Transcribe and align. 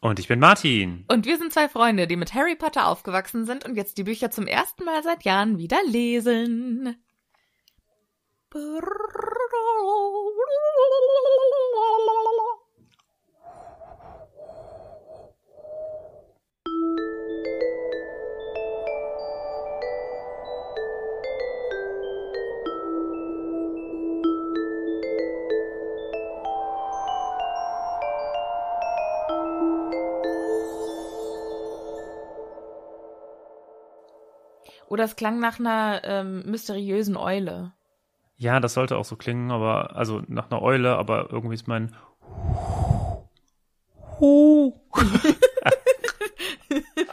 Und 0.00 0.20
ich 0.20 0.28
bin 0.28 0.38
Martin. 0.38 1.04
Und 1.08 1.26
wir 1.26 1.38
sind 1.38 1.52
zwei 1.52 1.68
Freunde, 1.68 2.06
die 2.06 2.16
mit 2.16 2.32
Harry 2.32 2.54
Potter 2.54 2.86
aufgewachsen 2.86 3.46
sind 3.46 3.64
und 3.64 3.74
jetzt 3.74 3.98
die 3.98 4.04
Bücher 4.04 4.30
zum 4.30 4.46
ersten 4.46 4.84
Mal 4.84 5.02
seit 5.02 5.24
Jahren 5.24 5.58
wieder 5.58 5.78
lesen. 5.86 7.02
Oder 34.88 35.04
es 35.04 35.16
klang 35.16 35.38
nach 35.38 35.58
einer 35.60 36.00
ähm, 36.04 36.42
mysteriösen 36.46 37.16
Eule. 37.16 37.72
Ja, 38.36 38.58
das 38.58 38.72
sollte 38.74 38.96
auch 38.96 39.04
so 39.04 39.16
klingen, 39.16 39.50
aber 39.50 39.96
also 39.96 40.22
nach 40.28 40.50
einer 40.50 40.62
Eule, 40.62 40.96
aber 40.96 41.28
irgendwie 41.30 41.54
ist 41.54 41.68
mein 41.68 41.94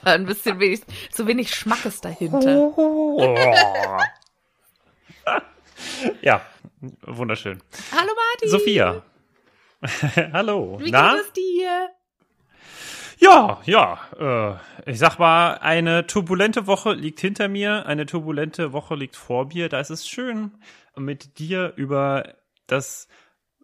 Ein 0.03 0.25
bisschen 0.25 0.59
wenig, 0.59 0.81
zu 1.11 1.27
wenig 1.27 1.53
Schmackes 1.53 2.01
dahinter. 2.01 2.73
ja, 6.21 6.41
wunderschön. 7.01 7.61
Hallo 7.91 8.11
Martin. 8.15 8.49
Sophia. 8.49 9.03
Hallo. 10.33 10.79
Wie 10.79 10.91
Na? 10.91 11.11
geht 11.11 11.21
es 11.21 11.33
dir? 11.33 11.89
Ja, 13.19 13.61
ja. 13.65 14.59
Äh, 14.85 14.91
ich 14.91 14.99
sag 14.99 15.17
mal, 15.17 15.55
eine 15.55 16.07
turbulente 16.07 16.67
Woche 16.67 16.93
liegt 16.93 17.19
hinter 17.19 17.47
mir, 17.47 17.85
eine 17.85 18.05
turbulente 18.05 18.73
Woche 18.73 18.95
liegt 18.95 19.15
vor 19.15 19.47
mir. 19.47 19.69
Da 19.69 19.79
ist 19.79 19.89
es 19.89 20.07
schön, 20.07 20.51
mit 20.95 21.39
dir 21.39 21.73
über 21.75 22.35
das 22.67 23.07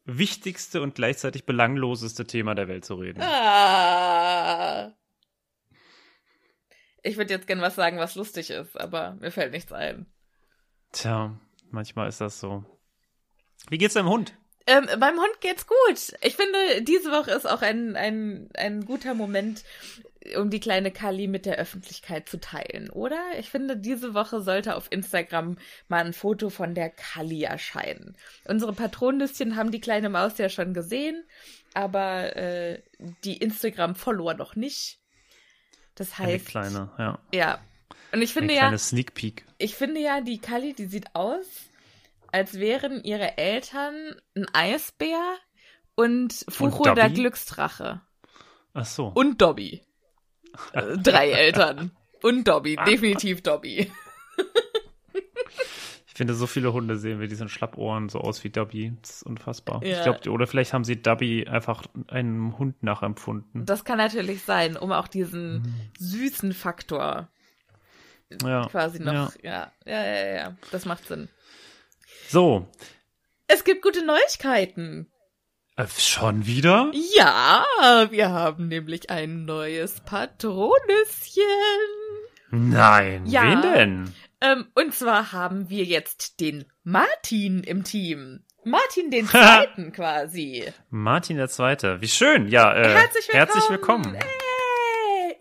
wichtigste 0.06 0.82
und 0.82 0.96
gleichzeitig 0.96 1.46
belangloseste 1.46 2.26
Thema 2.26 2.56
der 2.56 2.68
Welt 2.68 2.86
zu 2.86 2.96
reden. 2.96 3.22
Ah. 3.22 4.92
Ich 7.04 7.18
würde 7.18 7.34
jetzt 7.34 7.48
gern 7.48 7.62
was 7.62 7.76
sagen, 7.76 7.98
was 7.98 8.16
lustig 8.16 8.50
ist, 8.52 8.80
aber 8.80 9.16
mir 9.20 9.32
fällt 9.32 9.52
nichts 9.52 9.72
ein. 9.72 10.06
Tja, 10.92 11.36
manchmal 11.70 12.08
ist 12.10 12.22
das 12.22 12.40
so. 12.40 12.64
Wie 13.70 13.78
geht's 13.78 13.94
deinem 13.96 14.10
Hund? 14.10 14.38
Ähm, 14.68 14.88
meinem 15.00 15.18
Hund 15.20 15.42
geht's 15.42 15.66
gut. 15.68 16.14
Ich 16.22 16.36
finde, 16.36 16.82
diese 16.84 17.12
Woche 17.12 17.32
ist 17.32 17.50
auch 17.50 17.62
ein, 17.62 17.96
ein, 17.96 18.50
ein 18.56 18.86
guter 18.86 19.14
Moment, 19.14 19.64
um 20.38 20.50
die 20.52 20.60
kleine 20.60 20.92
Kali 20.92 21.28
mit 21.28 21.46
der 21.48 21.58
Öffentlichkeit 21.58 22.30
zu 22.30 22.40
teilen, 22.40 22.90
oder? 22.92 23.20
Ich 23.40 23.50
finde, 23.50 23.76
diese 23.76 24.14
Woche 24.14 24.42
sollte 24.42 24.76
auf 24.76 24.88
Instagram 24.92 25.58
mal 25.88 26.06
ein 26.06 26.14
Foto 26.14 26.50
von 26.50 26.76
der 26.76 26.92
Kali 26.92 27.44
erscheinen. 27.44 28.16
Unsere 28.46 28.74
Patronenlistchen 28.74 29.56
haben 29.56 29.72
die 29.72 29.82
kleine 29.82 30.10
Maus 30.10 30.38
ja 30.38 30.48
schon 30.50 30.74
gesehen, 30.76 31.24
aber 31.74 32.36
äh, 32.36 32.82
die 33.24 33.38
Instagram-Follower 33.38 34.36
noch 34.36 34.56
nicht. 34.56 35.00
Das 35.96 36.20
Eine 36.20 36.34
heißt. 36.34 36.46
kleine, 36.46 36.92
ja. 37.00 37.20
Ja. 37.34 37.60
Und 38.12 38.22
ich 38.22 38.36
Eine 38.38 38.48
finde 38.48 38.54
kleine 38.54 38.72
ja, 38.74 38.78
Sneak 38.78 39.14
Peek. 39.16 39.46
ich 39.58 39.76
finde 39.76 40.02
ja, 40.02 40.22
die 40.22 40.40
Kali, 40.40 40.74
die 40.74 40.86
sieht 40.86 41.16
aus, 41.16 41.46
als 42.32 42.60
wären 42.60 43.04
ihre 43.04 43.38
Eltern 43.38 44.16
ein 44.36 44.46
Eisbär 44.54 45.22
und 45.96 46.34
Furo 46.50 46.84
der 46.84 46.96
Dobby? 47.10 47.14
Glücksdrache. 47.22 48.02
Ach 48.74 48.86
so. 48.86 49.08
Und 49.08 49.42
Dobby. 49.42 49.82
Äh, 50.74 50.98
Drei 50.98 51.32
Eltern. 51.32 51.92
Und 52.24 52.48
Dobby, 52.48 52.78
definitiv 52.86 53.42
Dobby. 53.42 53.92
Ich 56.08 56.14
finde, 56.18 56.34
so 56.36 56.46
viele 56.46 56.72
Hunde 56.74 56.98
sehen 56.98 57.18
mit 57.20 57.32
diesen 57.32 57.50
Schlappohren 57.50 58.10
so 58.10 58.20
aus 58.20 58.44
wie 58.44 58.50
Dobby. 58.50 58.94
Das 59.02 59.10
ist 59.18 59.24
unfassbar. 59.24 59.84
Ja. 59.84 59.98
Ich 59.98 60.04
glaube, 60.04 60.30
oder 60.30 60.46
vielleicht 60.46 60.72
haben 60.74 60.84
sie 60.84 61.02
Dobby 61.02 61.48
einfach 61.48 61.84
einem 62.10 62.58
Hund 62.60 62.84
nachempfunden. 62.84 63.66
Das 63.66 63.86
kann 63.86 63.98
natürlich 63.98 64.44
sein, 64.44 64.78
um 64.78 64.92
auch 64.92 65.08
diesen 65.08 65.62
Mhm. 65.62 65.74
süßen 65.98 66.54
Faktor 66.54 67.30
Ja. 68.44 68.68
quasi 68.68 69.02
noch. 69.02 69.34
Ja. 69.42 69.72
Ja, 69.86 70.04
ja, 70.04 70.04
ja, 70.04 70.34
ja. 70.36 70.58
Das 70.72 70.86
macht 70.86 71.08
Sinn. 71.08 71.28
So. 72.32 72.66
Es 73.48 73.66
gibt 73.66 73.82
gute 73.82 74.06
Neuigkeiten. 74.06 75.12
Äh, 75.76 75.86
schon 75.98 76.46
wieder? 76.46 76.90
Ja, 77.14 77.66
wir 78.10 78.30
haben 78.30 78.70
nämlich 78.70 79.10
ein 79.10 79.44
neues 79.44 80.00
Patronüschen. 80.00 81.44
Nein. 82.50 83.26
Ja. 83.26 83.44
Wen 83.44 83.62
denn? 83.62 84.14
Ähm, 84.40 84.68
und 84.76 84.94
zwar 84.94 85.34
haben 85.34 85.70
wir 85.70 85.84
jetzt 85.84 86.40
den 86.40 86.64
Martin 86.84 87.64
im 87.66 87.84
Team. 87.84 88.46
Martin 88.64 89.12
den 89.12 89.28
Zweiten 89.28 89.92
quasi. 89.92 90.72
Martin 90.90 91.36
der 91.36 91.50
Zweite. 91.50 92.00
Wie 92.00 92.08
schön. 92.08 92.48
Ja, 92.48 92.74
äh, 92.74 92.94
Herzlich 92.94 93.28
willkommen. 93.28 93.46
Herzlich 93.46 93.70
willkommen. 93.70 94.16
Hey. 94.16 95.38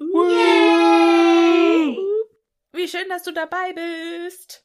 Wie 2.72 2.88
schön, 2.88 3.08
dass 3.08 3.22
du 3.22 3.32
dabei 3.32 3.74
bist. 3.74 4.64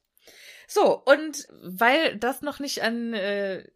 So, 0.67 1.01
und 1.03 1.47
weil 1.61 2.17
das 2.17 2.41
noch 2.41 2.59
nicht 2.59 2.83
an 2.83 3.13
äh, 3.13 3.67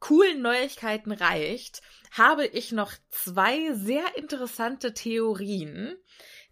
coolen 0.00 0.42
Neuigkeiten 0.42 1.12
reicht, 1.12 1.82
habe 2.12 2.46
ich 2.46 2.72
noch 2.72 2.92
zwei 3.10 3.72
sehr 3.74 4.16
interessante 4.16 4.94
Theorien, 4.94 5.96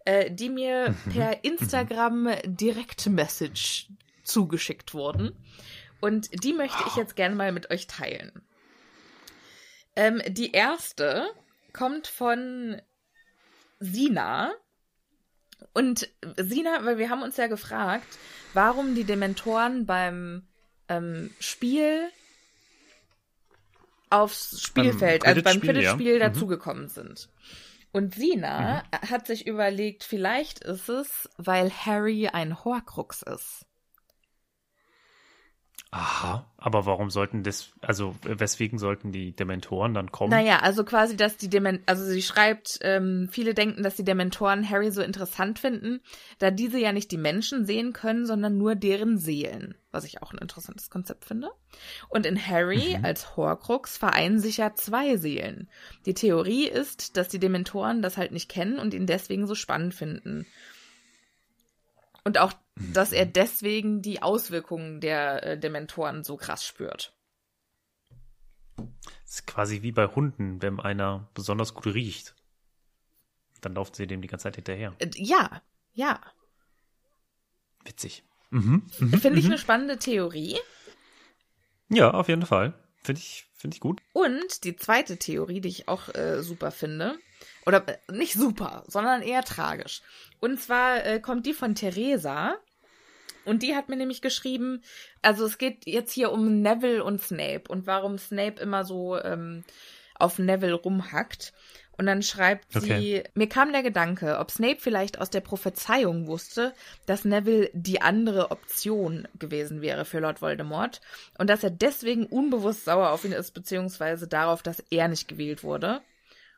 äh, 0.05 0.29
die 0.31 0.49
mir 0.49 0.89
Mhm. 1.05 1.11
per 1.13 1.43
Instagram 1.43 2.29
Direct 2.45 3.07
Message 3.07 3.87
zugeschickt 4.23 4.93
wurden. 4.93 5.35
Und 6.01 6.43
die 6.43 6.53
möchte 6.53 6.83
ich 6.87 6.95
jetzt 6.95 7.15
gerne 7.15 7.35
mal 7.35 7.51
mit 7.51 7.71
euch 7.71 7.87
teilen. 7.87 8.43
Ähm, 9.95 10.21
die 10.27 10.51
erste 10.51 11.29
kommt 11.71 12.07
von 12.07 12.81
Sina. 13.79 14.51
Und 15.73 16.09
Sina, 16.37 16.83
weil 16.85 16.97
wir 16.97 17.09
haben 17.09 17.23
uns 17.23 17.37
ja 17.37 17.47
gefragt, 17.47 18.07
warum 18.53 18.95
die 18.95 19.03
Dementoren 19.03 19.85
beim 19.85 20.47
ähm, 20.89 21.31
Spiel 21.39 22.09
aufs 24.09 24.61
Spielfeld, 24.61 25.25
also 25.25 25.41
beim 25.41 25.59
Quidditch-Spiel, 25.59 26.17
ja. 26.19 26.29
Mhm. 26.29 26.33
dazugekommen 26.33 26.87
sind. 26.87 27.29
Und 27.91 28.15
Sina 28.15 28.83
hat 28.91 29.27
sich 29.27 29.45
überlegt, 29.45 30.03
vielleicht 30.03 30.63
ist 30.63 30.89
es, 30.89 31.29
weil 31.37 31.71
Harry 31.71 32.27
ein 32.27 32.63
Horcrux 32.63 33.21
ist. 33.21 33.65
Aha, 35.95 36.43
aber 36.57 36.87
warum 36.87 37.11
sollten 37.11 37.43
das, 37.43 37.71
also 37.79 38.15
weswegen 38.23 38.79
sollten 38.79 39.11
die 39.11 39.31
Dementoren 39.35 39.93
dann 39.93 40.11
kommen? 40.11 40.31
Naja, 40.31 40.57
also 40.63 40.83
quasi, 40.83 41.15
dass 41.15 41.37
die 41.37 41.51
Dementoren, 41.51 41.83
also 41.85 42.03
sie 42.03 42.23
schreibt, 42.23 42.79
ähm, 42.81 43.29
viele 43.31 43.53
denken, 43.53 43.83
dass 43.83 43.95
die 43.95 44.03
Dementoren 44.03 44.67
Harry 44.67 44.89
so 44.89 45.03
interessant 45.03 45.59
finden, 45.59 46.01
da 46.39 46.49
diese 46.49 46.79
ja 46.79 46.93
nicht 46.93 47.11
die 47.11 47.19
Menschen 47.19 47.67
sehen 47.67 47.93
können, 47.93 48.25
sondern 48.25 48.57
nur 48.57 48.73
deren 48.73 49.19
Seelen. 49.19 49.75
Was 49.91 50.03
ich 50.03 50.23
auch 50.23 50.33
ein 50.33 50.39
interessantes 50.39 50.89
Konzept 50.89 51.25
finde. 51.25 51.51
Und 52.09 52.25
in 52.25 52.43
Harry 52.43 52.97
mhm. 52.97 53.05
als 53.05 53.37
Horcrux 53.37 53.95
vereinen 53.95 54.39
sich 54.39 54.57
ja 54.57 54.73
zwei 54.73 55.17
Seelen. 55.17 55.69
Die 56.07 56.15
Theorie 56.15 56.67
ist, 56.67 57.17
dass 57.17 57.27
die 57.27 57.39
Dementoren 57.39 58.01
das 58.01 58.17
halt 58.17 58.31
nicht 58.31 58.49
kennen 58.49 58.79
und 58.79 58.95
ihn 58.95 59.05
deswegen 59.05 59.45
so 59.45 59.53
spannend 59.53 59.93
finden. 59.93 60.47
Und 62.23 62.37
auch, 62.37 62.53
dass 62.75 63.11
er 63.11 63.25
mhm. 63.25 63.33
deswegen 63.33 64.01
die 64.01 64.21
Auswirkungen 64.21 65.01
der 65.01 65.43
äh, 65.43 65.59
Dementoren 65.59 66.23
so 66.23 66.37
krass 66.37 66.65
spürt. 66.65 67.13
Das 68.75 69.35
ist 69.35 69.47
quasi 69.47 69.81
wie 69.81 69.91
bei 69.91 70.07
Hunden, 70.07 70.61
wenn 70.61 70.79
einer 70.79 71.29
besonders 71.33 71.73
gut 71.73 71.87
riecht. 71.87 72.35
Dann 73.61 73.75
laufen 73.75 73.93
sie 73.93 74.07
dem 74.07 74.21
die 74.21 74.27
ganze 74.27 74.43
Zeit 74.43 74.55
hinterher. 74.55 74.93
Äh, 74.99 75.09
ja, 75.15 75.61
ja. 75.93 76.19
Witzig. 77.83 78.23
Mhm, 78.51 78.83
mhm 78.99 79.19
Finde 79.19 79.39
ich 79.39 79.45
mhm. 79.45 79.51
eine 79.51 79.59
spannende 79.59 79.97
Theorie. 79.97 80.57
Ja, 81.89 82.11
auf 82.11 82.29
jeden 82.29 82.45
Fall. 82.45 82.73
Finde 83.03 83.19
ich, 83.19 83.45
finde 83.53 83.75
ich 83.75 83.81
gut. 83.81 84.01
Und 84.13 84.63
die 84.63 84.75
zweite 84.75 85.17
Theorie, 85.17 85.59
die 85.59 85.69
ich 85.69 85.87
auch 85.87 86.13
äh, 86.15 86.41
super 86.41 86.71
finde, 86.71 87.17
oder 87.65 87.87
äh, 87.87 87.97
nicht 88.11 88.33
super, 88.33 88.83
sondern 88.87 89.21
eher 89.21 89.43
tragisch. 89.43 90.01
Und 90.39 90.59
zwar 90.59 91.05
äh, 91.05 91.19
kommt 91.19 91.45
die 91.45 91.53
von 91.53 91.75
Theresa. 91.75 92.55
Und 93.45 93.61
die 93.61 93.75
hat 93.75 93.89
mir 93.89 93.97
nämlich 93.97 94.21
geschrieben, 94.21 94.81
also 95.21 95.45
es 95.45 95.57
geht 95.57 95.85
jetzt 95.85 96.13
hier 96.13 96.31
um 96.31 96.61
Neville 96.61 97.03
und 97.03 97.21
Snape 97.21 97.63
und 97.67 97.87
warum 97.87 98.17
Snape 98.17 98.61
immer 98.61 98.85
so 98.85 99.19
ähm, 99.19 99.65
auf 100.15 100.39
Neville 100.39 100.75
rumhackt. 100.75 101.53
Und 101.95 102.07
dann 102.07 102.23
schreibt 102.23 102.75
okay. 102.75 102.99
sie, 102.99 103.23
mir 103.35 103.47
kam 103.47 103.71
der 103.71 103.83
Gedanke, 103.83 104.39
ob 104.39 104.49
Snape 104.49 104.77
vielleicht 104.79 105.19
aus 105.19 105.29
der 105.29 105.41
Prophezeiung 105.41 106.25
wusste, 106.25 106.73
dass 107.05 107.25
Neville 107.25 107.69
die 107.73 108.01
andere 108.01 108.49
Option 108.49 109.27
gewesen 109.37 109.81
wäre 109.81 110.05
für 110.05 110.19
Lord 110.19 110.41
Voldemort 110.41 111.01
und 111.37 111.49
dass 111.49 111.63
er 111.63 111.69
deswegen 111.69 112.25
unbewusst 112.25 112.85
sauer 112.85 113.11
auf 113.11 113.25
ihn 113.25 113.31
ist, 113.31 113.51
beziehungsweise 113.51 114.27
darauf, 114.27 114.63
dass 114.63 114.83
er 114.89 115.07
nicht 115.07 115.27
gewählt 115.27 115.63
wurde 115.63 116.01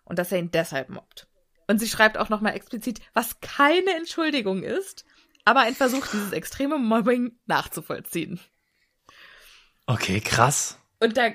und 0.05 0.19
dass 0.19 0.31
er 0.31 0.39
ihn 0.39 0.51
deshalb 0.51 0.89
mobbt. 0.89 1.27
Und 1.67 1.79
sie 1.79 1.87
schreibt 1.87 2.17
auch 2.17 2.29
nochmal 2.29 2.55
explizit, 2.55 3.01
was 3.13 3.39
keine 3.41 3.95
Entschuldigung 3.97 4.63
ist, 4.63 5.05
aber 5.45 5.61
ein 5.61 5.75
Versuch, 5.75 6.07
dieses 6.07 6.31
extreme 6.31 6.77
Mobbing 6.77 7.33
nachzuvollziehen. 7.45 8.39
Okay, 9.87 10.21
krass. 10.21 10.79
Und 10.99 11.17
da. 11.17 11.29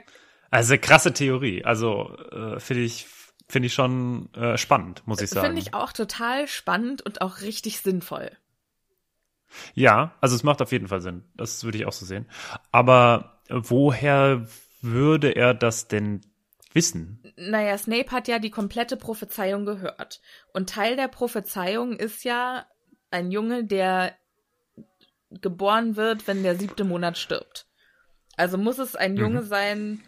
Also 0.50 0.76
krasse 0.78 1.12
Theorie. 1.12 1.64
Also 1.64 2.17
äh, 2.32 2.58
finde 2.58 2.82
ich 2.82 3.06
finde 3.49 3.67
ich 3.67 3.75
schon 3.75 4.32
äh, 4.34 4.56
spannend, 4.56 5.02
muss 5.06 5.20
ich 5.20 5.31
sagen. 5.31 5.46
Finde 5.46 5.61
ich 5.61 5.75
auch 5.75 5.93
total 5.93 6.46
spannend 6.49 7.02
und 7.02 7.20
auch 7.20 7.40
richtig 7.40 7.81
sinnvoll. 7.81 8.31
Ja, 9.75 10.14
also 10.20 10.37
es 10.37 10.44
macht 10.44 10.62
auf 10.62 10.72
jeden 10.72 10.88
Fall 10.88 11.00
Sinn. 11.00 11.25
Das 11.34 11.64
würde 11.64 11.78
ich 11.78 11.87
auch 11.87 11.93
so 11.93 12.06
sehen. 12.06 12.26
Aber 12.70 13.40
woher 13.49 14.46
würde 14.81 15.31
er 15.31 15.55
das 15.55 15.88
denn 15.88 16.20
wissen? 16.72 17.22
Naja, 17.37 17.76
Snape 17.78 18.11
hat 18.11 18.28
ja 18.28 18.38
die 18.38 18.50
komplette 18.50 18.96
Prophezeiung 18.96 19.64
gehört. 19.64 20.20
Und 20.52 20.70
Teil 20.70 20.96
der 20.96 21.08
Prophezeiung 21.08 21.96
ist 21.96 22.25
ja 22.25 22.67
ein 23.11 23.31
Junge, 23.31 23.64
der 23.64 24.17
geboren 25.31 25.96
wird, 25.96 26.26
wenn 26.26 26.43
der 26.43 26.56
siebte 26.56 26.84
Monat 26.84 27.19
stirbt. 27.19 27.67
Also 28.37 28.58
muss 28.58 28.78
es 28.78 28.96
ein 28.96 29.17
Junge 29.17 29.43
mhm. 29.43 29.46
sein, 29.46 30.02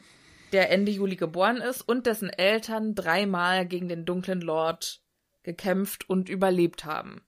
der 0.52 0.70
Ende 0.70 0.92
Juli 0.92 1.16
geboren 1.16 1.58
ist 1.58 1.82
und 1.82 2.06
dessen 2.06 2.28
Eltern 2.28 2.94
dreimal 2.94 3.66
gegen 3.66 3.88
den 3.88 4.04
dunklen 4.04 4.40
Lord 4.40 5.02
gekämpft 5.42 6.08
und 6.08 6.28
überlebt 6.28 6.84
haben. 6.84 7.22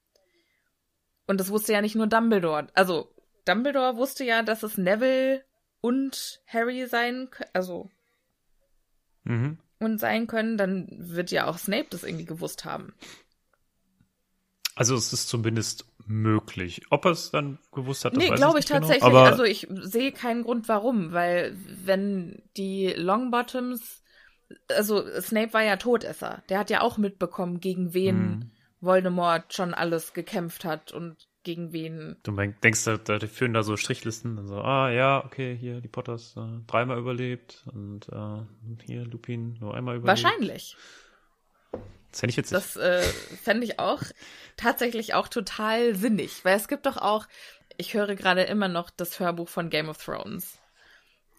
Und 1.27 1.41
das 1.41 1.51
wusste 1.51 1.73
ja 1.73 1.81
nicht 1.81 1.95
nur 1.95 2.07
Dumbledore. 2.07 2.67
Also, 2.75 3.15
Dumbledore 3.45 3.97
wusste 3.97 4.25
ja, 4.25 4.43
dass 4.43 4.63
es 4.63 4.79
Neville 4.79 5.45
und 5.81 6.43
Harry 6.47 6.87
sein, 6.87 7.29
also 7.53 7.91
mhm. 9.25 9.59
und 9.79 9.99
sein 9.99 10.27
können, 10.27 10.57
dann 10.57 10.89
wird 10.91 11.31
ja 11.31 11.47
auch 11.47 11.59
Snape 11.59 11.87
das 11.91 12.05
irgendwie 12.05 12.25
gewusst 12.25 12.65
haben. 12.65 12.95
Also 14.77 14.97
es 14.97 15.13
ist 15.13 15.29
zumindest 15.29 15.87
möglich. 16.07 16.83
Ob 16.91 17.05
er 17.05 17.13
es 17.13 17.31
dann 17.31 17.59
gewusst 17.73 18.05
hat, 18.05 18.17
das 18.17 18.23
nee, 18.23 18.35
glaube 18.35 18.59
ich, 18.59 18.65
ich 18.65 18.69
genau. 18.69 18.81
tatsächlich. 18.81 19.09
Genau. 19.09 19.25
also 19.25 19.45
ich 19.45 19.69
sehe 19.71 20.13
keinen 20.13 20.43
Grund, 20.43 20.69
warum, 20.69 21.13
weil 21.13 21.57
wenn 21.85 22.43
die 22.57 22.93
Longbottoms, 22.97 24.03
also 24.69 25.05
Snape 25.21 25.53
war 25.53 25.63
ja 25.63 25.77
Todesser, 25.77 26.43
der 26.49 26.59
hat 26.59 26.71
ja 26.71 26.81
auch 26.81 26.99
mitbekommen, 26.99 27.61
gegen 27.61 27.95
wen 27.95 28.17
hm. 28.17 28.51
Voldemort 28.81 29.55
schon 29.55 29.75
alles 29.75 30.13
gekämpft 30.13 30.65
hat 30.65 30.93
und 30.93 31.29
gegen 31.45 31.73
wen. 31.73 32.17
Du 32.23 32.33
denkst, 32.33 32.85
da, 32.85 32.97
da 32.97 33.19
führen 33.21 33.55
da 33.55 33.63
so 33.63 33.77
Strichlisten, 33.77 34.39
also, 34.39 34.61
ah 34.61 34.91
ja, 34.91 35.25
okay, 35.25 35.57
hier 35.57 35.81
die 35.81 35.89
Potters 35.89 36.35
äh, 36.37 36.41
dreimal 36.67 36.99
überlebt 36.99 37.63
und 37.73 38.09
äh, 38.09 38.85
hier 38.87 39.05
Lupin 39.05 39.57
nur 39.61 39.75
einmal 39.75 39.97
überlebt. 39.97 40.25
Wahrscheinlich. 40.25 40.77
Das 42.11 42.21
fände 42.21 42.31
ich 42.31 42.37
witzig. 42.37 42.53
Das 42.53 42.77
äh, 42.77 43.03
fände 43.43 43.65
ich 43.65 43.79
auch 43.79 44.03
tatsächlich 44.57 45.15
auch 45.15 45.29
total 45.29 45.95
sinnig, 45.95 46.45
weil 46.45 46.57
es 46.57 46.69
gibt 46.69 46.87
doch 46.87 46.97
auch, 46.97 47.27
ich 47.77 47.95
höre 47.95 48.15
gerade 48.15 48.43
immer 48.43 48.69
noch 48.69 48.91
das 48.91 49.19
Hörbuch 49.21 49.49
von 49.49 49.71
Game 49.71 49.89
of 49.89 50.03
Thrones. 50.03 50.59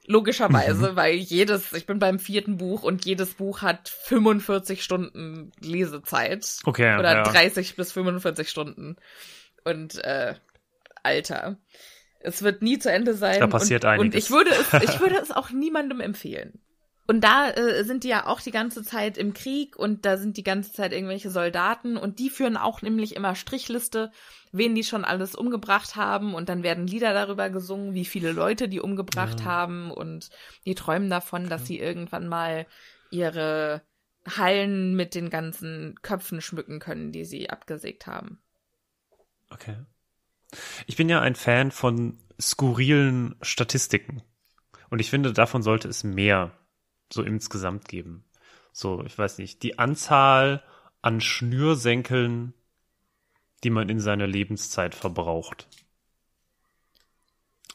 Logischerweise, 0.08 0.92
mhm. 0.92 0.96
weil 0.96 1.16
jedes, 1.16 1.74
ich 1.74 1.88
bin 1.88 1.98
beim 1.98 2.20
vierten 2.20 2.58
Buch 2.58 2.84
und 2.84 3.06
jedes 3.06 3.36
Buch 3.36 3.62
hat 3.62 3.90
45 3.90 4.84
Stunden 4.84 5.52
Lesezeit. 5.60 6.60
Okay. 6.64 6.98
Oder 7.00 7.16
ja. 7.16 7.24
30 7.24 7.76
bis 7.76 7.92
45 7.92 8.50
Stunden. 8.50 8.98
Und 9.66 10.04
äh, 10.04 10.36
Alter. 11.04 11.58
Es 12.20 12.42
wird 12.42 12.62
nie 12.62 12.80
zu 12.80 12.92
Ende 12.92 13.14
sein. 13.14 13.40
Da 13.40 13.48
passiert 13.48 13.84
und, 13.84 13.92
einiges. 13.92 14.14
Und 14.14 14.16
ich 14.16 14.32
würde 14.32 14.52
es, 14.52 14.90
ich 14.90 15.00
würde 15.00 15.18
es 15.18 15.32
auch 15.36 15.52
niemandem 15.52 16.00
empfehlen. 16.00 16.60
Und 17.08 17.24
da 17.24 17.52
äh, 17.52 17.84
sind 17.84 18.04
die 18.04 18.08
ja 18.08 18.26
auch 18.26 18.42
die 18.42 18.52
ganze 18.52 18.84
Zeit 18.84 19.18
im 19.18 19.36
Krieg 19.36 19.78
und 19.78 20.06
da 20.06 20.18
sind 20.18 20.38
die 20.38 20.44
ganze 20.44 20.74
Zeit 20.74 20.92
irgendwelche 20.92 21.30
Soldaten 21.30 21.98
und 21.98 22.18
die 22.18 22.32
führen 22.32 22.58
auch 22.58 22.82
nämlich 22.82 23.16
immer 23.16 23.36
Strichliste, 23.36 24.12
wen 24.52 24.74
die 24.74 24.84
schon 24.84 25.06
alles 25.06 25.36
umgebracht 25.36 25.96
haben 25.96 26.34
und 26.34 26.50
dann 26.50 26.64
werden 26.64 26.88
Lieder 26.88 27.14
darüber 27.14 27.52
gesungen, 27.52 27.94
wie 27.94 28.06
viele 28.06 28.32
Leute 28.32 28.68
die 28.68 28.80
umgebracht 28.80 29.42
ja. 29.42 29.46
haben 29.46 29.92
und 29.92 30.32
die 30.66 30.74
träumen 30.74 31.12
davon, 31.12 31.48
dass 31.48 31.68
sie 31.68 31.78
irgendwann 31.78 32.28
mal 32.28 32.66
ihre 33.12 33.84
Hallen 34.28 34.96
mit 34.96 35.14
den 35.14 35.30
ganzen 35.30 36.00
Köpfen 36.02 36.42
schmücken 36.42 36.80
können, 36.80 37.12
die 37.12 37.26
sie 37.26 37.52
abgesägt 37.52 38.08
haben. 38.08 38.40
Okay. 39.56 39.78
Ich 40.86 40.98
bin 40.98 41.08
ja 41.08 41.22
ein 41.22 41.36
Fan 41.36 41.72
von 41.72 42.18
skurrilen 42.40 43.36
Statistiken. 43.42 44.22
Und 44.90 45.00
ich 45.00 45.10
finde, 45.10 45.32
davon 45.32 45.64
sollte 45.64 45.88
es 45.88 46.04
mehr 46.04 46.52
so 47.12 47.24
insgesamt 47.24 47.88
geben. 47.88 48.26
So, 48.74 49.02
ich 49.06 49.18
weiß 49.18 49.38
nicht, 49.38 49.64
die 49.64 49.80
Anzahl 49.80 50.62
an 51.02 51.22
Schnürsenkeln, 51.22 52.54
die 53.64 53.70
man 53.70 53.88
in 53.88 54.02
seiner 54.02 54.28
Lebenszeit 54.28 54.94
verbraucht. 54.94 55.68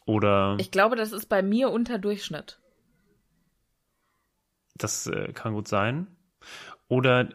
Oder. 0.05 0.57
Ich 0.61 0.71
glaube, 0.71 0.97
das 0.97 1.13
ist 1.13 1.31
bei 1.31 1.43
mir 1.43 1.71
unter 1.71 1.99
Durchschnitt. 1.99 2.61
Das 4.75 5.07
äh, 5.07 5.33
kann 5.33 5.55
gut 5.55 5.69
sein. 5.69 6.09
Oder 6.89 7.31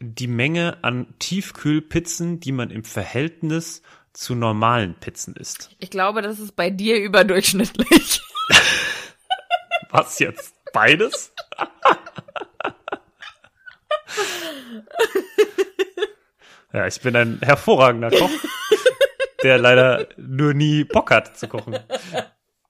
die 0.00 0.26
Menge 0.26 0.78
an 0.82 1.14
Tiefkühlpizzen, 1.18 2.40
die 2.40 2.52
man 2.52 2.70
im 2.70 2.84
Verhältnis 2.84 3.82
zu 4.12 4.34
normalen 4.34 4.94
Pizzen 4.94 5.34
isst. 5.36 5.70
Ich 5.80 5.90
glaube, 5.90 6.22
das 6.22 6.38
ist 6.38 6.56
bei 6.56 6.70
dir 6.70 6.98
überdurchschnittlich. 6.98 8.22
Was 9.90 10.18
jetzt? 10.18 10.54
Beides? 10.72 11.32
ja, 16.72 16.86
ich 16.86 17.00
bin 17.00 17.14
ein 17.14 17.38
hervorragender 17.42 18.10
Koch, 18.10 18.30
der 19.42 19.58
leider 19.58 20.08
nur 20.16 20.54
nie 20.54 20.84
Bock 20.84 21.10
hat 21.12 21.38
zu 21.38 21.48
kochen. 21.48 21.78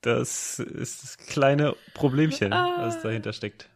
Das 0.03 0.59
ist 0.59 1.03
das 1.03 1.17
kleine 1.17 1.77
Problemchen, 1.95 2.51
was 2.51 3.01
dahinter 3.01 3.33
steckt. 3.33 3.71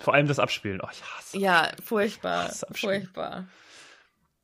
Vor 0.00 0.14
allem 0.14 0.26
das 0.26 0.38
Abspielen. 0.38 0.80
Oh, 0.82 0.88
ich 0.90 1.02
hasse 1.02 1.38
Ja, 1.38 1.70
furchtbar. 1.82 2.50
Furchtbar. 2.72 3.46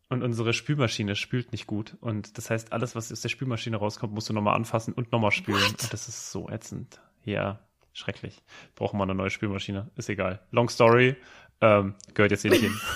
Und 0.08 0.22
unsere 0.22 0.52
Spülmaschine 0.52 1.14
spült 1.14 1.52
nicht 1.52 1.66
gut. 1.66 1.96
Und 2.00 2.36
das 2.36 2.50
heißt, 2.50 2.72
alles, 2.72 2.96
was 2.96 3.12
aus 3.12 3.20
der 3.20 3.28
Spülmaschine 3.28 3.76
rauskommt, 3.76 4.12
musst 4.12 4.28
du 4.28 4.32
nochmal 4.32 4.56
anfassen 4.56 4.92
und 4.92 5.12
nochmal 5.12 5.30
spülen. 5.30 5.62
What? 5.62 5.82
Und 5.82 5.92
das 5.92 6.08
ist 6.08 6.32
so 6.32 6.48
ätzend. 6.48 7.00
Ja. 7.24 7.60
Schrecklich. 7.92 8.42
Brauchen 8.76 8.98
wir 8.98 9.04
eine 9.04 9.14
neue 9.14 9.30
Spielmaschine. 9.30 9.90
Ist 9.96 10.08
egal. 10.08 10.40
Long 10.50 10.68
Story. 10.68 11.16
Ähm, 11.60 11.94
gehört 12.14 12.30
jetzt 12.30 12.42
hier 12.42 12.50
nicht 12.50 12.62
hin. 12.62 12.80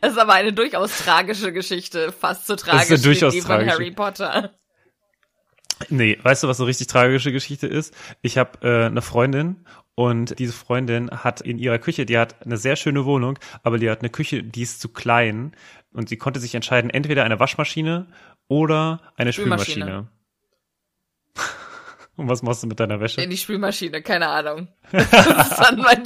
Das 0.00 0.12
ist 0.12 0.18
aber 0.18 0.34
eine 0.34 0.52
durchaus 0.52 0.96
tragische 0.98 1.52
Geschichte, 1.52 2.12
fast 2.12 2.46
so 2.46 2.56
tragisch 2.56 3.04
wie 3.04 3.30
die 3.30 3.40
von 3.40 3.68
Harry 3.68 3.90
Potter. 3.90 4.52
Nee, 5.88 6.18
weißt 6.22 6.42
du, 6.42 6.48
was 6.48 6.56
so 6.56 6.64
richtig 6.64 6.88
tragische 6.88 7.32
Geschichte 7.32 7.66
ist? 7.66 7.94
Ich 8.20 8.38
habe 8.38 8.58
äh, 8.62 8.86
eine 8.86 9.02
Freundin 9.02 9.64
und 9.98 10.38
diese 10.38 10.52
Freundin 10.52 11.10
hat 11.10 11.40
in 11.40 11.58
ihrer 11.58 11.80
Küche, 11.80 12.06
die 12.06 12.18
hat 12.18 12.46
eine 12.46 12.56
sehr 12.56 12.76
schöne 12.76 13.04
Wohnung, 13.04 13.36
aber 13.64 13.78
die 13.78 13.90
hat 13.90 13.98
eine 13.98 14.10
Küche, 14.10 14.44
die 14.44 14.62
ist 14.62 14.80
zu 14.80 14.90
klein 14.90 15.56
und 15.92 16.08
sie 16.08 16.16
konnte 16.16 16.38
sich 16.38 16.54
entscheiden, 16.54 16.88
entweder 16.88 17.24
eine 17.24 17.40
Waschmaschine 17.40 18.06
oder 18.46 19.00
eine 19.16 19.32
Spülmaschine. 19.32 19.86
Spülmaschine. 19.86 20.08
Und 22.16 22.28
was 22.28 22.42
machst 22.42 22.64
du 22.64 22.66
mit 22.66 22.80
deiner 22.80 23.00
Wäsche? 23.00 23.20
In 23.20 23.30
die 23.30 23.36
Spülmaschine, 23.36 24.02
keine 24.02 24.28
Ahnung. 24.28 24.66
Mein, 24.92 26.02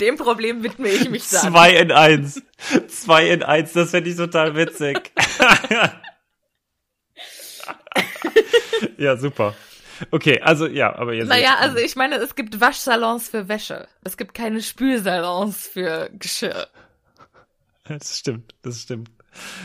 dem 0.00 0.16
Problem 0.16 0.64
widme 0.64 0.88
ich 0.88 1.08
mich 1.08 1.28
dann. 1.28 1.52
Zwei 1.52 1.76
in 1.76 1.92
eins. 1.92 2.42
Zwei 2.88 3.30
in 3.30 3.44
eins, 3.44 3.72
das 3.72 3.90
fände 3.90 4.10
ich 4.10 4.16
total 4.16 4.56
witzig. 4.56 5.12
ja, 8.98 9.16
super. 9.16 9.54
Okay, 10.10 10.40
also 10.40 10.66
ja, 10.66 10.94
aber 10.94 11.12
jetzt. 11.14 11.28
Naja, 11.28 11.56
also 11.58 11.78
ich 11.78 11.96
meine, 11.96 12.16
es 12.16 12.34
gibt 12.34 12.60
Waschsalons 12.60 13.28
für 13.28 13.48
Wäsche. 13.48 13.88
Es 14.04 14.16
gibt 14.16 14.34
keine 14.34 14.60
Spülsalons 14.62 15.66
für 15.66 16.10
Geschirr. 16.12 16.68
Das 17.84 18.18
stimmt, 18.18 18.54
das 18.62 18.80
stimmt. 18.82 19.10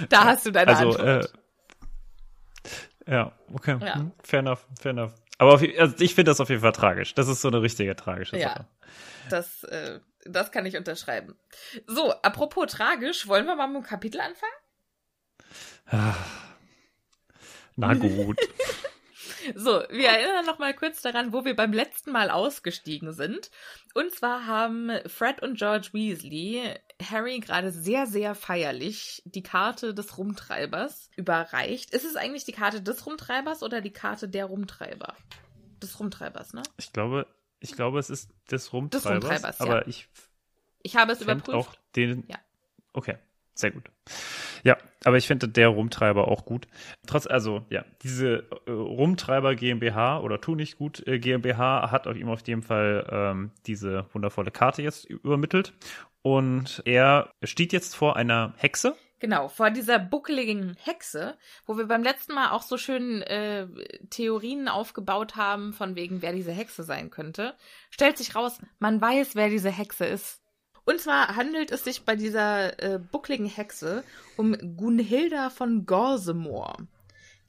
Da 0.09 0.25
hast 0.25 0.45
du 0.45 0.51
deine 0.51 0.75
Also, 0.75 0.99
Antwort. 0.99 1.33
äh, 3.07 3.11
ja, 3.11 3.31
okay. 3.53 3.77
Ja. 3.81 3.95
Hm, 3.95 4.11
Fair 4.23 4.39
enough, 4.41 4.67
fair 4.79 4.91
enough. 4.91 5.13
Aber 5.37 5.53
auf, 5.55 5.63
also 5.79 5.95
ich 5.99 6.13
finde 6.13 6.29
das 6.31 6.39
auf 6.39 6.49
jeden 6.49 6.61
Fall 6.61 6.71
tragisch. 6.71 7.15
Das 7.15 7.27
ist 7.27 7.41
so 7.41 7.47
eine 7.47 7.61
richtige 7.61 7.95
tragische 7.95 8.37
Ja. 8.37 8.49
Sache. 8.49 8.67
Das, 9.29 9.63
äh, 9.63 9.99
das 10.25 10.51
kann 10.51 10.65
ich 10.67 10.77
unterschreiben. 10.77 11.35
So, 11.87 12.11
apropos 12.21 12.67
tragisch, 12.71 13.27
wollen 13.27 13.45
wir 13.47 13.55
mal 13.55 13.67
mit 13.67 13.77
dem 13.83 13.83
Kapitel 13.87 14.21
anfangen? 14.21 14.53
Na 17.75 17.93
gut. 17.95 18.37
So, 19.55 19.81
wir 19.89 20.07
erinnern 20.07 20.45
noch 20.45 20.59
mal 20.59 20.73
kurz 20.73 21.01
daran, 21.01 21.33
wo 21.33 21.45
wir 21.45 21.55
beim 21.55 21.73
letzten 21.73 22.11
Mal 22.11 22.29
ausgestiegen 22.29 23.13
sind. 23.13 23.51
Und 23.93 24.11
zwar 24.13 24.45
haben 24.45 24.91
Fred 25.07 25.41
und 25.41 25.57
George 25.57 25.89
Weasley 25.93 26.75
Harry 27.01 27.39
gerade 27.39 27.71
sehr, 27.71 28.05
sehr 28.05 28.35
feierlich 28.35 29.21
die 29.25 29.43
Karte 29.43 29.93
des 29.93 30.17
Rumtreibers 30.17 31.09
überreicht. 31.15 31.91
Ist 31.91 32.05
es 32.05 32.15
eigentlich 32.15 32.45
die 32.45 32.51
Karte 32.51 32.81
des 32.81 33.05
Rumtreibers 33.05 33.63
oder 33.63 33.81
die 33.81 33.91
Karte 33.91 34.27
der 34.27 34.45
Rumtreiber? 34.45 35.15
Des 35.81 35.99
Rumtreibers, 35.99 36.53
ne? 36.53 36.63
Ich 36.77 36.93
glaube, 36.93 37.27
ich 37.59 37.73
glaube, 37.73 37.99
es 37.99 38.09
ist 38.09 38.29
des 38.49 38.71
Rumtreibers. 38.73 39.11
Rumtreibers, 39.11 39.59
ja. 39.59 39.65
aber 39.65 39.87
ich 39.87 40.07
Ich 40.83 40.95
habe 40.95 41.11
es 41.13 41.21
überprüft. 41.21 41.57
auch 41.57 41.75
den. 41.95 42.23
Ja. 42.27 42.37
Okay, 42.93 43.17
sehr 43.53 43.71
gut. 43.71 43.89
Ja, 44.63 44.77
aber 45.03 45.17
ich 45.17 45.27
finde 45.27 45.47
der 45.47 45.69
Rumtreiber 45.69 46.27
auch 46.27 46.45
gut. 46.45 46.67
Trotz, 47.07 47.27
also 47.27 47.65
ja, 47.69 47.85
diese 48.03 48.47
äh, 48.65 48.71
Rumtreiber 48.71 49.55
GmbH 49.55 50.19
oder 50.19 50.39
Tu 50.39 50.55
nicht 50.55 50.77
gut 50.77 51.05
äh, 51.07 51.19
GmbH 51.19 51.91
hat 51.91 52.05
ihm 52.05 52.29
auf 52.29 52.47
jeden 52.47 52.61
Fall 52.61 53.07
ähm, 53.11 53.51
diese 53.65 54.05
wundervolle 54.13 54.51
Karte 54.51 54.81
jetzt 54.81 55.05
übermittelt. 55.05 55.73
Und 56.21 56.83
er 56.85 57.31
steht 57.43 57.73
jetzt 57.73 57.95
vor 57.95 58.15
einer 58.15 58.53
Hexe. 58.57 58.95
Genau, 59.21 59.49
vor 59.49 59.69
dieser 59.69 59.99
buckeligen 59.99 60.75
Hexe, 60.83 61.37
wo 61.67 61.77
wir 61.77 61.85
beim 61.85 62.01
letzten 62.01 62.33
Mal 62.33 62.51
auch 62.51 62.63
so 62.63 62.77
schön 62.77 63.21
äh, 63.21 63.67
Theorien 64.09 64.67
aufgebaut 64.67 65.35
haben, 65.35 65.73
von 65.73 65.95
wegen, 65.95 66.23
wer 66.23 66.33
diese 66.33 66.51
Hexe 66.51 66.83
sein 66.83 67.11
könnte, 67.11 67.55
stellt 67.91 68.17
sich 68.17 68.33
raus, 68.33 68.59
man 68.79 68.99
weiß, 68.99 69.35
wer 69.35 69.49
diese 69.49 69.69
Hexe 69.69 70.05
ist. 70.05 70.40
Und 70.85 70.99
zwar 70.99 71.35
handelt 71.35 71.71
es 71.71 71.83
sich 71.83 72.03
bei 72.05 72.15
dieser 72.15 72.81
äh, 72.81 72.99
buckligen 72.99 73.45
Hexe 73.45 74.03
um 74.37 74.53
Gunhilda 74.77 75.49
von 75.49 75.85
Gorsemore. 75.85 76.87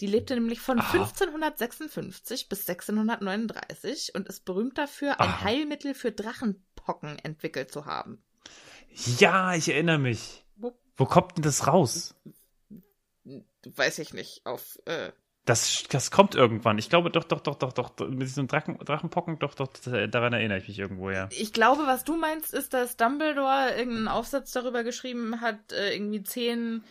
Die 0.01 0.07
lebte 0.07 0.35
nämlich 0.35 0.61
von 0.61 0.79
Aha. 0.81 0.93
1556 0.93 2.49
bis 2.49 2.69
1639 2.69 4.15
und 4.15 4.29
ist 4.29 4.45
berühmt 4.45 4.77
dafür, 4.79 5.21
ein 5.21 5.29
Aha. 5.29 5.45
Heilmittel 5.45 5.95
für 5.95 6.13
Drachenpocken 6.13 7.19
entwickelt 7.21 7.71
zu 7.71 7.87
haben. 7.87 8.23
Ja, 9.19 9.55
ich 9.55 9.69
erinnere 9.69 9.99
mich. 9.99 10.45
Wo- 10.57 10.77
Wo 10.97 11.07
kommt 11.07 11.37
denn 11.37 11.43
das 11.43 11.67
raus? 11.67 12.15
Weiß 13.65 13.99
ich 14.01 14.13
nicht, 14.13 14.45
auf 14.45 14.79
äh, 14.87 15.13
Das, 15.45 15.83
das 15.91 16.13
kommt 16.13 16.37
irgendwann. 16.37 16.79
Ich 16.79 16.89
glaube 16.89 17.11
doch, 17.11 17.25
doch, 17.25 17.41
doch, 17.41 17.57
doch, 17.57 17.73
doch. 17.73 17.99
Mit 18.09 18.23
diesem 18.23 18.47
Drachen, 18.47 18.79
Drachenpocken, 18.79 19.41
doch, 19.41 19.55
doch, 19.55 19.67
daran 19.67 20.33
erinnere 20.33 20.59
ich 20.59 20.69
mich 20.69 20.79
irgendwo, 20.79 21.11
ja. 21.11 21.29
Ich 21.33 21.53
glaube, 21.53 21.83
was 21.87 22.05
du 22.05 22.17
meinst, 22.17 22.55
ist, 22.55 22.73
dass 22.75 22.97
Dumbledore 22.97 23.71
irgendeinen 23.77 24.07
Aufsatz 24.09 24.53
darüber 24.53 24.85
geschrieben 24.85 25.41
hat, 25.41 25.73
äh, 25.73 25.95
irgendwie 25.95 26.23
zehn 26.23 26.85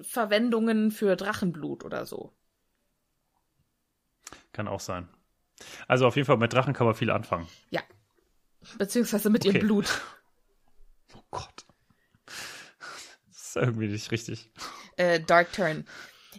Verwendungen 0.00 0.90
für 0.90 1.16
Drachenblut 1.16 1.84
oder 1.84 2.06
so. 2.06 2.32
Kann 4.52 4.68
auch 4.68 4.80
sein. 4.80 5.08
Also 5.86 6.06
auf 6.06 6.16
jeden 6.16 6.26
Fall 6.26 6.38
mit 6.38 6.52
Drachen 6.52 6.72
kann 6.72 6.86
man 6.86 6.94
viel 6.94 7.10
anfangen. 7.10 7.46
Ja. 7.70 7.82
Beziehungsweise 8.78 9.28
mit 9.28 9.44
Okay. 9.44 9.56
ihrem 9.58 9.66
Blut. 9.66 9.86
Oh 11.14 11.22
Gott. 11.30 11.64
Das 12.26 13.48
ist 13.48 13.56
irgendwie 13.56 13.88
nicht 13.88 14.10
richtig. 14.10 14.50
Äh, 14.96 15.20
Dark 15.20 15.52
Turn. 15.52 15.86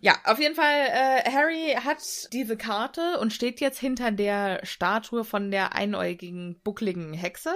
Ja, 0.02 0.18
auf 0.26 0.40
jeden 0.40 0.56
Fall, 0.56 0.88
äh, 0.88 1.32
Harry 1.32 1.76
hat 1.84 2.02
diese 2.32 2.56
Karte 2.58 3.20
und 3.20 3.34
steht 3.34 3.60
jetzt 3.60 3.80
hinter 3.80 4.12
der 4.12 4.66
Statue 4.66 5.24
von 5.26 5.52
der 5.52 5.74
einäugigen, 5.76 6.60
buckligen 6.64 7.14
Hexe. 7.14 7.54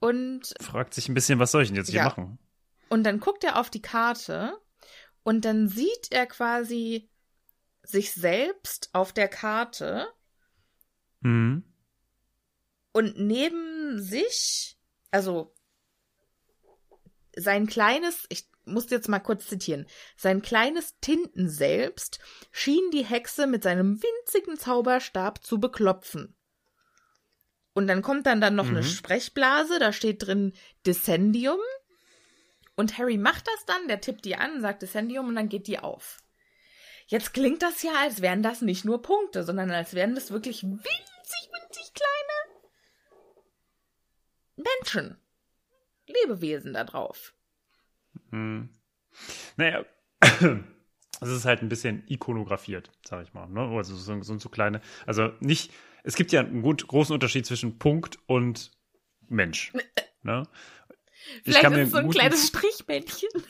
Und 0.00 0.54
Fragt 0.60 0.94
sich 0.94 1.08
ein 1.08 1.14
bisschen, 1.14 1.38
was 1.38 1.52
soll 1.52 1.62
ich 1.62 1.68
denn 1.68 1.76
jetzt 1.76 1.90
hier 1.90 1.98
Ja. 2.00 2.04
machen? 2.04 2.38
Und 2.88 3.04
dann 3.04 3.20
guckt 3.20 3.44
er 3.44 3.58
auf 3.58 3.70
die 3.70 3.82
Karte 3.82 4.58
und 5.22 5.44
dann 5.44 5.68
sieht 5.68 6.08
er 6.10 6.26
quasi 6.26 7.08
sich 7.82 8.12
selbst 8.12 8.90
auf 8.92 9.12
der 9.12 9.28
Karte 9.28 10.08
Mhm. 11.20 11.64
und 12.92 13.18
neben 13.18 14.00
sich, 14.00 14.78
also 15.10 15.53
sein 17.36 17.66
kleines, 17.66 18.24
ich 18.28 18.48
muss 18.64 18.90
jetzt 18.90 19.08
mal 19.08 19.20
kurz 19.20 19.46
zitieren, 19.46 19.86
sein 20.16 20.42
kleines 20.42 20.98
Tinten 21.00 21.48
selbst 21.48 22.18
schien 22.50 22.90
die 22.92 23.04
Hexe 23.04 23.46
mit 23.46 23.62
seinem 23.62 24.02
winzigen 24.02 24.58
Zauberstab 24.58 25.44
zu 25.44 25.60
beklopfen. 25.60 26.34
Und 27.74 27.88
dann 27.88 28.02
kommt 28.02 28.26
dann 28.26 28.40
dann 28.40 28.54
noch 28.54 28.68
eine 28.68 28.80
Mhm. 28.80 28.84
Sprechblase, 28.84 29.78
da 29.78 29.92
steht 29.92 30.26
drin 30.26 30.52
Descendium. 30.86 31.58
Und 32.76 32.98
Harry 32.98 33.18
macht 33.18 33.46
das 33.46 33.64
dann, 33.66 33.88
der 33.88 34.00
tippt 34.00 34.24
die 34.24 34.36
an, 34.36 34.60
sagt 34.60 34.82
Descendium 34.82 35.28
und 35.28 35.34
dann 35.36 35.48
geht 35.48 35.66
die 35.66 35.78
auf. 35.78 36.18
Jetzt 37.06 37.34
klingt 37.34 37.62
das 37.62 37.82
ja, 37.82 37.92
als 38.00 38.22
wären 38.22 38.42
das 38.42 38.62
nicht 38.62 38.84
nur 38.84 39.02
Punkte, 39.02 39.44
sondern 39.44 39.70
als 39.70 39.94
wären 39.94 40.14
das 40.14 40.30
wirklich 40.30 40.62
winzig, 40.62 41.50
winzig 41.52 41.92
kleine 41.92 42.34
Menschen. 44.56 45.18
Lebewesen 46.06 46.72
da 46.74 46.84
drauf. 46.84 47.34
Hm. 48.30 48.68
Naja, 49.56 49.84
es 50.20 51.28
ist 51.28 51.44
halt 51.44 51.62
ein 51.62 51.68
bisschen 51.68 52.04
ikonografiert, 52.08 52.90
sag 53.04 53.24
ich 53.24 53.34
mal. 53.34 53.48
Ne? 53.48 53.60
Also 53.76 53.96
so, 53.96 54.22
so, 54.22 54.38
so 54.38 54.48
kleine, 54.48 54.80
also 55.06 55.32
nicht, 55.40 55.72
es 56.02 56.16
gibt 56.16 56.32
ja 56.32 56.40
einen 56.40 56.62
gut, 56.62 56.86
großen 56.86 57.14
Unterschied 57.14 57.46
zwischen 57.46 57.78
Punkt 57.78 58.18
und 58.26 58.70
Mensch. 59.28 59.72
Ne? 60.22 60.44
Ich 61.36 61.42
Vielleicht 61.44 61.60
kann 61.60 61.72
ist 61.74 61.86
es 61.86 61.90
so 61.90 61.98
ein 61.98 62.10
kleines 62.10 62.48
Strichmännchen. 62.48 63.28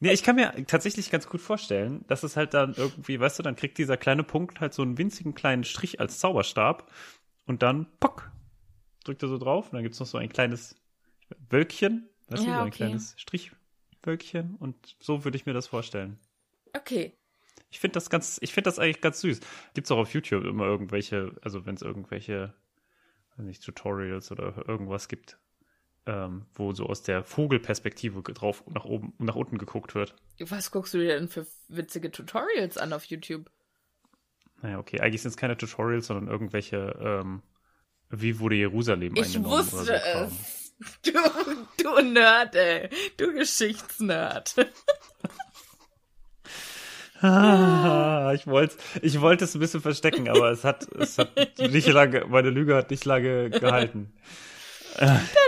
Nee, 0.00 0.12
ich 0.12 0.22
kann 0.22 0.36
mir 0.36 0.52
tatsächlich 0.66 1.10
ganz 1.10 1.26
gut 1.28 1.40
vorstellen, 1.40 2.04
dass 2.08 2.24
es 2.24 2.36
halt 2.36 2.52
dann 2.52 2.74
irgendwie, 2.76 3.18
weißt 3.18 3.38
du, 3.38 3.42
dann 3.42 3.56
kriegt 3.56 3.78
dieser 3.78 3.96
kleine 3.96 4.22
Punkt 4.22 4.60
halt 4.60 4.74
so 4.74 4.82
einen 4.82 4.98
winzigen 4.98 5.34
kleinen 5.34 5.64
Strich 5.64 5.98
als 5.98 6.18
Zauberstab 6.18 6.92
und 7.46 7.62
dann, 7.62 7.86
pock, 8.00 8.30
drückt 9.04 9.22
er 9.22 9.30
so 9.30 9.38
drauf 9.38 9.66
und 9.66 9.74
dann 9.74 9.82
gibt's 9.82 10.00
noch 10.00 10.06
so 10.06 10.18
ein 10.18 10.28
kleines 10.28 10.76
Wölkchen, 11.50 12.08
weißt 12.28 12.42
du, 12.42 12.48
Ja, 12.48 12.54
so 12.56 12.60
ein 12.62 12.68
okay. 12.68 12.76
kleines 12.76 13.14
Strichwölkchen 13.18 14.56
und 14.56 14.96
so 15.00 15.24
würde 15.24 15.36
ich 15.36 15.46
mir 15.46 15.52
das 15.52 15.66
vorstellen. 15.66 16.18
Okay. 16.76 17.16
Ich 17.70 17.80
finde 17.80 17.94
das 17.94 18.08
ganz, 18.10 18.38
ich 18.40 18.52
finde 18.52 18.68
das 18.68 18.78
eigentlich 18.78 19.00
ganz 19.00 19.20
süß. 19.20 19.40
Gibt's 19.74 19.90
auch 19.90 19.98
auf 19.98 20.14
YouTube 20.14 20.44
immer 20.44 20.64
irgendwelche, 20.64 21.34
also 21.42 21.66
wenn 21.66 21.74
es 21.74 21.82
irgendwelche, 21.82 22.54
weiß 23.36 23.46
nicht, 23.46 23.64
Tutorials 23.64 24.30
oder 24.30 24.68
irgendwas 24.68 25.08
gibt, 25.08 25.38
ähm, 26.06 26.46
wo 26.54 26.72
so 26.72 26.86
aus 26.86 27.02
der 27.02 27.24
Vogelperspektive 27.24 28.22
drauf 28.22 28.62
nach 28.68 28.84
oben 28.84 29.12
und 29.18 29.26
nach 29.26 29.34
unten 29.34 29.58
geguckt 29.58 29.94
wird. 29.94 30.14
Was 30.38 30.70
guckst 30.70 30.94
du 30.94 30.98
dir 30.98 31.18
denn 31.18 31.28
für 31.28 31.46
witzige 31.68 32.10
Tutorials 32.10 32.78
an 32.78 32.92
auf 32.92 33.04
YouTube? 33.06 33.50
Naja, 34.62 34.78
okay, 34.78 35.00
eigentlich 35.00 35.22
sind 35.22 35.30
es 35.30 35.36
keine 35.36 35.56
Tutorials, 35.56 36.06
sondern 36.06 36.28
irgendwelche, 36.28 36.96
ähm, 37.00 37.42
wie 38.10 38.38
wurde 38.38 38.54
Jerusalem 38.54 39.14
Ich 39.16 39.24
eingenommen 39.24 39.46
oder 39.46 39.62
wusste 39.64 39.84
so 39.84 39.92
es. 39.92 40.63
Du, 41.04 41.12
du 41.82 42.00
Nerd, 42.02 42.54
ey. 42.56 42.88
Du 43.16 43.32
Geschichtsnerd. 43.32 44.54
Ah, 47.20 48.32
ich 48.34 48.46
wollte 48.46 48.76
ich 49.00 49.20
wollte 49.20 49.44
es 49.44 49.54
ein 49.54 49.60
bisschen 49.60 49.80
verstecken, 49.80 50.28
aber 50.28 50.50
es 50.50 50.62
hat, 50.62 50.86
es 50.92 51.16
hat 51.16 51.58
nicht 51.58 51.88
lange, 51.88 52.26
meine 52.26 52.50
Lüge 52.50 52.74
hat 52.76 52.90
nicht 52.90 53.04
lange 53.04 53.48
gehalten. 53.50 54.12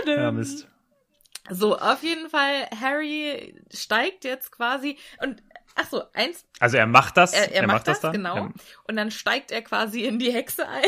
Ja, 0.05 0.31
Mist. 0.31 0.67
So, 1.49 1.77
auf 1.77 2.03
jeden 2.03 2.29
Fall, 2.29 2.67
Harry 2.81 3.55
steigt 3.71 4.23
jetzt 4.25 4.51
quasi 4.51 4.97
und 5.21 5.43
Ach 5.79 5.87
so, 5.87 6.03
eins. 6.13 6.43
Also 6.59 6.77
er 6.77 6.87
macht 6.87 7.17
das. 7.17 7.33
Er, 7.33 7.51
er, 7.51 7.61
er 7.61 7.67
macht, 7.67 7.75
macht, 7.75 7.87
das, 7.87 7.99
dann. 7.99 8.11
genau. 8.13 8.35
Ja. 8.35 8.53
Und 8.87 8.95
dann 8.95 9.11
steigt 9.11 9.51
er 9.51 9.61
quasi 9.61 10.05
in 10.05 10.17
die 10.17 10.31
Hexe 10.31 10.67
ein 10.67 10.83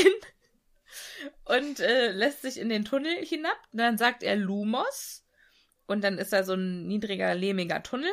und 1.46 1.79
äh, 1.79 2.12
lässt 2.12 2.41
sich 2.41 2.58
in 2.60 2.69
den 2.69 2.86
Tunnel 2.86 3.13
hinab. 3.25 3.58
Und 3.72 3.79
dann 3.79 3.98
sagt 3.98 4.24
er 4.24 4.36
Lumos. 4.36 5.25
Und 5.88 6.03
dann 6.03 6.17
ist 6.17 6.34
da 6.34 6.43
so 6.43 6.53
ein 6.53 6.88
niedriger, 6.88 7.34
lehmiger 7.36 7.81
Tunnel. 7.84 8.12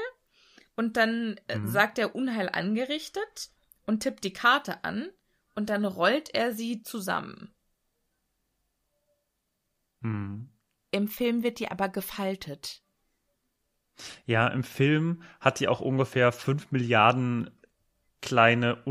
Und 0.77 0.97
dann 0.97 1.39
äh, 1.49 1.59
Mhm. 1.59 1.69
sagt 1.69 1.99
er 1.99 2.15
Unheil 2.15 2.49
angerichtet 2.49 3.51
und 3.87 4.03
tippt 4.03 4.25
die 4.25 4.33
Karte 4.33 4.85
an. 4.85 5.11
Und 5.55 5.71
dann 5.71 5.85
rollt 5.85 6.35
er 6.35 6.53
sie 6.53 6.83
zusammen. 6.83 7.55
Hm. 10.03 10.51
Im 10.91 11.09
Film 11.09 11.43
wird 11.43 11.59
die 11.59 11.71
aber 11.71 11.89
gefaltet. 11.89 12.83
Ja, 14.27 14.49
im 14.49 14.63
Film 14.63 15.23
hat 15.41 15.61
die 15.61 15.69
auch 15.69 15.81
ungefähr 15.81 16.31
5 16.33 16.71
Milliarden 16.71 17.51
kleine 18.21 18.83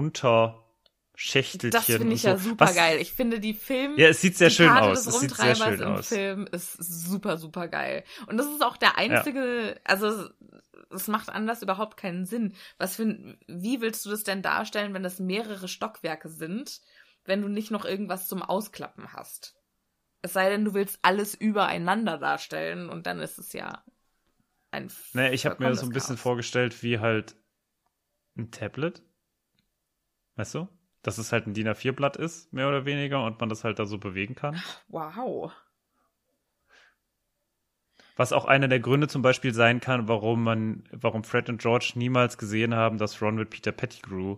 Unterschächtelchen. 1.16 1.72
Das 1.72 1.86
finde 1.86 2.14
ich 2.14 2.26
und 2.26 2.32
ja 2.32 2.38
so. 2.38 2.50
super 2.50 2.66
Was- 2.66 2.76
geil. 2.76 3.00
Ich 3.00 3.14
finde 3.14 3.40
die 3.40 3.54
Film. 3.54 3.98
Ja, 3.98 4.10
es 4.10 4.22
sieht 4.22 4.38
sehr 4.38 4.50
schön 4.50 4.68
Karte 4.68 4.90
aus. 4.90 5.06
Es 5.08 5.20
sieht 5.20 5.34
sehr 5.36 5.56
schön 5.56 5.80
im 5.82 5.94
aus. 5.94 6.08
Film 6.10 6.48
ist 6.52 6.74
super, 6.74 7.38
super 7.38 7.68
geil. 7.68 8.04
Und 8.28 8.38
das 8.38 8.48
ist 8.48 8.62
auch 8.64 8.78
der 8.78 8.98
einzige, 8.98 9.80
also 9.84 10.30
es 10.92 11.08
macht 11.08 11.30
anders 11.30 11.62
überhaupt 11.62 11.98
keinen 11.98 12.26
Sinn. 12.26 12.54
Was 12.78 12.98
für, 12.98 13.38
wie 13.48 13.82
willst 13.82 14.06
du 14.06 14.10
das 14.10 14.24
denn 14.24 14.42
darstellen, 14.42 14.94
wenn 14.94 15.04
das 15.04 15.20
mehrere 15.20 15.68
Stockwerke 15.68 16.30
sind, 16.30 16.82
wenn 17.24 17.42
du 17.42 17.48
nicht 17.48 17.72
noch 17.72 17.86
irgendwas 17.86 18.28
zum 18.28 18.42
Ausklappen 18.42 19.14
hast? 19.14 19.56
Es 20.22 20.34
sei 20.34 20.50
denn, 20.50 20.66
du 20.66 20.74
willst 20.74 21.00
alles 21.02 21.34
übereinander 21.34 22.18
darstellen 22.18 22.90
und 22.90 23.08
dann 23.08 23.20
ist 23.20 23.38
es 23.38 23.54
ja 23.54 23.84
ein. 24.72 24.92
Nee, 25.14 25.32
ich 25.34 25.46
habe 25.46 25.64
mir 25.64 25.76
so 25.76 25.86
ein 25.86 25.92
bisschen 25.92 26.16
Chaos. 26.16 26.24
vorgestellt 26.24 26.84
wie 26.84 27.00
halt 27.00 27.36
ein 28.38 28.52
Tablet. 28.52 29.02
Weißt 30.36 30.56
du? 30.56 30.68
Dass 31.06 31.20
es 31.20 31.32
halt 31.32 31.46
ein 31.46 31.54
DIN 31.54 31.68
A4-Blatt 31.68 32.18
ist, 32.18 32.52
mehr 32.52 32.68
oder 32.68 32.86
weniger, 32.86 33.24
und 33.24 33.40
man 33.40 33.48
das 33.48 33.64
halt 33.64 33.78
da 33.78 33.86
so 33.86 34.00
bewegen 34.00 34.34
kann. 34.34 34.60
Wow. 34.88 35.52
Was 38.16 38.34
auch 38.34 38.46
einer 38.46 38.68
der 38.68 38.80
Gründe 38.80 39.08
zum 39.08 39.22
Beispiel 39.22 39.54
sein 39.54 39.82
kann, 39.82 40.08
warum 40.08 40.44
man, 40.44 40.84
warum 40.90 41.24
Fred 41.24 41.48
und 41.48 41.62
George 41.62 41.92
niemals 41.94 42.40
gesehen 42.40 42.74
haben, 42.74 42.98
dass 42.98 43.22
Ron 43.22 43.36
mit 43.36 43.52
Peter 43.52 43.72
Pettigrew, 43.72 44.38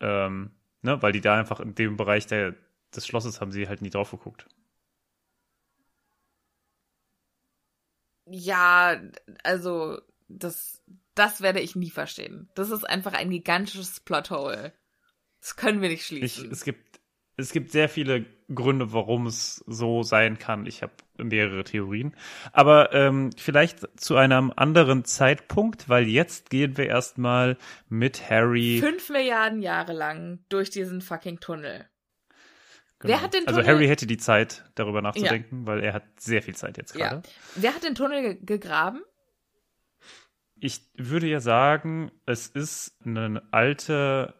ähm, 0.00 0.50
ne, 0.82 1.00
weil 1.02 1.12
die 1.12 1.20
da 1.20 1.38
einfach 1.38 1.60
in 1.60 1.76
dem 1.76 1.96
Bereich 1.96 2.26
der, 2.26 2.56
des 2.92 3.06
Schlosses 3.06 3.40
haben 3.40 3.52
sie 3.52 3.68
halt 3.68 3.80
nie 3.80 3.90
drauf 3.90 4.10
geguckt. 4.10 4.48
Ja, 8.26 9.00
also 9.44 10.00
das, 10.26 10.82
das 11.14 11.42
werde 11.42 11.60
ich 11.60 11.76
nie 11.76 11.90
verstehen. 11.90 12.50
Das 12.56 12.70
ist 12.70 12.82
einfach 12.82 13.12
ein 13.12 13.30
gigantisches 13.30 14.00
Plothole. 14.00 14.72
Das 15.40 15.56
können 15.56 15.80
wir 15.80 15.88
nicht 15.88 16.00
Ich, 16.00 16.06
schließen. 16.06 16.50
es 16.50 16.64
gibt, 16.64 17.00
es 17.36 17.52
gibt 17.52 17.70
sehr 17.70 17.88
viele 17.88 18.26
Gründe, 18.52 18.92
warum 18.92 19.26
es 19.26 19.62
so 19.66 20.02
sein 20.02 20.38
kann. 20.38 20.66
Ich 20.66 20.82
habe 20.82 20.92
mehrere 21.16 21.64
Theorien. 21.64 22.14
Aber 22.52 22.92
ähm, 22.94 23.30
vielleicht 23.36 24.00
zu 24.00 24.16
einem 24.16 24.52
anderen 24.56 25.04
Zeitpunkt, 25.04 25.88
weil 25.88 26.08
jetzt 26.08 26.50
gehen 26.50 26.76
wir 26.76 26.86
erstmal 26.86 27.56
mit 27.88 28.30
Harry. 28.30 28.78
Fünf 28.80 29.10
Milliarden 29.10 29.62
Jahre 29.62 29.92
lang 29.92 30.40
durch 30.48 30.70
diesen 30.70 31.00
fucking 31.00 31.40
Tunnel. 31.40 31.88
Wer 33.00 33.22
hat 33.22 33.34
den 33.34 33.46
also 33.46 33.62
Harry 33.62 33.86
hätte 33.86 34.06
die 34.06 34.16
Zeit, 34.16 34.64
darüber 34.74 35.02
nachzudenken, 35.02 35.66
weil 35.66 35.84
er 35.84 35.92
hat 35.92 36.02
sehr 36.18 36.42
viel 36.42 36.56
Zeit 36.56 36.76
jetzt 36.78 36.94
gerade. 36.94 37.16
Ja. 37.16 37.32
Wer 37.54 37.74
hat 37.74 37.84
den 37.84 37.94
Tunnel 37.94 38.22
ge 38.22 38.38
gegraben? 38.44 39.02
Ich 40.60 40.80
würde 40.96 41.28
ja 41.28 41.38
sagen, 41.38 42.10
es 42.26 42.48
ist 42.48 42.96
eine 43.04 43.42
alte 43.52 44.34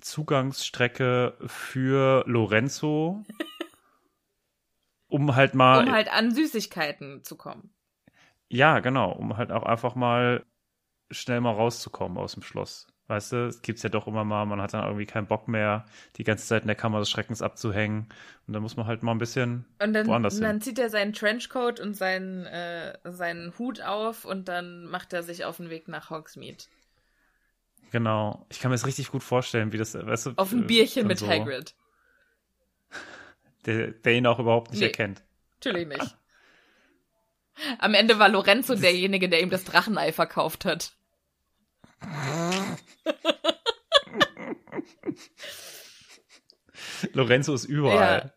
Zugangsstrecke 0.00 1.36
für 1.46 2.24
Lorenzo, 2.26 3.24
um 5.08 5.34
halt 5.34 5.54
mal, 5.54 5.84
Um 5.86 5.92
halt 5.92 6.12
an 6.12 6.32
Süßigkeiten 6.34 7.24
zu 7.24 7.36
kommen. 7.36 7.70
ja, 8.48 8.80
genau, 8.80 9.12
um 9.12 9.36
halt 9.36 9.52
auch 9.52 9.64
einfach 9.64 9.94
mal 9.94 10.44
schnell 11.10 11.40
mal 11.40 11.52
rauszukommen 11.54 12.18
aus 12.18 12.34
dem 12.34 12.42
Schloss. 12.42 12.86
Weißt 13.08 13.32
du, 13.32 13.46
es 13.46 13.62
gibt's 13.62 13.82
ja 13.82 13.88
doch 13.88 14.06
immer 14.06 14.24
mal, 14.24 14.44
man 14.46 14.60
hat 14.60 14.74
dann 14.74 14.84
irgendwie 14.84 15.06
keinen 15.06 15.26
Bock 15.26 15.48
mehr, 15.48 15.86
die 16.16 16.24
ganze 16.24 16.46
Zeit 16.46 16.62
in 16.62 16.68
der 16.68 16.76
Kammer 16.76 16.98
des 17.00 17.10
Schreckens 17.10 17.40
abzuhängen. 17.42 18.08
Und 18.46 18.52
dann 18.54 18.62
muss 18.62 18.76
man 18.76 18.86
halt 18.86 19.02
mal 19.02 19.12
ein 19.12 19.18
bisschen 19.18 19.64
Und 19.82 19.94
dann, 19.94 20.06
woanders 20.06 20.36
und 20.36 20.42
dann 20.42 20.60
zieht 20.60 20.78
er 20.78 20.90
seinen 20.90 21.14
Trenchcoat 21.14 21.80
und 21.80 21.94
seinen, 21.94 22.44
äh, 22.46 22.98
seinen 23.04 23.58
Hut 23.58 23.80
auf 23.82 24.26
und 24.26 24.48
dann 24.48 24.84
macht 24.86 25.14
er 25.14 25.22
sich 25.22 25.46
auf 25.46 25.56
den 25.56 25.70
Weg 25.70 25.88
nach 25.88 26.10
Hogsmeade. 26.10 26.64
Genau. 27.90 28.46
Ich 28.50 28.60
kann 28.60 28.70
mir 28.70 28.74
das 28.76 28.86
richtig 28.86 29.10
gut 29.10 29.22
vorstellen, 29.22 29.72
wie 29.72 29.78
das, 29.78 29.94
weißt 29.94 30.26
du. 30.26 30.32
Auf 30.36 30.52
ein 30.52 30.64
äh, 30.64 30.66
Bierchen 30.66 31.06
mit 31.06 31.18
so, 31.18 31.28
Hagrid. 31.28 31.74
Der, 33.66 33.88
der 33.88 34.12
ihn 34.14 34.26
auch 34.26 34.38
überhaupt 34.38 34.70
nicht 34.70 34.80
Nee. 34.80 34.86
erkennt. 34.86 35.22
Natürlich 35.56 35.88
nicht. 35.88 36.16
Am 37.80 37.92
Ende 37.94 38.18
war 38.18 38.28
Lorenzo 38.28 38.76
derjenige, 38.76 39.28
der 39.28 39.40
ihm 39.42 39.50
das 39.50 39.64
Drachenei 39.64 40.12
verkauft 40.12 40.64
hat. 40.64 40.92
Lorenzo 47.12 47.54
ist 47.54 47.64
überall. 47.64 48.32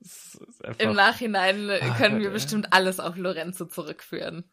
Es 0.00 0.34
ist 0.34 0.60
Im 0.80 0.92
Nachhinein 0.94 1.70
Ah, 1.70 1.94
können 1.96 2.20
wir 2.20 2.30
bestimmt 2.30 2.72
alles 2.72 3.00
auf 3.00 3.16
Lorenzo 3.16 3.66
zurückführen. 3.66 4.44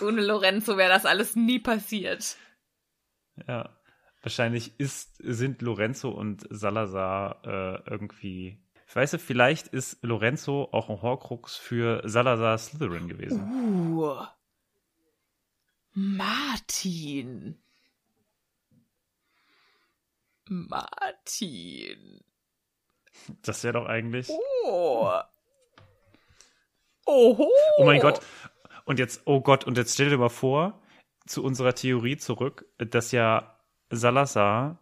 Ohne 0.00 0.22
Lorenzo 0.22 0.76
wäre 0.76 0.90
das 0.90 1.06
alles 1.06 1.36
nie 1.36 1.58
passiert. 1.58 2.36
Ja. 3.46 3.70
Wahrscheinlich 4.22 4.78
ist, 4.78 5.16
sind 5.18 5.62
Lorenzo 5.62 6.10
und 6.10 6.46
Salazar 6.50 7.40
äh, 7.44 7.90
irgendwie. 7.90 8.60
Ich 8.88 8.96
weiß 8.96 9.12
nicht, 9.12 9.24
vielleicht 9.24 9.68
ist 9.68 10.02
Lorenzo 10.02 10.68
auch 10.72 10.88
ein 10.90 11.02
Horcrux 11.02 11.56
für 11.56 12.02
Salazar 12.04 12.58
Slytherin 12.58 13.06
gewesen. 13.06 13.96
Uh. 13.96 14.24
Martin. 15.92 17.58
Martin. 20.48 22.24
Das 23.42 23.62
wäre 23.62 23.74
doch 23.74 23.86
eigentlich. 23.86 24.28
Oh. 24.64 25.10
Oho. 27.06 27.50
Oh 27.78 27.84
mein 27.84 28.00
Gott. 28.00 28.20
Und 28.84 28.98
jetzt, 28.98 29.22
oh 29.26 29.40
Gott, 29.40 29.64
und 29.64 29.76
jetzt 29.76 29.94
stell 29.94 30.08
dir 30.10 30.18
mal 30.18 30.28
vor, 30.28 30.80
zu 31.28 31.42
unserer 31.44 31.74
Theorie 31.74 32.16
zurück, 32.16 32.66
dass 32.78 33.12
ja 33.12 33.58
Salazar 33.90 34.78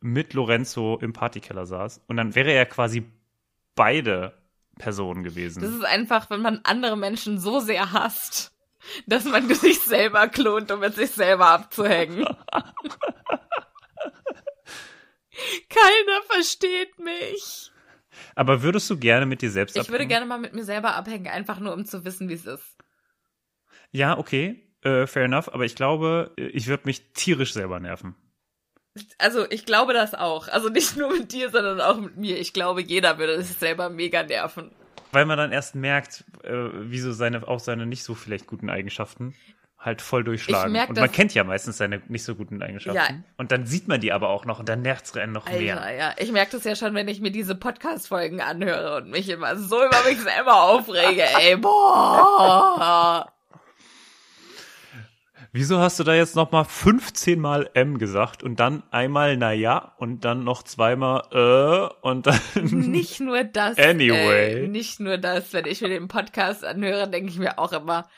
mit 0.00 0.34
Lorenzo 0.34 0.98
im 1.00 1.12
Partykeller 1.12 1.66
saß. 1.66 2.02
Und 2.06 2.16
dann 2.16 2.34
wäre 2.34 2.52
er 2.52 2.66
quasi 2.66 3.04
beide 3.74 4.36
Personen 4.78 5.22
gewesen. 5.22 5.62
Das 5.62 5.72
ist 5.72 5.84
einfach, 5.84 6.30
wenn 6.30 6.40
man 6.42 6.60
andere 6.64 6.96
Menschen 6.96 7.38
so 7.38 7.60
sehr 7.60 7.92
hasst, 7.92 8.52
dass 9.06 9.24
man 9.24 9.48
sich 9.54 9.80
selber 9.80 10.28
klont, 10.28 10.70
um 10.70 10.80
mit 10.80 10.94
sich 10.94 11.10
selber 11.10 11.48
abzuhängen. 11.48 12.24
Keiner 15.68 16.22
versteht 16.28 16.98
mich. 16.98 17.70
Aber 18.34 18.62
würdest 18.62 18.90
du 18.90 18.98
gerne 18.98 19.26
mit 19.26 19.42
dir 19.42 19.50
selbst 19.50 19.76
Ich 19.76 19.82
würde 19.88 19.94
abhängen? 19.96 20.08
gerne 20.08 20.26
mal 20.26 20.38
mit 20.38 20.54
mir 20.54 20.64
selber 20.64 20.94
abhängen, 20.94 21.28
einfach 21.28 21.60
nur 21.60 21.72
um 21.72 21.84
zu 21.84 22.04
wissen, 22.04 22.28
wie 22.28 22.34
es 22.34 22.46
ist. 22.46 22.76
Ja, 23.92 24.18
okay. 24.18 24.67
Äh, 24.82 25.06
fair 25.06 25.24
enough. 25.24 25.52
Aber 25.52 25.64
ich 25.64 25.74
glaube, 25.74 26.32
ich 26.36 26.66
würde 26.66 26.84
mich 26.86 27.12
tierisch 27.12 27.52
selber 27.52 27.80
nerven. 27.80 28.14
Also 29.18 29.48
ich 29.50 29.64
glaube 29.64 29.92
das 29.92 30.14
auch. 30.14 30.48
Also 30.48 30.68
nicht 30.68 30.96
nur 30.96 31.10
mit 31.12 31.32
dir, 31.32 31.50
sondern 31.50 31.80
auch 31.80 31.98
mit 31.98 32.16
mir. 32.16 32.38
Ich 32.38 32.52
glaube, 32.52 32.82
jeder 32.82 33.18
würde 33.18 33.42
sich 33.42 33.56
selber 33.56 33.90
mega 33.90 34.22
nerven. 34.22 34.72
Weil 35.12 35.24
man 35.24 35.38
dann 35.38 35.52
erst 35.52 35.74
merkt, 35.74 36.24
äh, 36.42 36.52
wie 36.52 36.98
so 36.98 37.12
seine, 37.12 37.46
auch 37.46 37.60
seine 37.60 37.86
nicht 37.86 38.02
so 38.02 38.14
vielleicht 38.14 38.46
guten 38.46 38.68
Eigenschaften 38.68 39.34
halt 39.78 40.02
voll 40.02 40.24
durchschlagen. 40.24 40.72
Merk 40.72 40.88
und 40.88 40.98
man 40.98 41.10
kennt 41.12 41.32
ja 41.34 41.44
meistens 41.44 41.76
seine 41.78 42.02
nicht 42.08 42.24
so 42.24 42.34
guten 42.34 42.60
Eigenschaften. 42.60 42.96
Ja. 42.96 43.08
Und 43.36 43.52
dann 43.52 43.64
sieht 43.64 43.86
man 43.86 44.00
die 44.00 44.12
aber 44.12 44.28
auch 44.28 44.44
noch 44.44 44.58
und 44.58 44.68
dann 44.68 44.82
nervt's 44.82 45.16
einen 45.16 45.32
noch 45.32 45.46
Alter, 45.46 45.60
mehr. 45.60 45.96
ja. 45.96 46.14
Ich 46.18 46.32
merke 46.32 46.52
das 46.52 46.64
ja 46.64 46.74
schon, 46.74 46.94
wenn 46.94 47.06
ich 47.06 47.20
mir 47.20 47.30
diese 47.30 47.54
Podcast-Folgen 47.54 48.40
anhöre 48.40 48.96
und 48.96 49.10
mich 49.10 49.28
immer 49.28 49.56
so 49.56 49.76
über 49.76 50.02
mich 50.04 50.20
selber 50.20 50.62
aufrege. 50.64 51.22
Ey, 51.38 51.56
boah. 51.56 53.32
Wieso 55.58 55.80
hast 55.80 55.98
du 55.98 56.04
da 56.04 56.14
jetzt 56.14 56.36
noch 56.36 56.52
mal 56.52 56.62
15 56.62 57.40
Mal 57.40 57.68
M 57.74 57.98
gesagt 57.98 58.44
und 58.44 58.60
dann 58.60 58.84
einmal 58.92 59.36
na 59.36 59.50
ja 59.50 59.92
und 59.98 60.24
dann 60.24 60.44
noch 60.44 60.62
zweimal 60.62 61.24
äh 61.32 62.06
und 62.06 62.28
dann 62.28 62.40
Nicht 62.54 63.18
nur 63.18 63.42
das. 63.42 63.76
Anyway. 63.76 64.66
Äh, 64.66 64.68
nicht 64.68 65.00
nur 65.00 65.18
das, 65.18 65.52
wenn 65.52 65.66
ich 65.66 65.80
mir 65.80 65.88
den 65.88 66.06
Podcast 66.06 66.64
anhöre, 66.64 67.10
denke 67.10 67.28
ich 67.30 67.40
mir 67.40 67.58
auch 67.58 67.72
immer, 67.72 68.08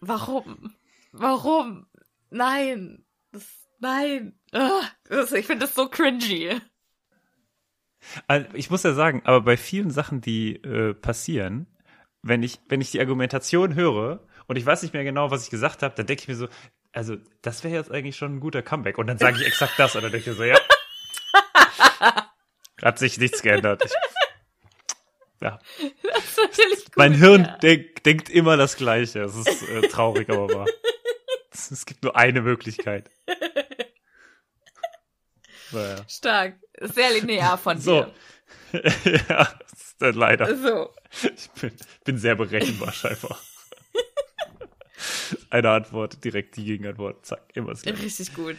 warum? 0.00 0.74
Warum? 1.12 1.86
Nein. 2.30 3.04
Das, 3.30 3.46
nein. 3.78 4.36
Das, 5.08 5.30
ich 5.30 5.46
finde 5.46 5.66
das 5.66 5.76
so 5.76 5.88
cringy. 5.88 6.60
Also, 8.26 8.48
ich 8.54 8.70
muss 8.70 8.82
ja 8.82 8.92
sagen, 8.92 9.22
aber 9.24 9.40
bei 9.40 9.56
vielen 9.56 9.90
Sachen, 9.90 10.20
die 10.20 10.56
äh, 10.56 10.94
passieren, 10.94 11.68
wenn 12.22 12.42
ich 12.42 12.58
wenn 12.68 12.80
ich 12.80 12.90
die 12.90 12.98
Argumentation 12.98 13.76
höre 13.76 14.26
und 14.46 14.56
ich 14.56 14.66
weiß 14.66 14.82
nicht 14.82 14.94
mehr 14.94 15.04
genau, 15.04 15.30
was 15.30 15.44
ich 15.44 15.50
gesagt 15.50 15.82
habe, 15.82 15.94
dann 15.94 16.06
denke 16.06 16.22
ich 16.22 16.28
mir 16.28 16.36
so, 16.36 16.48
also 16.92 17.16
das 17.42 17.64
wäre 17.64 17.74
jetzt 17.74 17.90
eigentlich 17.90 18.16
schon 18.16 18.36
ein 18.36 18.40
guter 18.40 18.62
Comeback. 18.62 18.98
Und 18.98 19.06
dann 19.06 19.18
sage 19.18 19.38
ich 19.40 19.46
exakt 19.46 19.74
das. 19.78 19.96
Und 19.96 20.02
dann 20.02 20.12
denke 20.12 20.30
ich 20.30 20.36
so, 20.36 20.44
ja. 20.44 20.58
Hat 22.82 22.98
sich 22.98 23.18
nichts 23.18 23.42
geändert. 23.42 23.82
Ich, 23.84 23.92
ja. 25.40 25.58
Das 26.02 26.24
ist 26.24 26.38
natürlich 26.38 26.84
gut, 26.84 26.96
Mein 26.96 27.14
Hirn 27.14 27.44
ja. 27.44 27.58
denk, 27.58 28.02
denkt 28.04 28.30
immer 28.30 28.56
das 28.56 28.76
Gleiche. 28.76 29.22
Es 29.22 29.34
ist 29.34 29.68
äh, 29.68 29.88
traurig, 29.88 30.28
aber 30.30 30.48
wahr. 30.52 30.66
Es, 31.50 31.86
gibt 31.86 32.02
nur 32.02 32.16
eine 32.16 32.42
Möglichkeit. 32.42 33.10
Naja. 35.70 35.96
Stark. 36.08 36.60
Sehr 36.80 37.10
linear 37.10 37.58
von 37.58 37.80
So. 37.80 38.04
dir. 38.72 38.82
ja, 39.28 39.52
das 39.58 39.72
ist 39.72 39.96
dann 40.00 40.14
leider. 40.14 40.54
So. 40.56 40.94
Ich 41.34 41.50
bin, 41.50 41.72
bin 42.04 42.18
sehr 42.18 42.36
berechenbar 42.36 42.92
scheinbar. 42.92 43.36
Eine 45.50 45.70
Antwort, 45.70 46.24
direkt 46.24 46.56
die 46.56 46.64
Gegenantwort. 46.64 47.24
Zack, 47.26 47.42
immer 47.54 47.70
das 47.70 47.82
Gleiche. 47.82 48.02
Richtig 48.02 48.34
gut. 48.34 48.56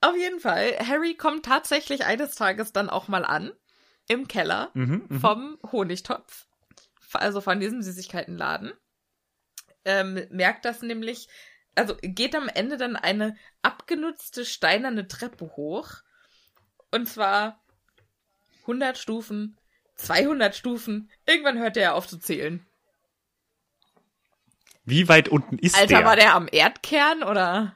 Auf 0.00 0.16
jeden 0.16 0.40
Fall, 0.40 0.78
Harry 0.86 1.14
kommt 1.14 1.44
tatsächlich 1.44 2.04
eines 2.04 2.34
Tages 2.34 2.72
dann 2.72 2.88
auch 2.90 3.08
mal 3.08 3.24
an. 3.24 3.52
Im 4.10 4.26
Keller 4.26 4.70
Mhm, 4.74 5.06
mhm. 5.08 5.20
vom 5.20 5.58
Honigtopf. 5.70 6.46
Also 7.12 7.40
von 7.40 7.60
diesem 7.60 7.82
Süßigkeitenladen. 7.82 8.72
Ähm, 9.84 10.26
merkt 10.30 10.64
das 10.64 10.82
nämlich, 10.82 11.28
also 11.74 11.96
geht 12.00 12.34
am 12.34 12.48
Ende 12.48 12.76
dann 12.76 12.96
eine 12.96 13.36
abgenutzte 13.62 14.44
steinerne 14.44 15.08
Treppe 15.08 15.56
hoch. 15.56 15.90
Und 16.90 17.08
zwar 17.08 17.62
100 18.62 18.96
Stufen, 18.98 19.56
200 19.96 20.54
Stufen. 20.54 21.10
Irgendwann 21.26 21.58
hört 21.58 21.76
er 21.76 21.94
auf 21.94 22.06
zu 22.06 22.18
zählen. 22.18 22.66
Wie 24.88 25.08
weit 25.08 25.28
unten 25.28 25.58
ist 25.58 25.76
Alter, 25.76 25.98
der? 25.98 26.04
war 26.06 26.16
der 26.16 26.34
am 26.34 26.48
Erdkern 26.50 27.22
oder? 27.22 27.74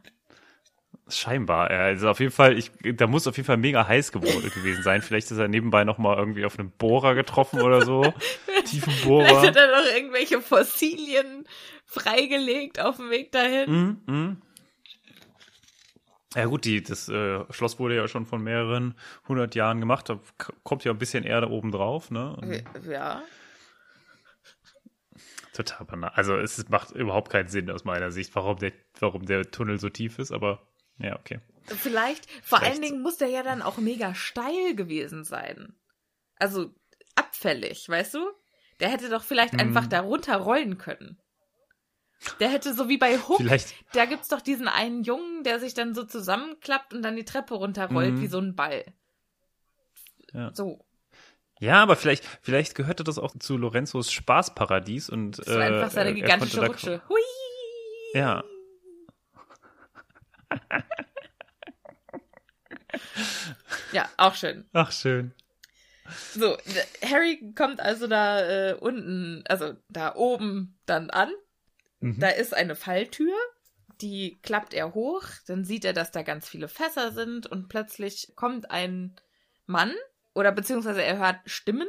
Scheinbar, 1.08 1.70
ja. 1.70 1.80
Also 1.80 2.08
auf 2.08 2.20
jeden 2.20 2.32
Fall, 2.32 2.56
ich, 2.56 2.70
da 2.94 3.06
muss 3.06 3.26
auf 3.26 3.36
jeden 3.36 3.46
Fall 3.46 3.58
mega 3.58 3.86
heiß 3.86 4.12
geworden 4.12 4.50
gewesen 4.54 4.82
sein. 4.82 5.02
Vielleicht 5.02 5.30
ist 5.30 5.36
er 5.36 5.48
nebenbei 5.48 5.84
nochmal 5.84 6.16
irgendwie 6.16 6.46
auf 6.46 6.58
einem 6.58 6.70
Bohrer 6.70 7.14
getroffen 7.14 7.60
oder 7.60 7.84
so. 7.84 8.14
Tiefen 8.64 8.92
Vielleicht 8.92 9.04
Bohrer. 9.04 9.42
hat 9.42 9.56
er 9.56 9.66
noch 9.82 9.94
irgendwelche 9.94 10.40
Fossilien 10.40 11.44
freigelegt 11.84 12.80
auf 12.80 12.96
dem 12.96 13.10
Weg 13.10 13.30
dahin. 13.32 13.70
Mhm, 13.70 14.00
mhm. 14.06 14.42
Ja 16.34 16.46
gut, 16.46 16.64
die, 16.64 16.82
das 16.82 17.10
äh, 17.10 17.40
Schloss 17.50 17.78
wurde 17.78 17.94
ja 17.96 18.08
schon 18.08 18.24
von 18.24 18.42
mehreren 18.42 18.94
hundert 19.28 19.54
Jahren 19.54 19.80
gemacht. 19.80 20.08
Da 20.08 20.18
kommt 20.62 20.82
ja 20.84 20.92
ein 20.92 20.98
bisschen 20.98 21.24
Erde 21.24 21.50
oben 21.50 21.72
drauf, 21.72 22.10
ne? 22.10 22.34
Und 22.36 22.64
Ja. 22.90 23.22
Total 25.52 25.84
banal. 25.86 26.10
Also 26.14 26.36
es 26.36 26.68
macht 26.68 26.92
überhaupt 26.92 27.30
keinen 27.30 27.48
Sinn 27.48 27.70
aus 27.70 27.84
meiner 27.84 28.10
Sicht, 28.10 28.34
warum 28.34 28.58
der, 28.58 28.72
warum 28.98 29.26
der 29.26 29.50
Tunnel 29.50 29.78
so 29.78 29.88
tief 29.90 30.18
ist, 30.18 30.32
aber 30.32 30.66
ja, 30.98 31.18
okay. 31.18 31.40
Vielleicht, 31.64 32.30
vor 32.42 32.58
Vielleicht. 32.58 32.72
allen 32.72 32.82
Dingen 32.82 33.02
muss 33.02 33.18
der 33.18 33.28
ja 33.28 33.42
dann 33.42 33.62
auch 33.62 33.76
mega 33.78 34.14
steil 34.14 34.74
gewesen 34.74 35.24
sein. 35.24 35.74
Also 36.36 36.74
abfällig, 37.14 37.88
weißt 37.88 38.14
du? 38.14 38.30
Der 38.80 38.88
hätte 38.88 39.10
doch 39.10 39.22
vielleicht 39.22 39.52
Mhm. 39.54 39.60
einfach 39.60 39.86
darunter 39.86 40.36
rollen 40.38 40.78
können. 40.78 41.18
Der 42.40 42.48
hätte 42.48 42.72
so 42.72 42.88
wie 42.88 42.98
bei 42.98 43.18
Hook, 43.18 43.36
Vielleicht, 43.38 43.74
da 43.94 44.06
gibt's 44.06 44.28
doch 44.28 44.40
diesen 44.40 44.68
einen 44.68 45.02
Jungen, 45.02 45.42
der 45.44 45.58
sich 45.60 45.74
dann 45.74 45.92
so 45.94 46.04
zusammenklappt 46.04 46.94
und 46.94 47.02
dann 47.02 47.16
die 47.16 47.24
Treppe 47.24 47.54
runterrollt 47.54 48.14
Mhm. 48.14 48.20
wie 48.20 48.26
so 48.28 48.38
ein 48.38 48.54
Ball. 48.56 48.84
ja. 50.32 50.50
So. 50.54 50.84
Ja, 51.62 51.80
aber 51.80 51.94
vielleicht, 51.94 52.24
vielleicht 52.42 52.74
gehörte 52.74 53.04
das 53.04 53.18
auch 53.20 53.38
zu 53.38 53.56
Lorenzos 53.56 54.10
Spaßparadies 54.10 55.08
und 55.08 55.38
Das 55.38 55.46
war 55.46 55.60
einfach 55.60 55.92
seine 55.92 56.10
äh, 56.10 56.14
gigantische 56.14 56.66
Rutsche. 56.66 57.00
Hui! 57.08 57.20
Ja. 58.14 58.42
Ja, 63.92 64.08
auch 64.16 64.34
schön. 64.34 64.68
Ach, 64.72 64.92
schön. 64.92 65.34
So, 66.34 66.56
Harry 67.02 67.52
kommt 67.54 67.80
also 67.80 68.06
da 68.06 68.70
äh, 68.70 68.74
unten, 68.74 69.44
also 69.46 69.74
da 69.88 70.14
oben 70.14 70.78
dann 70.84 71.10
an. 71.10 71.30
Mhm. 72.00 72.18
Da 72.18 72.28
ist 72.28 72.54
eine 72.54 72.74
Falltür, 72.74 73.34
die 74.00 74.38
klappt 74.42 74.74
er 74.74 74.94
hoch, 74.94 75.24
dann 75.46 75.64
sieht 75.64 75.84
er, 75.84 75.92
dass 75.92 76.10
da 76.10 76.22
ganz 76.22 76.48
viele 76.48 76.68
Fässer 76.68 77.12
sind 77.12 77.46
und 77.46 77.68
plötzlich 77.68 78.32
kommt 78.34 78.70
ein 78.70 79.16
Mann 79.66 79.94
oder 80.34 80.52
beziehungsweise 80.52 81.02
er 81.02 81.18
hört 81.18 81.40
Stimmen, 81.46 81.88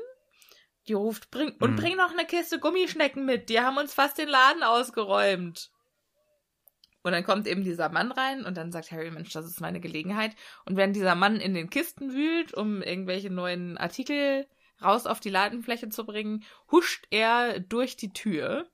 die 0.87 0.93
ruft, 0.93 1.31
bring, 1.31 1.55
und 1.59 1.71
Mhm. 1.71 1.75
bring 1.75 1.95
noch 1.97 2.11
eine 2.11 2.25
Kiste 2.25 2.59
Gummischnecken 2.59 3.25
mit, 3.25 3.49
die 3.49 3.59
haben 3.61 3.77
uns 3.77 3.93
fast 3.93 4.17
den 4.17 4.27
Laden 4.29 4.63
ausgeräumt. 4.63 5.71
Und 7.03 7.11
dann 7.11 7.25
kommt 7.25 7.47
eben 7.47 7.63
dieser 7.65 7.89
Mann 7.89 8.11
rein 8.13 8.45
und 8.45 8.55
dann 8.55 8.71
sagt 8.71 8.91
Harry, 8.91 9.11
Mensch, 9.11 9.33
das 9.33 9.45
ist 9.45 9.59
meine 9.59 9.81
Gelegenheit. 9.81 10.35
Und 10.65 10.77
während 10.77 10.95
dieser 10.95 11.15
Mann 11.15 11.35
in 11.41 11.53
den 11.53 11.69
Kisten 11.69 12.13
wühlt, 12.13 12.53
um 12.53 12.81
irgendwelche 12.81 13.29
neuen 13.29 13.77
Artikel 13.77 14.47
raus 14.81 15.05
auf 15.05 15.19
die 15.19 15.29
Ladenfläche 15.29 15.89
zu 15.89 16.05
bringen, 16.05 16.45
huscht 16.71 17.05
er 17.09 17.59
durch 17.59 17.97
die 17.97 18.13
Tür 18.13 18.69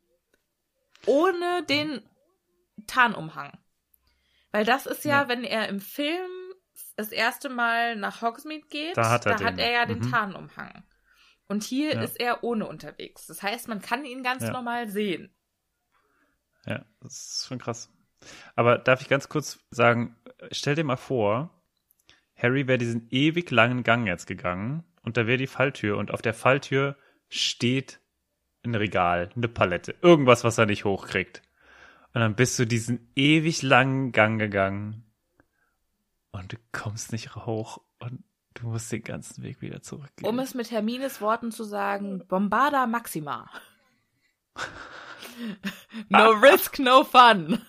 ohne 1.07 1.63
den 1.63 2.01
Tarnumhang. 2.85 3.57
Weil 4.51 4.65
das 4.65 4.85
ist 4.85 5.05
ja, 5.05 5.23
Ja. 5.23 5.27
wenn 5.27 5.43
er 5.43 5.67
im 5.67 5.79
Film 5.79 6.29
das 6.95 7.11
erste 7.11 7.49
Mal 7.49 7.95
nach 7.95 8.21
Hogsmeade 8.21 8.67
geht, 8.69 8.97
Da 8.97 9.09
hat 9.09 9.25
er 9.25 9.35
da 9.35 9.43
hat 9.45 9.57
er 9.59 9.71
ja 9.71 9.85
den 9.85 9.99
Mhm. 9.99 10.11
Tarnumhang. 10.11 10.83
Und 11.47 11.63
hier 11.63 11.95
Ja. 11.95 12.01
ist 12.03 12.19
er 12.19 12.43
ohne 12.43 12.67
unterwegs. 12.67 13.25
Das 13.27 13.41
heißt, 13.41 13.67
man 13.67 13.81
kann 13.81 14.05
ihn 14.05 14.23
ganz 14.23 14.43
Ja. 14.43 14.51
normal 14.51 14.89
sehen. 14.89 15.33
Ja, 16.65 16.85
das 17.01 17.13
ist 17.13 17.47
schon 17.47 17.59
krass. 17.59 17.89
Aber 18.55 18.77
darf 18.77 19.01
ich 19.01 19.09
ganz 19.09 19.29
kurz 19.29 19.59
sagen, 19.71 20.15
stell 20.51 20.75
dir 20.75 20.83
mal 20.83 20.97
vor, 20.97 21.49
Harry 22.35 22.67
wäre 22.67 22.77
diesen 22.77 23.07
ewig 23.09 23.49
langen 23.51 23.83
Gang 23.83 24.05
jetzt 24.07 24.27
gegangen 24.27 24.83
und 25.01 25.17
da 25.17 25.25
wäre 25.25 25.37
die 25.37 25.47
Falltür 25.47 25.97
und 25.97 26.11
auf 26.11 26.21
der 26.21 26.33
Falltür 26.33 26.97
steht 27.29 27.99
ein 28.63 28.75
Regal, 28.75 29.29
eine 29.35 29.47
Palette, 29.47 29.95
irgendwas, 30.01 30.43
was 30.43 30.57
er 30.57 30.65
nicht 30.65 30.83
hochkriegt. 30.85 31.41
Und 32.13 32.21
dann 32.21 32.35
bist 32.35 32.59
du 32.59 32.65
diesen 32.65 33.11
ewig 33.15 33.61
langen 33.61 34.11
Gang 34.11 34.37
gegangen 34.39 35.08
und 36.31 36.53
du 36.53 36.57
kommst 36.71 37.11
nicht 37.11 37.35
hoch 37.35 37.79
und 37.99 38.23
du 38.55 38.67
musst 38.67 38.91
den 38.91 39.03
ganzen 39.03 39.43
Weg 39.43 39.61
wieder 39.61 39.81
zurückgehen. 39.81 40.27
Um 40.29 40.39
es 40.39 40.53
mit 40.53 40.71
Hermines 40.71 41.21
Worten 41.21 41.51
zu 41.51 41.63
sagen, 41.63 42.25
Bombarda 42.27 42.85
Maxima. 42.87 43.49
no 46.09 46.31
risk, 46.31 46.79
no 46.79 47.03
fun. 47.03 47.61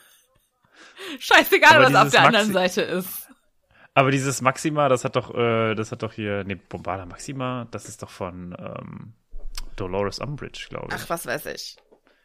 Scheißegal, 1.19 1.77
Aber 1.85 1.95
was 1.95 2.07
auf 2.07 2.11
der 2.11 2.23
anderen 2.23 2.51
Maxi- 2.51 2.53
Seite 2.53 2.83
ist. 2.83 3.29
Aber 3.95 4.11
dieses 4.11 4.41
Maxima, 4.41 4.89
das 4.89 5.05
hat 5.05 5.17
doch, 5.17 5.35
äh, 5.35 5.75
das 5.75 5.91
hat 5.93 6.03
doch 6.03 6.13
hier, 6.13 6.45
nee, 6.45 6.55
Bombarda 6.55 7.07
Maxima, 7.07 7.67
das 7.71 7.87
ist 7.89 8.03
doch 8.03 8.11
von 8.11 8.55
ähm, 8.59 9.15
Dolores 9.77 10.19
Umbridge, 10.21 10.67
glaube 10.69 10.89
ich. 10.91 10.95
Ach, 10.95 11.09
was 11.11 11.27
weiß 11.27 11.47
ich. 11.47 11.77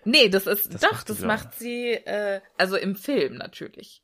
Nee, 0.04 0.30
das 0.30 0.46
ist, 0.46 0.72
Das 0.74 0.82
doch, 0.82 0.92
macht 0.92 1.10
das 1.10 1.20
macht 1.22 1.54
sie, 1.56 1.94
äh, 1.94 2.42
also 2.58 2.76
im 2.78 2.96
Film 2.96 3.38
natürlich. 3.38 4.04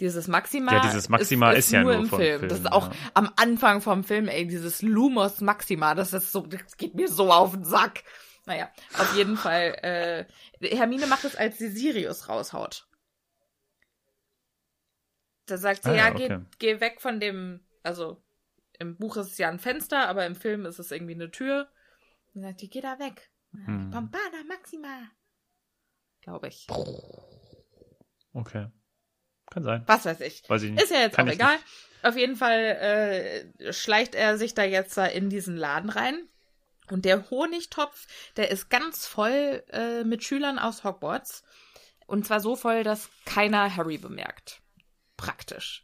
Dieses 0.00 0.26
Maxima. 0.26 0.72
Ja, 0.72 0.80
dieses 0.80 1.08
Maxima 1.08 1.52
ist 1.52 1.70
ja 1.70 1.82
nur 1.82 1.94
im 1.94 2.08
Film. 2.08 2.40
Film, 2.40 2.48
Das 2.48 2.58
ist 2.58 2.72
auch 2.72 2.88
ja. 2.92 2.98
am 3.14 3.30
Anfang 3.36 3.80
vom 3.80 4.02
Film, 4.02 4.26
ey, 4.26 4.46
dieses 4.46 4.82
Lumos 4.82 5.40
Maxima, 5.40 5.94
das 5.94 6.12
ist 6.12 6.32
so, 6.32 6.40
das 6.46 6.76
geht 6.76 6.94
mir 6.94 7.08
so 7.08 7.32
auf 7.32 7.52
den 7.52 7.64
Sack. 7.64 8.02
Naja, 8.46 8.68
auf 8.98 9.16
jeden 9.16 9.36
Fall, 9.36 10.28
äh, 10.60 10.66
Hermine 10.76 11.06
macht 11.06 11.24
es, 11.24 11.36
als 11.36 11.58
sie 11.58 11.68
Sirius 11.68 12.28
raushaut. 12.28 12.86
Da 15.46 15.58
sagt 15.58 15.84
sie, 15.84 15.90
Ah, 15.90 15.94
ja, 15.94 16.08
ja, 16.08 16.10
geh, 16.10 16.24
okay. 16.24 16.40
geh 16.58 16.80
weg 16.80 17.00
von 17.00 17.20
dem, 17.20 17.60
also 17.82 18.22
im 18.78 18.96
Buch 18.96 19.16
ist 19.16 19.30
es 19.32 19.38
ja 19.38 19.48
ein 19.48 19.58
Fenster, 19.60 20.08
aber 20.08 20.26
im 20.26 20.34
Film 20.34 20.66
ist 20.66 20.78
es 20.78 20.90
irgendwie 20.90 21.14
eine 21.14 21.30
Tür. 21.30 21.68
Und 22.34 22.42
dann 22.42 22.50
sagt 22.50 22.62
die, 22.62 22.70
geh 22.70 22.80
da 22.80 22.98
weg. 22.98 23.30
Hm. 23.52 23.90
Bombarda 23.90 24.42
Maxima. 24.48 25.08
Glaube 26.20 26.48
ich. 26.48 26.66
Okay. 28.32 28.66
Kann 29.54 29.62
sein. 29.62 29.82
Was 29.86 30.04
weiß 30.04 30.20
ich. 30.20 30.42
Weiß 30.48 30.62
ich 30.62 30.72
nicht. 30.72 30.82
Ist 30.82 30.90
ja 30.90 31.00
jetzt 31.00 31.14
Kann 31.14 31.28
auch 31.28 31.32
egal. 31.32 31.54
nicht. 31.54 31.64
Auf 32.02 32.16
jeden 32.16 32.34
Fall 32.36 32.58
äh, 33.60 33.72
schleicht 33.72 34.16
er 34.16 34.36
sich 34.36 34.52
da 34.54 34.64
jetzt 34.64 34.98
in 34.98 35.30
diesen 35.30 35.56
Laden 35.56 35.90
rein. 35.90 36.28
Und 36.90 37.04
der 37.04 37.30
Honigtopf, 37.30 38.06
der 38.36 38.50
ist 38.50 38.68
ganz 38.68 39.06
voll 39.06 39.62
äh, 39.70 40.02
mit 40.02 40.24
Schülern 40.24 40.58
aus 40.58 40.82
Hogwarts. 40.82 41.44
Und 42.06 42.26
zwar 42.26 42.40
so 42.40 42.56
voll, 42.56 42.82
dass 42.82 43.08
keiner 43.24 43.74
Harry 43.74 43.96
bemerkt. 43.96 44.60
Praktisch. 45.16 45.83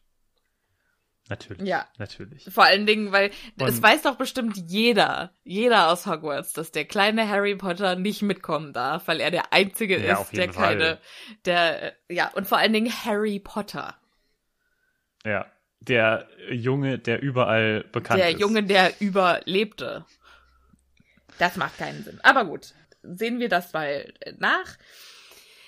Natürlich. 1.31 1.67
Ja. 1.67 1.87
Natürlich. 1.97 2.45
Vor 2.51 2.65
allen 2.65 2.87
Dingen, 2.87 3.13
weil 3.13 3.31
es 3.57 3.81
weiß 3.81 4.03
doch 4.03 4.17
bestimmt 4.17 4.57
jeder, 4.57 5.33
jeder 5.45 5.91
aus 5.91 6.05
Hogwarts, 6.07 6.53
dass 6.53 6.73
der 6.73 6.85
kleine 6.85 7.29
Harry 7.29 7.55
Potter 7.55 7.95
nicht 7.95 8.23
mitkommen 8.23 8.73
darf, 8.73 9.07
weil 9.07 9.21
er 9.21 9.31
der 9.31 9.53
Einzige 9.53 10.05
Ja, 10.05 10.21
ist, 10.21 10.37
der 10.37 10.49
keine, 10.49 10.99
der, 11.45 11.95
ja, 12.09 12.33
und 12.35 12.49
vor 12.49 12.59
allen 12.59 12.73
Dingen 12.73 12.93
Harry 12.93 13.39
Potter. 13.39 13.97
Ja. 15.25 15.47
Der 15.83 16.29
Junge, 16.51 16.99
der 16.99 17.23
überall 17.23 17.85
bekannt 17.85 18.21
der 18.21 18.33
ist. 18.33 18.41
Junge, 18.41 18.65
der 18.65 19.01
überlebte. 19.01 20.05
Das 21.39 21.57
macht 21.57 21.79
keinen 21.79 22.05
Sinn. 22.05 22.19
Aber 22.23 22.45
gut, 22.45 22.75
sehen 23.03 23.39
wir 23.39 23.49
das 23.49 23.73
mal 23.73 24.13
nach. 24.39 24.77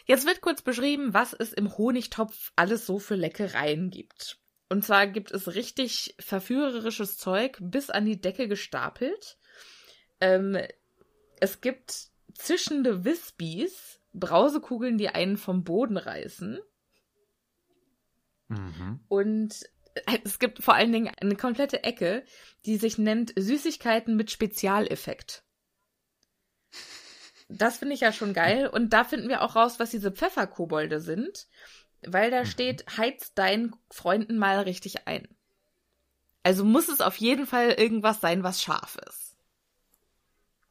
Jetzt 0.05 0.27
wird 0.27 0.41
kurz 0.41 0.61
beschrieben, 0.61 1.15
was 1.15 1.33
es 1.33 1.53
im 1.53 1.79
Honigtopf 1.79 2.53
alles 2.57 2.85
so 2.85 2.99
für 2.99 3.15
Leckereien 3.15 3.91
gibt. 3.91 4.42
Und 4.73 4.87
zwar 4.87 5.07
gibt 5.07 5.31
es 5.33 5.55
richtig 5.55 6.15
verführerisches 6.19 7.19
Zeug 7.19 7.59
bis 7.61 7.91
an 7.91 8.07
die 8.07 8.19
Decke 8.19 8.49
gestapelt. 8.49 9.37
Ähm, 10.19 10.57
es 11.41 11.61
gibt 11.61 12.07
zischende 12.33 13.05
Wispies, 13.05 14.01
Brausekugeln, 14.15 14.97
die 14.97 15.11
einen 15.11 15.37
vom 15.37 15.63
Boden 15.63 15.99
reißen. 15.99 16.59
Mhm. 18.49 19.01
Und 19.09 19.61
es 20.25 20.39
gibt 20.39 20.65
vor 20.65 20.73
allen 20.73 20.93
Dingen 20.93 21.13
eine 21.21 21.37
komplette 21.37 21.85
Ecke, 21.85 22.25
die 22.65 22.79
sich 22.79 22.97
nennt 22.97 23.35
Süßigkeiten 23.37 24.17
mit 24.17 24.31
Spezialeffekt. 24.31 25.45
Das 27.51 27.77
finde 27.77 27.95
ich 27.95 28.01
ja 28.01 28.11
schon 28.11 28.33
geil. 28.33 28.69
Und 28.69 28.95
da 28.95 29.05
finden 29.05 29.29
wir 29.29 29.43
auch 29.43 29.55
raus, 29.55 29.79
was 29.79 29.91
diese 29.91 30.13
Pfefferkobolde 30.13 30.99
sind, 30.99 31.47
weil 32.07 32.31
da 32.31 32.45
steht, 32.45 32.85
heiz 32.97 33.35
deinen 33.35 33.75
Freunden 33.91 34.39
mal 34.39 34.61
richtig 34.61 35.07
ein. 35.07 35.29
Also 36.43 36.65
muss 36.65 36.89
es 36.89 37.01
auf 37.01 37.17
jeden 37.17 37.47
Fall 37.47 37.71
irgendwas 37.73 38.21
sein, 38.21 38.43
was 38.43 38.63
scharf 38.63 38.97
ist. 39.09 39.37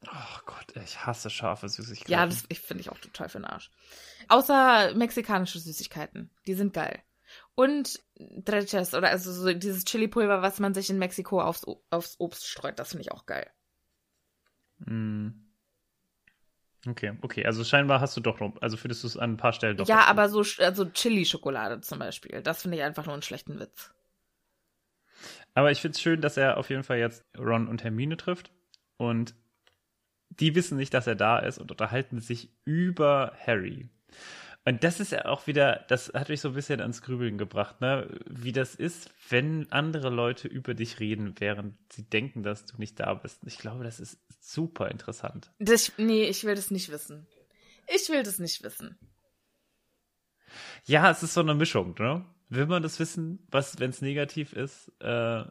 Oh 0.06 0.40
Gott, 0.46 0.76
ich 0.82 1.06
hasse 1.06 1.30
scharfe 1.30 1.68
Süßigkeiten. 1.68 2.12
Ja, 2.12 2.26
das 2.26 2.44
ich 2.48 2.60
finde 2.60 2.80
ich 2.80 2.90
auch 2.90 2.98
total 2.98 3.28
für 3.28 3.38
den 3.38 3.44
Arsch. 3.44 3.70
Außer 4.28 4.94
mexikanische 4.94 5.60
Süßigkeiten. 5.60 6.30
Die 6.46 6.54
sind 6.54 6.74
geil. 6.74 7.02
Und 7.54 8.02
Dreches 8.16 8.94
oder 8.94 9.10
also 9.10 9.32
so 9.32 9.52
dieses 9.52 9.84
Chili-Pulver, 9.84 10.42
was 10.42 10.58
man 10.58 10.74
sich 10.74 10.90
in 10.90 10.98
Mexiko 10.98 11.40
aufs, 11.40 11.64
aufs 11.90 12.16
Obst 12.18 12.46
streut, 12.48 12.78
das 12.78 12.90
finde 12.90 13.02
ich 13.02 13.12
auch 13.12 13.26
geil. 13.26 13.50
Mm. 14.78 15.28
Okay, 16.86 17.12
okay. 17.22 17.46
Also 17.46 17.62
scheinbar 17.62 18.00
hast 18.00 18.16
du 18.16 18.20
doch 18.20 18.40
noch, 18.40 18.60
also 18.60 18.76
findest 18.76 19.04
du 19.04 19.06
es 19.06 19.16
an 19.16 19.32
ein 19.32 19.36
paar 19.36 19.52
Stellen 19.52 19.76
doch. 19.76 19.86
Ja, 19.86 20.06
aber 20.06 20.28
so 20.28 20.44
also 20.58 20.84
Chili-Schokolade 20.86 21.80
zum 21.80 22.00
Beispiel, 22.00 22.42
das 22.42 22.62
finde 22.62 22.78
ich 22.78 22.82
einfach 22.82 23.04
nur 23.06 23.14
einen 23.14 23.22
schlechten 23.22 23.60
Witz. 23.60 23.92
Aber 25.54 25.70
ich 25.70 25.80
finde 25.80 25.96
es 25.96 26.02
schön, 26.02 26.20
dass 26.20 26.36
er 26.36 26.56
auf 26.56 26.70
jeden 26.70 26.82
Fall 26.82 26.98
jetzt 26.98 27.24
Ron 27.38 27.68
und 27.68 27.84
Hermine 27.84 28.16
trifft. 28.16 28.50
Und 28.96 29.34
die 30.30 30.54
wissen 30.54 30.76
nicht, 30.76 30.94
dass 30.94 31.06
er 31.06 31.14
da 31.14 31.38
ist 31.38 31.58
und 31.58 31.70
unterhalten 31.70 32.20
sich 32.20 32.50
über 32.64 33.36
Harry. 33.46 33.88
Und 34.64 34.84
das 34.84 35.00
ist 35.00 35.10
ja 35.10 35.24
auch 35.24 35.48
wieder, 35.48 35.84
das 35.88 36.12
hat 36.14 36.28
mich 36.28 36.40
so 36.40 36.48
ein 36.48 36.54
bisschen 36.54 36.80
ans 36.80 37.02
Grübeln 37.02 37.36
gebracht, 37.36 37.80
ne? 37.80 38.08
Wie 38.26 38.52
das 38.52 38.76
ist, 38.76 39.10
wenn 39.28 39.70
andere 39.72 40.08
Leute 40.08 40.46
über 40.46 40.74
dich 40.74 41.00
reden, 41.00 41.34
während 41.38 41.74
sie 41.92 42.04
denken, 42.04 42.44
dass 42.44 42.64
du 42.66 42.76
nicht 42.78 43.00
da 43.00 43.14
bist. 43.14 43.40
Ich 43.44 43.58
glaube, 43.58 43.82
das 43.82 43.98
ist 43.98 44.18
super 44.40 44.88
interessant. 44.88 45.50
Das, 45.58 45.92
nee, 45.96 46.24
ich 46.24 46.44
will 46.44 46.54
das 46.54 46.70
nicht 46.70 46.92
wissen. 46.92 47.26
Ich 47.92 48.08
will 48.08 48.22
das 48.22 48.38
nicht 48.38 48.62
wissen. 48.62 48.96
Ja, 50.84 51.10
es 51.10 51.22
ist 51.24 51.34
so 51.34 51.40
eine 51.40 51.54
Mischung, 51.54 51.94
ne? 51.98 52.24
Will 52.48 52.66
man 52.66 52.82
das 52.82 53.00
wissen, 53.00 53.44
was, 53.50 53.80
wenn 53.80 53.90
es 53.90 54.02
negativ 54.02 54.52
ist, 54.52 54.92
äh, 55.00 55.44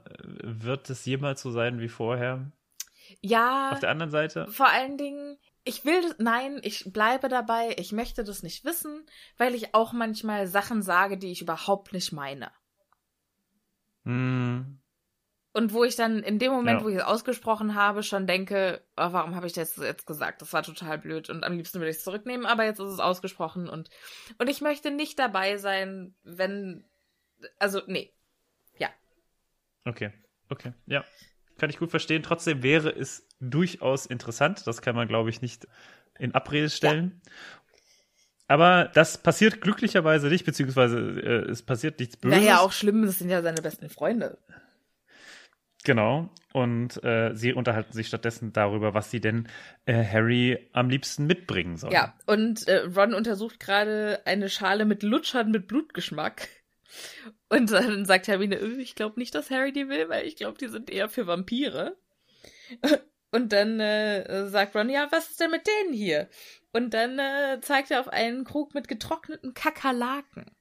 wird 0.44 0.90
es 0.90 1.04
jemals 1.06 1.42
so 1.42 1.52
sein 1.52 1.80
wie 1.80 1.90
vorher? 1.90 2.52
Ja. 3.20 3.72
Auf 3.72 3.80
der 3.80 3.90
anderen 3.90 4.12
Seite? 4.12 4.48
Vor 4.48 4.70
allen 4.70 4.98
Dingen, 4.98 5.31
ich 5.64 5.86
will 5.86 6.16
nein, 6.18 6.60
ich 6.64 6.92
bleibe 6.92 7.30
dabei, 7.30 7.76
ich 7.78 7.92
möchte 7.92 8.24
das 8.24 8.44
nicht 8.44 8.66
wissen, 8.66 9.06
weil 9.38 9.54
ich 9.56 9.74
auch 9.76 9.94
manchmal 9.94 10.48
Sachen 10.48 10.82
sage, 10.82 11.18
die 11.18 11.32
ich 11.32 11.42
überhaupt 11.42 11.94
nicht 11.94 12.12
meine. 12.12 12.52
Hm, 14.06 14.80
Und 15.54 15.74
wo 15.74 15.84
ich 15.84 15.96
dann 15.98 16.24
in 16.24 16.40
dem 16.40 16.52
Moment, 16.54 16.80
Ja. 16.80 16.86
wo 16.86 16.90
ich 16.90 16.96
es 16.96 17.04
ausgesprochen 17.04 17.76
habe, 17.76 18.04
schon 18.04 18.26
denke, 18.26 18.84
oh, 18.96 19.12
warum 19.12 19.36
habe 19.36 19.48
ich 19.48 19.54
das 19.54 19.76
jetzt 19.76 20.08
gesagt? 20.08 20.42
Das 20.42 20.54
war 20.54 20.64
total 20.64 20.98
blöd 20.98 21.30
und 21.30 21.44
am 21.44 21.58
liebsten 21.58 21.80
würde 21.80 21.90
ich 21.92 21.98
es 21.98 22.04
zurücknehmen, 22.04 22.46
aber 22.46 22.64
jetzt 22.64 22.80
ist 22.80 22.90
es 22.94 23.00
ausgesprochen 23.00 23.68
und, 23.68 23.90
und 24.38 24.50
ich 24.50 24.62
möchte 24.62 24.92
nicht 24.92 25.20
dabei 25.20 25.58
sein, 25.58 26.16
wenn, 26.24 26.90
also, 27.60 27.82
nee. 27.86 28.14
Okay, 29.84 30.14
okay, 30.50 30.74
ja. 30.86 31.04
Kann 31.62 31.70
ich 31.70 31.78
gut 31.78 31.92
verstehen. 31.92 32.24
Trotzdem 32.24 32.64
wäre 32.64 32.90
es 32.90 33.28
durchaus 33.40 34.08
interessant. 34.08 34.66
Das 34.66 34.82
kann 34.82 34.96
man, 34.96 35.08
glaube 35.08 35.30
ich, 35.30 35.44
nicht 35.44 35.68
in 36.18 36.34
Abrede 36.34 36.72
stellen. 36.72 37.22
Aber 38.48 38.90
das 38.96 39.20
passiert 39.20 39.62
glücklicherweise 39.62 40.30
nicht, 40.30 40.44
beziehungsweise 40.44 40.98
äh, 40.98 41.52
es 41.52 41.62
passiert 41.62 42.00
nichts 42.00 42.18
Böses. 42.18 42.40
Naja, 42.40 42.62
auch 42.62 42.72
schlimm, 42.72 43.06
das 43.06 43.20
sind 43.20 43.30
ja 43.30 43.44
seine 43.44 43.62
besten 43.62 43.90
Freunde. 43.90 44.40
Genau. 45.84 46.32
Und 46.52 47.04
äh, 47.04 47.36
sie 47.36 47.54
unterhalten 47.54 47.94
sich 47.94 48.08
stattdessen 48.08 48.54
darüber, 48.54 48.96
was 48.96 49.12
sie 49.12 49.22
denn 49.22 49.48
äh, 49.86 50.04
Harry 50.04 50.68
am 50.74 50.90
liebsten 50.90 51.28
mitbringen 51.28 51.78
sollen. 51.78 51.94
Ja, 51.94 52.16
und 52.26 52.68
äh, 52.68 52.88
Ron 52.96 53.14
untersucht 53.14 53.60
gerade 53.60 54.22
eine 54.26 54.50
Schale 54.50 54.86
mit 54.86 55.04
Lutschern 55.04 55.52
mit 55.52 55.68
Blutgeschmack. 55.68 56.48
Und 57.50 57.72
dann 57.72 58.06
sagt 58.06 58.28
Hermine, 58.28 58.58
"Äh, 58.58 58.82
ich 58.82 58.96
glaube 58.96 59.20
nicht, 59.20 59.36
dass 59.36 59.50
Harry 59.50 59.72
die 59.72 59.90
will, 59.90 60.10
weil 60.10 60.26
ich 60.26 60.36
glaube, 60.36 60.58
die 60.58 60.68
sind 60.68 60.90
eher 60.90 61.10
für 61.10 61.28
Vampire. 61.28 61.98
Und 63.32 63.54
dann 63.54 63.80
äh, 63.80 64.50
sagt 64.50 64.76
Ron, 64.76 64.90
ja, 64.90 65.08
was 65.10 65.30
ist 65.30 65.40
denn 65.40 65.52
mit 65.52 65.66
denen 65.66 65.94
hier? 65.94 66.30
Und 66.74 66.94
dann 66.94 67.18
äh, 67.18 67.60
zeigt 67.62 67.90
er 67.92 68.02
auf 68.02 68.10
einen 68.10 68.44
Krug 68.44 68.74
mit 68.74 68.90
getrockneten 68.90 69.54
Kakerlaken. 69.54 70.52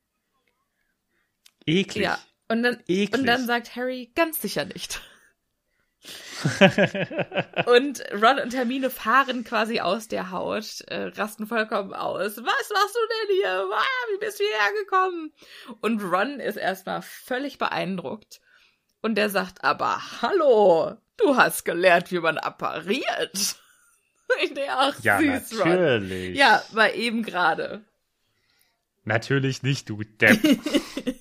Eklig. 1.67 2.05
Ja. 2.05 2.19
Und 2.49 2.63
dann, 2.63 2.81
Eklig. 2.87 3.13
und 3.19 3.27
dann 3.27 3.47
sagt 3.47 3.75
Harry, 3.77 4.13
ganz 4.15 4.41
sicher 4.41 4.65
nicht. 4.65 5.01
Und 7.67 8.03
Ron 8.13 8.39
und 8.43 8.55
Hermine 8.55 8.91
fahren 8.91 9.45
quasi 9.45 9.81
aus 9.81 10.09
der 10.09 10.31
Haut, 10.31 10.81
äh, 10.87 11.11
rasten 11.15 11.47
vollkommen 11.47 11.93
aus. 11.93 12.37
Was 12.39 12.71
machst 12.73 12.95
du 12.95 13.01
denn 13.29 13.37
hier? 13.37 13.69
Ah, 13.71 14.13
wie 14.13 14.19
bist 14.19 14.41
du 14.41 14.45
hierher 14.45 14.73
gekommen? 14.83 15.33
Und 15.81 16.03
Ron 16.03 16.41
ist 16.41 16.57
erstmal 16.57 17.03
völlig 17.03 17.59
beeindruckt. 17.59 18.41
Und 19.03 19.17
der 19.17 19.31
sagt 19.31 19.65
aber, 19.65 20.01
hallo, 20.23 20.97
du 21.17 21.37
hast 21.37 21.65
gelernt, 21.65 22.11
wie 22.11 22.21
man 22.21 22.39
appariert. 22.39 23.57
Ich 24.45 24.55
denke, 24.55 24.71
ach, 24.71 24.97
ja, 25.03 25.19
süß, 25.19 25.59
Ron. 25.59 25.69
natürlich. 25.71 26.39
Ja, 26.39 26.63
war 26.71 26.93
eben 26.95 27.25
gerade. 27.25 27.85
Natürlich 29.03 29.65
nicht, 29.65 29.89
du 29.89 30.05
Depp. 30.05 30.39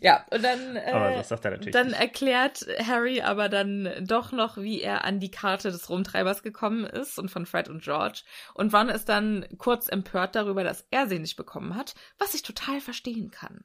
Ja, 0.00 0.26
und 0.30 0.42
dann, 0.42 0.76
äh, 0.76 1.22
dann 1.70 1.88
nicht. 1.88 2.00
erklärt 2.00 2.66
Harry 2.86 3.20
aber 3.20 3.48
dann 3.48 3.88
doch 4.06 4.32
noch, 4.32 4.56
wie 4.56 4.80
er 4.80 5.04
an 5.04 5.20
die 5.20 5.30
Karte 5.30 5.70
des 5.70 5.88
Rumtreibers 5.88 6.42
gekommen 6.42 6.84
ist 6.84 7.18
und 7.18 7.30
von 7.30 7.46
Fred 7.46 7.68
und 7.68 7.82
George. 7.82 8.22
Und 8.54 8.74
Ron 8.74 8.88
ist 8.88 9.08
dann 9.08 9.46
kurz 9.58 9.88
empört 9.88 10.34
darüber, 10.34 10.64
dass 10.64 10.86
er 10.90 11.08
sie 11.08 11.18
nicht 11.18 11.36
bekommen 11.36 11.74
hat, 11.74 11.94
was 12.18 12.34
ich 12.34 12.42
total 12.42 12.80
verstehen 12.80 13.30
kann. 13.30 13.64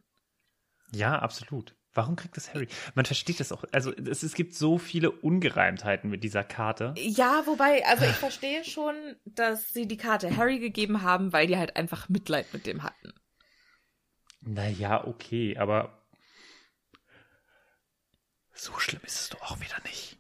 Ja, 0.94 1.20
absolut. 1.20 1.76
Warum 1.94 2.16
kriegt 2.16 2.38
das 2.38 2.54
Harry? 2.54 2.68
Man 2.96 3.06
versteht 3.06 3.42
das 3.42 3.52
auch. 3.52 3.66
Also 3.74 3.94
es, 3.94 4.24
es 4.24 4.34
gibt 4.34 4.56
so 4.56 4.78
viele 4.78 5.12
Ungereimtheiten 5.12 6.10
mit 6.10 6.24
dieser 6.24 6.44
Karte. 6.44 6.94
Ja, 6.98 7.44
wobei, 7.46 7.86
also 7.86 8.06
ich 8.06 8.12
verstehe 8.12 8.64
schon, 8.64 8.96
dass 9.26 9.74
sie 9.74 9.88
die 9.88 9.98
Karte 9.98 10.38
Harry 10.38 10.60
gegeben 10.60 11.02
haben, 11.02 11.34
weil 11.34 11.48
die 11.48 11.58
halt 11.58 11.76
einfach 11.76 12.08
Mitleid 12.08 12.54
mit 12.54 12.66
dem 12.66 12.84
hatten. 12.84 13.14
Naja, 14.40 15.06
okay, 15.06 15.58
aber 15.58 16.01
so 18.62 18.78
schlimm 18.78 19.02
ist 19.04 19.20
es 19.20 19.30
doch 19.30 19.42
auch 19.42 19.60
wieder 19.60 19.82
nicht. 19.86 20.20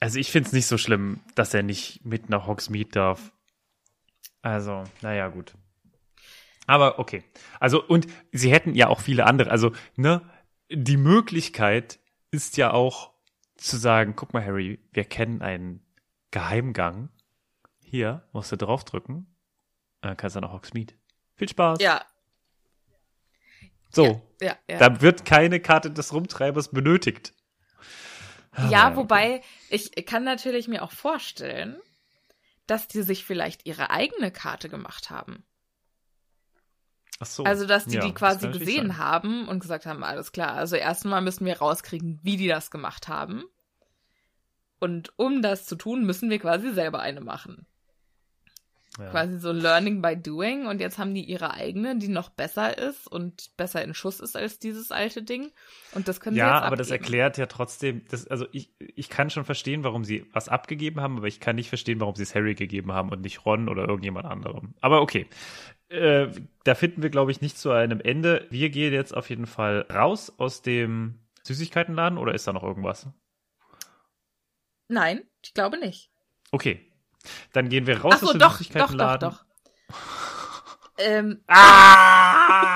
Also 0.00 0.18
ich 0.18 0.32
finde 0.32 0.48
es 0.48 0.52
nicht 0.52 0.66
so 0.66 0.78
schlimm, 0.78 1.20
dass 1.36 1.54
er 1.54 1.62
nicht 1.62 2.04
mit 2.04 2.28
nach 2.28 2.48
Hogsmeade 2.48 2.90
darf. 2.90 3.32
Also, 4.42 4.82
naja, 5.00 5.28
gut. 5.28 5.54
Aber 6.66 6.98
okay. 6.98 7.22
Also, 7.60 7.82
und 7.84 8.08
sie 8.32 8.50
hätten 8.52 8.74
ja 8.74 8.88
auch 8.88 9.00
viele 9.00 9.26
andere. 9.26 9.50
Also, 9.50 9.72
ne, 9.94 10.28
die 10.68 10.96
Möglichkeit 10.96 12.00
ist 12.32 12.56
ja 12.56 12.72
auch 12.72 13.12
zu 13.56 13.76
sagen, 13.76 14.14
guck 14.16 14.34
mal, 14.34 14.44
Harry, 14.44 14.80
wir 14.92 15.04
kennen 15.04 15.42
einen 15.42 15.86
Geheimgang. 16.32 17.10
Hier, 17.78 18.28
musst 18.32 18.50
du 18.50 18.56
draufdrücken. 18.56 19.32
Dann 20.00 20.16
kannst 20.16 20.34
du 20.34 20.40
nach 20.40 20.52
Hogsmeade. 20.52 20.94
Viel 21.36 21.48
Spaß. 21.48 21.78
Ja, 21.80 22.04
So, 23.96 24.22
ja, 24.40 24.56
ja. 24.68 24.78
da 24.78 25.00
wird 25.00 25.24
keine 25.24 25.58
Karte 25.60 25.90
des 25.90 26.12
Rumtreibers 26.12 26.68
benötigt. 26.68 27.32
Ja, 28.70 28.88
Ah, 28.88 28.96
wobei 28.96 29.42
ich 29.68 29.92
kann 30.06 30.24
natürlich 30.24 30.68
mir 30.68 30.82
auch 30.82 30.92
vorstellen, 30.92 31.76
dass 32.66 32.88
die 32.88 33.02
sich 33.02 33.24
vielleicht 33.24 33.66
ihre 33.66 33.90
eigene 33.90 34.30
Karte 34.30 34.68
gemacht 34.68 35.10
haben. 35.10 35.44
Ach 37.18 37.26
so. 37.26 37.44
Also, 37.44 37.66
dass 37.66 37.86
die 37.86 37.96
Ja, 37.96 38.06
die 38.06 38.12
quasi 38.12 38.48
gesehen 38.48 38.88
sein. 38.88 38.98
haben 38.98 39.48
und 39.48 39.60
gesagt 39.60 39.86
haben, 39.86 40.04
alles 40.04 40.32
klar, 40.32 40.52
also 40.52 40.76
erstmal 40.76 41.22
müssen 41.22 41.46
wir 41.46 41.58
rauskriegen, 41.58 42.20
wie 42.22 42.36
die 42.36 42.48
das 42.48 42.70
gemacht 42.70 43.08
haben. 43.08 43.44
Und 44.78 45.12
um 45.16 45.40
das 45.42 45.64
zu 45.64 45.76
tun, 45.76 46.04
müssen 46.04 46.28
wir 46.28 46.38
quasi 46.38 46.72
selber 46.72 47.00
eine 47.00 47.22
machen. 47.22 47.66
Ja. 48.98 49.10
Quasi 49.10 49.38
so 49.38 49.52
Learning 49.52 50.00
by 50.00 50.16
Doing 50.16 50.66
und 50.66 50.80
jetzt 50.80 50.98
haben 50.98 51.14
die 51.14 51.24
ihre 51.24 51.52
eigene, 51.52 51.98
die 51.98 52.08
noch 52.08 52.30
besser 52.30 52.78
ist 52.78 53.06
und 53.06 53.54
besser 53.56 53.84
in 53.84 53.92
Schuss 53.92 54.20
ist 54.20 54.36
als 54.36 54.58
dieses 54.58 54.90
alte 54.90 55.22
Ding. 55.22 55.52
Und 55.94 56.08
das 56.08 56.20
können 56.20 56.34
sie 56.34 56.40
ja, 56.40 56.54
jetzt 56.54 56.60
Ja, 56.62 56.66
aber 56.66 56.76
das 56.76 56.90
erklärt 56.90 57.36
ja 57.36 57.46
trotzdem, 57.46 58.02
das, 58.08 58.26
also 58.26 58.46
ich, 58.52 58.70
ich 58.78 59.10
kann 59.10 59.28
schon 59.28 59.44
verstehen, 59.44 59.84
warum 59.84 60.04
sie 60.04 60.26
was 60.32 60.48
abgegeben 60.48 61.00
haben, 61.00 61.18
aber 61.18 61.26
ich 61.26 61.40
kann 61.40 61.56
nicht 61.56 61.68
verstehen, 61.68 62.00
warum 62.00 62.14
sie 62.14 62.22
es 62.22 62.34
Harry 62.34 62.54
gegeben 62.54 62.92
haben 62.92 63.10
und 63.10 63.20
nicht 63.20 63.44
Ron 63.44 63.68
oder 63.68 63.86
irgendjemand 63.86 64.26
anderem. 64.26 64.74
Aber 64.80 65.02
okay. 65.02 65.26
Äh, 65.88 66.28
da 66.64 66.74
finden 66.74 67.02
wir, 67.02 67.10
glaube 67.10 67.30
ich, 67.30 67.40
nicht 67.40 67.58
zu 67.58 67.70
einem 67.70 68.00
Ende. 68.00 68.46
Wir 68.50 68.70
gehen 68.70 68.92
jetzt 68.92 69.16
auf 69.16 69.30
jeden 69.30 69.46
Fall 69.46 69.86
raus 69.92 70.32
aus 70.38 70.62
dem 70.62 71.20
Süßigkeitenladen 71.44 72.18
oder 72.18 72.34
ist 72.34 72.48
da 72.48 72.52
noch 72.52 72.64
irgendwas? 72.64 73.06
Nein, 74.88 75.22
ich 75.44 75.54
glaube 75.54 75.78
nicht. 75.78 76.10
Okay, 76.50 76.90
dann 77.52 77.68
gehen 77.68 77.86
wir 77.86 78.00
raus 78.00 78.14
Ach 78.16 78.20
so, 78.20 78.26
aus 78.26 78.32
dem 78.32 78.40
doch. 78.40 78.60
Doch, 78.62 78.94
doch, 78.94 79.16
doch. 79.18 79.44
ähm. 80.98 81.42
Ah! 81.48 82.74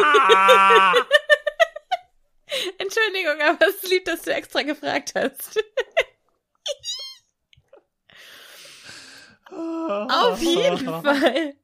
Entschuldigung, 2.79 3.41
aber 3.41 3.69
es 3.69 3.77
ist 3.77 3.91
lieb, 3.91 4.05
dass 4.05 4.23
du 4.23 4.35
extra 4.35 4.63
gefragt 4.63 5.13
hast. 5.15 5.63
Auf 9.51 10.41
jeden 10.41 11.03
Fall. 11.03 11.55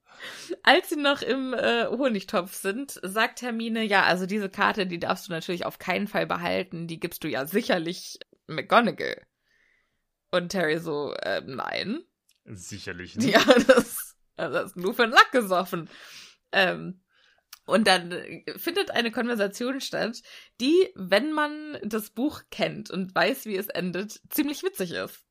Als 0.63 0.89
sie 0.89 0.97
noch 0.97 1.23
im 1.23 1.55
äh, 1.55 1.87
Honigtopf 1.87 2.55
sind, 2.55 2.99
sagt 3.03 3.43
Hermine, 3.43 3.85
ja, 3.85 4.05
also 4.05 4.27
diese 4.27 4.49
Karte, 4.49 4.87
die 4.87 4.99
darfst 4.99 5.29
du 5.29 5.33
natürlich 5.33 5.65
auf 5.65 5.79
keinen 5.79 6.09
Fall 6.09 6.27
behalten, 6.27 6.89
die 6.89 6.99
gibst 6.99 7.23
du 7.23 7.29
ja 7.29 7.47
sicherlich 7.47 8.19
McGonagall. 8.47 9.23
Und 10.31 10.55
Harry 10.55 10.79
so, 10.79 11.13
äh, 11.15 11.43
nein. 11.45 12.03
Sicherlich 12.47 13.17
nicht. 13.17 13.31
Ja, 13.31 13.45
das, 13.67 14.17
das 14.37 14.67
ist 14.67 14.77
nur 14.77 14.95
für 14.95 15.03
den 15.03 15.13
Lack 15.13 15.33
gesoffen. 15.33 15.89
Ähm, 16.53 17.01
und 17.67 17.89
dann 17.89 18.13
findet 18.57 18.93
eine 18.93 19.11
Konversation 19.11 19.81
statt, 19.81 20.23
die, 20.61 20.89
wenn 20.95 21.33
man 21.33 21.79
das 21.83 22.11
Buch 22.11 22.43
kennt 22.51 22.91
und 22.91 23.15
weiß, 23.15 23.47
wie 23.47 23.57
es 23.57 23.67
endet, 23.67 24.21
ziemlich 24.31 24.63
witzig 24.63 24.93
ist. 24.93 25.25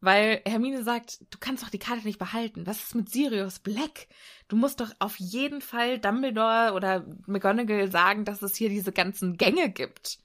Weil 0.00 0.42
Hermine 0.46 0.84
sagt, 0.84 1.18
du 1.30 1.38
kannst 1.40 1.64
doch 1.64 1.70
die 1.70 1.80
Karte 1.80 2.06
nicht 2.06 2.20
behalten. 2.20 2.68
Was 2.68 2.84
ist 2.84 2.94
mit 2.94 3.10
Sirius 3.10 3.58
Black? 3.58 4.06
Du 4.46 4.54
musst 4.54 4.78
doch 4.78 4.92
auf 5.00 5.16
jeden 5.18 5.60
Fall 5.60 5.98
Dumbledore 5.98 6.72
oder 6.74 7.04
McGonagall 7.26 7.90
sagen, 7.90 8.24
dass 8.24 8.40
es 8.42 8.54
hier 8.54 8.68
diese 8.68 8.92
ganzen 8.92 9.36
Gänge 9.36 9.70
gibt. 9.70 10.18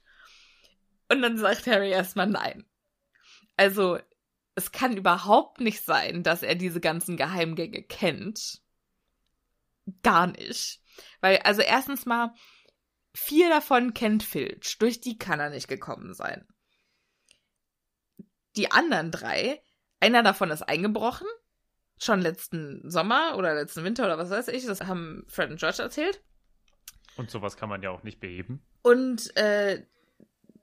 Und 1.10 1.22
dann 1.22 1.36
sagt 1.36 1.66
Harry 1.66 1.90
erstmal 1.90 2.28
nein. 2.28 2.64
Also, 3.56 3.98
es 4.54 4.72
kann 4.72 4.96
überhaupt 4.96 5.60
nicht 5.60 5.84
sein, 5.84 6.22
dass 6.22 6.42
er 6.42 6.54
diese 6.54 6.80
ganzen 6.80 7.16
Geheimgänge 7.16 7.82
kennt. 7.82 8.62
Gar 10.02 10.28
nicht. 10.28 10.80
Weil, 11.20 11.38
also 11.38 11.60
erstens 11.62 12.06
mal, 12.06 12.32
vier 13.14 13.48
davon 13.48 13.94
kennt 13.94 14.22
Filch. 14.22 14.78
Durch 14.78 15.00
die 15.00 15.18
kann 15.18 15.40
er 15.40 15.50
nicht 15.50 15.68
gekommen 15.68 16.14
sein. 16.14 16.46
Die 18.56 18.70
anderen 18.70 19.10
drei, 19.10 19.60
einer 20.00 20.22
davon 20.22 20.50
ist 20.50 20.62
eingebrochen. 20.62 21.26
Schon 21.98 22.20
letzten 22.20 22.88
Sommer 22.88 23.36
oder 23.36 23.54
letzten 23.54 23.84
Winter 23.84 24.04
oder 24.04 24.18
was 24.18 24.30
weiß 24.30 24.48
ich. 24.48 24.66
Das 24.66 24.82
haben 24.82 25.24
Fred 25.28 25.50
und 25.50 25.58
George 25.58 25.82
erzählt. 25.82 26.22
Und 27.16 27.30
sowas 27.30 27.56
kann 27.56 27.68
man 27.68 27.82
ja 27.82 27.90
auch 27.90 28.02
nicht 28.02 28.20
beheben. 28.20 28.64
Und, 28.82 29.36
äh, 29.36 29.84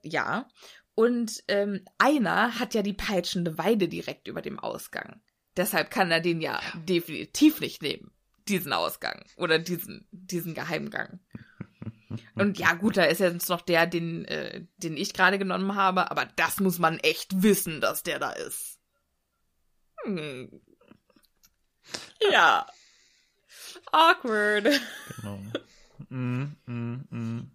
ja. 0.02 0.48
Und 0.94 1.42
ähm, 1.48 1.84
einer 1.98 2.58
hat 2.58 2.74
ja 2.74 2.82
die 2.82 2.92
peitschende 2.92 3.56
Weide 3.58 3.88
direkt 3.88 4.28
über 4.28 4.42
dem 4.42 4.58
Ausgang. 4.58 5.22
Deshalb 5.56 5.90
kann 5.90 6.10
er 6.10 6.20
den 6.20 6.40
ja 6.40 6.60
definitiv 6.86 7.60
nicht 7.60 7.82
nehmen, 7.82 8.10
diesen 8.48 8.72
Ausgang 8.72 9.24
oder 9.36 9.58
diesen, 9.58 10.06
diesen 10.10 10.54
Geheimgang. 10.54 11.20
Und 12.34 12.58
ja, 12.58 12.74
gut, 12.74 12.96
da 12.96 13.04
ist 13.04 13.20
jetzt 13.20 13.48
noch 13.48 13.62
der, 13.62 13.86
den, 13.86 14.24
äh, 14.26 14.66
den 14.76 14.96
ich 14.96 15.14
gerade 15.14 15.38
genommen 15.38 15.74
habe, 15.74 16.10
aber 16.10 16.26
das 16.36 16.60
muss 16.60 16.78
man 16.78 16.98
echt 16.98 17.42
wissen, 17.42 17.80
dass 17.80 18.02
der 18.02 18.18
da 18.18 18.32
ist. 18.32 18.78
Hm. 20.04 20.60
Ja. 22.30 22.66
Awkward. 23.92 24.80
Genau. 25.16 25.38
mm, 26.08 26.56
mm, 26.66 27.04
mm. 27.10 27.50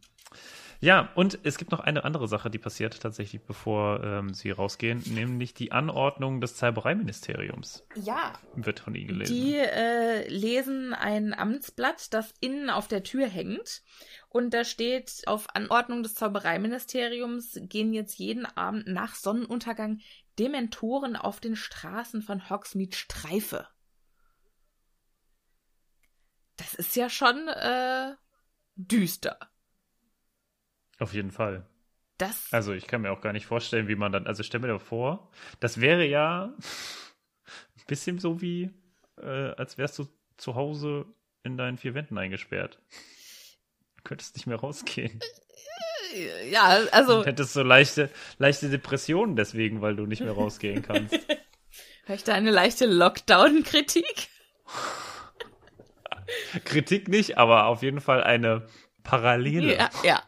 Ja, 0.79 1.11
und 1.15 1.39
es 1.43 1.57
gibt 1.57 1.71
noch 1.71 1.79
eine 1.79 2.03
andere 2.03 2.27
Sache, 2.27 2.49
die 2.49 2.59
passiert 2.59 3.01
tatsächlich, 3.01 3.41
bevor 3.41 4.03
ähm, 4.03 4.33
sie 4.33 4.51
rausgehen, 4.51 5.01
nämlich 5.07 5.53
die 5.53 5.71
Anordnung 5.71 6.39
des 6.39 6.55
Zaubereiministeriums. 6.55 7.83
Ja. 7.95 8.33
Wird 8.55 8.79
von 8.79 8.93
ihnen 8.93 9.07
gelesen. 9.07 9.33
Die 9.33 9.55
äh, 9.55 10.27
lesen 10.29 10.93
ein 10.93 11.33
Amtsblatt, 11.33 12.13
das 12.13 12.33
innen 12.41 12.69
auf 12.69 12.87
der 12.87 13.03
Tür 13.03 13.27
hängt. 13.27 13.81
Und 14.29 14.53
da 14.53 14.63
steht, 14.63 15.23
auf 15.25 15.47
Anordnung 15.55 16.03
des 16.03 16.13
Zaubereiministeriums 16.13 17.57
gehen 17.63 17.93
jetzt 17.93 18.19
jeden 18.19 18.45
Abend 18.45 18.87
nach 18.87 19.15
Sonnenuntergang 19.15 19.99
Dementoren 20.37 21.15
auf 21.15 21.39
den 21.39 21.55
Straßen 21.55 22.21
von 22.21 22.49
Hogsmeade 22.49 22.95
Streife. 22.95 23.67
Das 26.57 26.75
ist 26.75 26.95
ja 26.95 27.09
schon 27.09 27.47
äh, 27.47 28.13
düster. 28.75 29.39
Auf 30.99 31.13
jeden 31.13 31.31
Fall. 31.31 31.65
Das. 32.17 32.51
Also 32.51 32.73
ich 32.73 32.87
kann 32.87 33.01
mir 33.01 33.11
auch 33.11 33.21
gar 33.21 33.33
nicht 33.33 33.45
vorstellen, 33.45 33.87
wie 33.87 33.95
man 33.95 34.11
dann, 34.11 34.25
also 34.25 34.41
stell 34.41 34.59
mir 34.59 34.79
vor, 34.79 35.29
das 35.59 35.79
wäre 35.79 36.05
ja 36.05 36.45
ein 36.45 37.83
bisschen 37.85 38.17
so 38.17 38.41
wie, 38.41 38.71
äh, 39.21 39.51
als 39.51 39.77
wärst 39.77 39.99
du 39.99 40.07
zu 40.37 40.55
Hause 40.55 41.05
in 41.43 41.57
deinen 41.57 41.77
vier 41.77 41.93
Wänden 41.93 42.17
eingesperrt. 42.17 42.79
Du 43.97 44.03
könntest 44.03 44.35
nicht 44.35 44.47
mehr 44.47 44.57
rausgehen. 44.57 45.19
Ja, 46.49 46.79
also. 46.91 47.19
Du 47.21 47.27
hättest 47.27 47.53
so 47.53 47.61
leichte, 47.61 48.09
leichte 48.37 48.69
Depressionen 48.69 49.35
deswegen, 49.35 49.81
weil 49.81 49.95
du 49.95 50.05
nicht 50.05 50.21
mehr 50.21 50.31
rausgehen 50.31 50.81
kannst. 50.81 51.13
Hör 52.05 52.15
ich 52.15 52.23
da 52.23 52.33
eine 52.33 52.51
leichte 52.51 52.85
Lockdown-Kritik? 52.85 54.29
Kritik 56.63 57.09
nicht, 57.09 57.37
aber 57.37 57.65
auf 57.65 57.83
jeden 57.83 57.99
Fall 57.99 58.23
eine 58.23 58.67
Parallele. 59.03 59.75
Ja, 59.75 59.89
ja. 60.03 60.23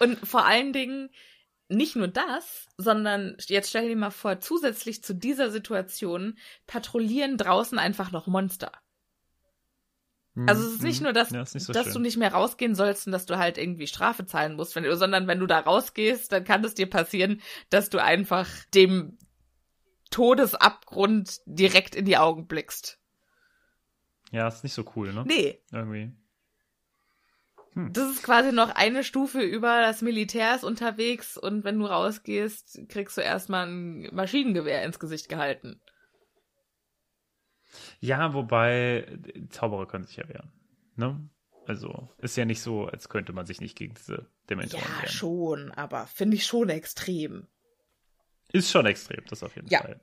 Und 0.00 0.18
vor 0.26 0.46
allen 0.46 0.72
Dingen 0.72 1.10
nicht 1.68 1.96
nur 1.96 2.08
das, 2.08 2.66
sondern 2.76 3.36
jetzt 3.46 3.68
stell 3.70 3.88
dir 3.88 3.96
mal 3.96 4.10
vor, 4.10 4.40
zusätzlich 4.40 5.02
zu 5.02 5.14
dieser 5.14 5.50
Situation 5.50 6.38
patrouillieren 6.66 7.36
draußen 7.36 7.78
einfach 7.78 8.10
noch 8.10 8.26
Monster. 8.26 8.72
Also 10.46 10.66
es 10.66 10.74
ist 10.74 10.82
nicht 10.82 11.02
nur, 11.02 11.12
dass, 11.12 11.30
Hm, 11.30 11.36
Ja, 11.36 11.42
nicht 11.42 11.64
so 11.64 11.72
dass 11.72 11.84
schön. 11.84 11.94
du 11.94 11.98
nicht 12.00 12.16
mehr 12.16 12.32
rausgehen 12.32 12.74
sollst 12.74 13.06
und 13.06 13.12
dass 13.12 13.26
du 13.26 13.38
halt 13.38 13.58
irgendwie 13.58 13.86
Strafe 13.86 14.24
zahlen 14.24 14.54
musst, 14.54 14.76
wenn, 14.76 14.96
sondern 14.96 15.26
wenn 15.26 15.40
du 15.40 15.46
da 15.46 15.58
rausgehst, 15.58 16.30
dann 16.32 16.44
kann 16.44 16.64
es 16.64 16.74
dir 16.74 16.88
passieren, 16.88 17.42
dass 17.70 17.90
du 17.90 18.02
einfach 18.02 18.48
dem 18.72 19.18
Todesabgrund 20.10 21.40
direkt 21.44 21.94
in 21.94 22.04
die 22.04 22.16
Augen 22.16 22.46
blickst. 22.46 22.98
Ja, 24.30 24.48
ist 24.48 24.62
nicht 24.62 24.74
so 24.74 24.84
cool, 24.96 25.12
ne? 25.12 25.24
Nee, 25.26 25.60
Irgendwie. 25.72 26.12
Das 27.92 28.10
ist 28.10 28.22
quasi 28.22 28.52
noch 28.52 28.70
eine 28.74 29.04
Stufe 29.04 29.40
über 29.40 29.80
das 29.80 30.02
Militär 30.02 30.54
ist 30.54 30.64
unterwegs 30.64 31.36
und 31.36 31.64
wenn 31.64 31.78
du 31.78 31.86
rausgehst, 31.86 32.80
kriegst 32.88 33.16
du 33.16 33.20
erstmal 33.20 33.66
ein 33.66 34.14
Maschinengewehr 34.14 34.82
ins 34.84 34.98
Gesicht 34.98 35.28
gehalten. 35.28 35.80
Ja, 38.00 38.34
wobei 38.34 39.18
Zauberer 39.50 39.86
können 39.86 40.04
sich 40.04 40.16
ja 40.16 40.28
wehren. 40.28 40.52
Ne? 40.96 41.28
Also 41.66 42.08
ist 42.18 42.36
ja 42.36 42.44
nicht 42.44 42.62
so, 42.62 42.86
als 42.86 43.08
könnte 43.08 43.32
man 43.32 43.46
sich 43.46 43.60
nicht 43.60 43.76
gegen 43.76 43.94
diese 43.94 44.26
Dementoren 44.48 44.82
Ja, 44.84 45.02
wehren. 45.02 45.12
schon, 45.12 45.70
aber 45.72 46.06
finde 46.06 46.36
ich 46.36 46.46
schon 46.46 46.70
extrem. 46.70 47.46
Ist 48.52 48.70
schon 48.70 48.86
extrem, 48.86 49.22
das 49.28 49.42
auf 49.42 49.54
jeden 49.56 49.68
Ja. 49.68 49.82
Fall. 49.82 50.00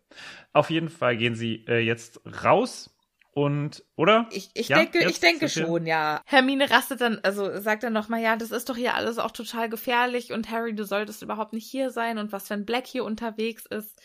Auf 0.53 0.69
jeden 0.69 0.89
Fall 0.89 1.17
gehen 1.17 1.35
sie 1.35 1.65
äh, 1.67 1.79
jetzt 1.79 2.21
raus 2.43 2.94
und, 3.35 3.83
oder? 3.97 4.27
Ich, 4.31 4.49
ich 4.53 4.69
Ja, 4.69 4.77
denke, 4.77 4.99
ich 4.99 5.03
jetzt 5.05 5.21
denke 5.23 5.47
sind 5.49 5.63
wir- 5.63 5.67
schon, 5.67 5.85
ja. 5.85 6.21
Hermine 6.25 6.69
rastet 6.71 7.01
dann, 7.01 7.19
also 7.21 7.59
sagt 7.59 7.83
dann 7.83 7.91
nochmal, 7.93 8.21
ja, 8.21 8.37
das 8.37 8.49
ist 8.51 8.69
doch 8.69 8.77
hier 8.77 8.95
alles 8.95 9.17
auch 9.19 9.31
total 9.31 9.69
gefährlich 9.69 10.31
und 10.31 10.49
Harry, 10.49 10.73
du 10.73 10.85
solltest 10.85 11.21
überhaupt 11.21 11.51
nicht 11.53 11.69
hier 11.69 11.91
sein 11.91 12.17
und 12.17 12.31
was, 12.31 12.49
wenn 12.49 12.65
Black 12.65 12.87
hier 12.87 13.03
unterwegs 13.03 13.65
ist. 13.65 14.01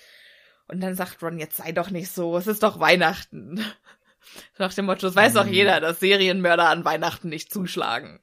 Und 0.66 0.80
dann 0.82 0.94
sagt 0.96 1.22
Ron, 1.22 1.38
jetzt 1.38 1.56
sei 1.56 1.70
doch 1.72 1.90
nicht 1.90 2.10
so, 2.10 2.36
es 2.36 2.46
ist 2.48 2.62
doch 2.64 2.80
Weihnachten. 2.80 3.64
Nach 4.58 4.74
dem 4.74 4.86
Motto, 4.86 5.06
es 5.06 5.16
weiß 5.16 5.34
doch 5.34 5.46
Mhm. 5.46 5.52
jeder, 5.52 5.80
dass 5.80 6.00
Serienmörder 6.00 6.68
an 6.68 6.84
Weihnachten 6.84 7.28
nicht 7.28 7.52
zuschlagen. 7.52 8.20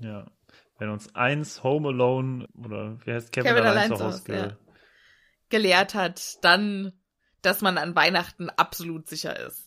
Ja. 0.00 0.26
Wenn 0.78 0.90
uns 0.90 1.14
eins 1.14 1.62
Home 1.64 1.88
Alone 1.88 2.46
oder 2.54 2.98
wie 3.04 3.12
heißt 3.12 3.32
Kevin, 3.32 3.50
Kevin 3.50 3.64
allein 3.64 3.96
zu 3.96 4.04
Hause. 4.04 4.58
Gelehrt 5.48 5.94
hat, 5.94 6.44
dann, 6.44 6.92
dass 7.42 7.60
man 7.60 7.78
an 7.78 7.94
Weihnachten 7.94 8.50
absolut 8.50 9.08
sicher 9.08 9.38
ist. 9.38 9.64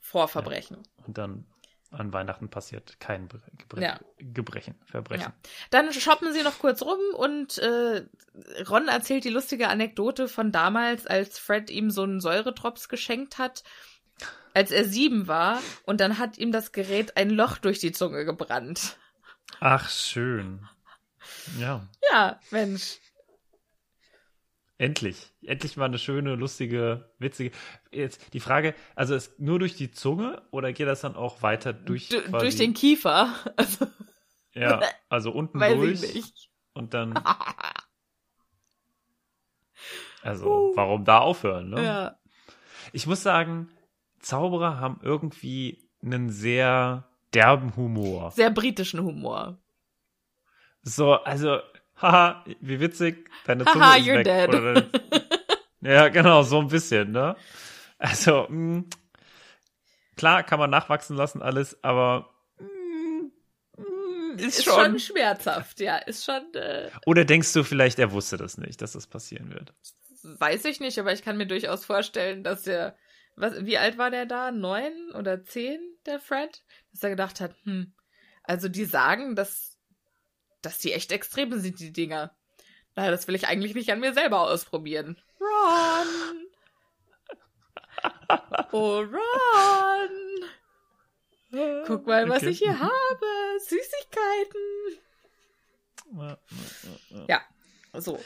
Vor 0.00 0.28
Verbrechen. 0.28 0.78
Und 1.06 1.18
dann 1.18 1.46
an 1.90 2.12
Weihnachten 2.12 2.48
passiert 2.48 2.98
kein 3.00 3.28
Bre 3.28 3.40
Gebre 3.58 3.82
Ja. 3.82 4.00
Gebrechen, 4.18 4.74
Verbrechen. 4.86 5.24
Ja. 5.24 5.34
Dann 5.70 5.92
shoppen 5.92 6.32
sie 6.32 6.42
noch 6.42 6.58
kurz 6.58 6.82
rum 6.82 6.98
und 7.14 7.58
äh, 7.58 8.06
Ron 8.68 8.88
erzählt 8.88 9.24
die 9.24 9.30
lustige 9.30 9.68
Anekdote 9.68 10.26
von 10.28 10.52
damals, 10.52 11.06
als 11.06 11.38
Fred 11.38 11.70
ihm 11.70 11.90
so 11.90 12.02
einen 12.02 12.20
Säuretrops 12.20 12.88
geschenkt 12.88 13.38
hat 13.38 13.62
als 14.54 14.70
er 14.70 14.84
sieben 14.84 15.28
war 15.28 15.60
und 15.84 16.00
dann 16.00 16.18
hat 16.18 16.38
ihm 16.38 16.52
das 16.52 16.72
Gerät 16.72 17.16
ein 17.16 17.30
Loch 17.30 17.58
durch 17.58 17.78
die 17.78 17.92
Zunge 17.92 18.24
gebrannt. 18.24 18.96
Ach, 19.60 19.88
schön. 19.90 20.68
Ja. 21.58 21.86
Ja, 22.10 22.40
Mensch. 22.50 22.98
Endlich. 24.82 25.32
Endlich 25.46 25.76
mal 25.76 25.84
eine 25.84 25.98
schöne, 25.98 26.34
lustige, 26.34 27.08
witzige. 27.20 27.52
Jetzt 27.92 28.34
die 28.34 28.40
Frage, 28.40 28.74
also 28.96 29.14
ist 29.14 29.38
nur 29.38 29.60
durch 29.60 29.76
die 29.76 29.92
Zunge 29.92 30.42
oder 30.50 30.72
geht 30.72 30.88
das 30.88 31.02
dann 31.02 31.14
auch 31.14 31.40
weiter 31.40 31.72
durch 31.72 32.08
Du, 32.08 32.20
quasi, 32.20 32.44
durch 32.44 32.56
den 32.56 32.74
Kiefer. 32.74 33.32
Also, 33.56 33.86
Ja, 34.54 34.80
also 35.08 35.30
unten 35.30 35.60
durch 35.60 36.50
und 36.72 36.94
dann 36.94 37.14
also 40.22 40.72
warum 40.74 41.04
da 41.04 41.18
aufhören, 41.18 41.70
ne? 41.70 41.84
ja. 41.84 42.18
Ich 42.92 43.06
muss 43.06 43.22
sagen, 43.22 43.70
Zauberer 44.18 44.80
haben 44.80 44.98
irgendwie 45.00 45.88
einen 46.02 46.28
sehr 46.30 47.08
derben 47.32 47.76
Humor. 47.76 48.32
Sehr 48.32 48.50
britischen 48.50 48.98
Humor. 48.98 49.62
So, 50.82 51.12
also, 51.12 51.60
haha, 52.02 52.44
wie 52.60 52.80
witzig, 52.80 53.30
deine 53.46 53.64
Zunge 53.64 53.84
Haha, 53.84 53.96
ist 53.96 54.06
you're 54.06 54.14
weg. 54.18 54.24
dead. 54.24 54.48
Oder 54.48 54.86
ja, 55.80 56.08
genau, 56.08 56.42
so 56.42 56.60
ein 56.60 56.68
bisschen, 56.68 57.12
ne? 57.12 57.36
Also, 57.98 58.46
mh, 58.48 58.84
klar 60.16 60.42
kann 60.42 60.58
man 60.58 60.70
nachwachsen 60.70 61.16
lassen 61.16 61.42
alles, 61.42 61.82
aber 61.82 62.28
mh, 62.58 63.30
mh, 63.78 64.34
ist, 64.42 64.58
Ist 64.58 64.64
schon. 64.64 64.74
schon 64.74 64.98
schmerzhaft, 64.98 65.80
ja. 65.80 65.96
Ist 65.98 66.24
schon, 66.24 66.54
äh, 66.54 66.90
Oder 67.06 67.24
denkst 67.24 67.52
du 67.52 67.62
vielleicht, 67.64 67.98
er 67.98 68.12
wusste 68.12 68.36
das 68.36 68.58
nicht, 68.58 68.82
dass 68.82 68.92
das 68.92 69.06
passieren 69.06 69.52
wird? 69.52 69.72
weiß 70.24 70.64
ich 70.66 70.78
nicht, 70.80 70.98
aber 71.00 71.12
ich 71.12 71.22
kann 71.22 71.36
mir 71.36 71.46
durchaus 71.46 71.84
vorstellen, 71.84 72.44
dass 72.44 72.62
der, 72.62 72.96
was, 73.34 73.64
wie 73.66 73.78
alt 73.78 73.98
war 73.98 74.10
der 74.10 74.24
da? 74.26 74.52
Neun 74.52 74.92
oder 75.14 75.42
zehn, 75.44 75.80
der 76.06 76.20
Fred? 76.20 76.62
Dass 76.92 77.02
er 77.02 77.10
gedacht 77.10 77.40
hat, 77.40 77.54
hm, 77.64 77.92
also 78.44 78.68
die 78.68 78.84
sagen, 78.84 79.34
dass, 79.34 79.71
dass 80.62 80.78
die 80.78 80.92
echt 80.92 81.12
extrem 81.12 81.58
sind, 81.60 81.78
die 81.80 81.92
Dinger. 81.92 82.34
Na, 82.94 83.10
das 83.10 83.26
will 83.28 83.34
ich 83.34 83.46
eigentlich 83.48 83.74
nicht 83.74 83.90
an 83.90 84.00
mir 84.00 84.12
selber 84.12 84.40
ausprobieren. 84.42 85.20
Ron! 85.40 86.06
Oh, 88.72 89.00
Ron! 89.00 90.10
Guck 91.86 92.06
mal, 92.06 92.28
was 92.30 92.42
ich 92.44 92.58
hier 92.58 92.78
habe. 92.80 93.26
Süßigkeiten. 93.60 94.98
Ja, 97.28 97.42
so. 97.92 98.18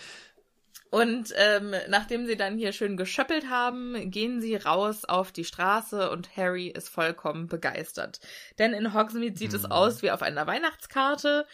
Und 0.91 1.33
ähm, 1.37 1.75
nachdem 1.89 2.27
sie 2.27 2.37
dann 2.37 2.57
hier 2.57 2.73
schön 2.73 2.97
geschöppelt 2.97 3.51
haben, 3.51 4.11
gehen 4.13 4.41
sie 4.41 4.55
raus 4.55 5.05
auf 5.05 5.33
die 5.33 5.45
Straße 5.45 6.09
und 6.11 6.37
Harry 6.37 6.69
ist 6.69 6.89
vollkommen 6.89 7.49
begeistert. 7.49 8.21
Denn 8.59 8.73
in 8.73 8.95
Hogsmeade 8.95 9.37
sieht 9.37 9.53
es 9.53 9.65
Mhm. 9.65 9.73
aus 9.73 10.03
wie 10.03 10.13
auf 10.13 10.23
einer 10.23 10.47
Weihnachtskarte. 10.47 11.47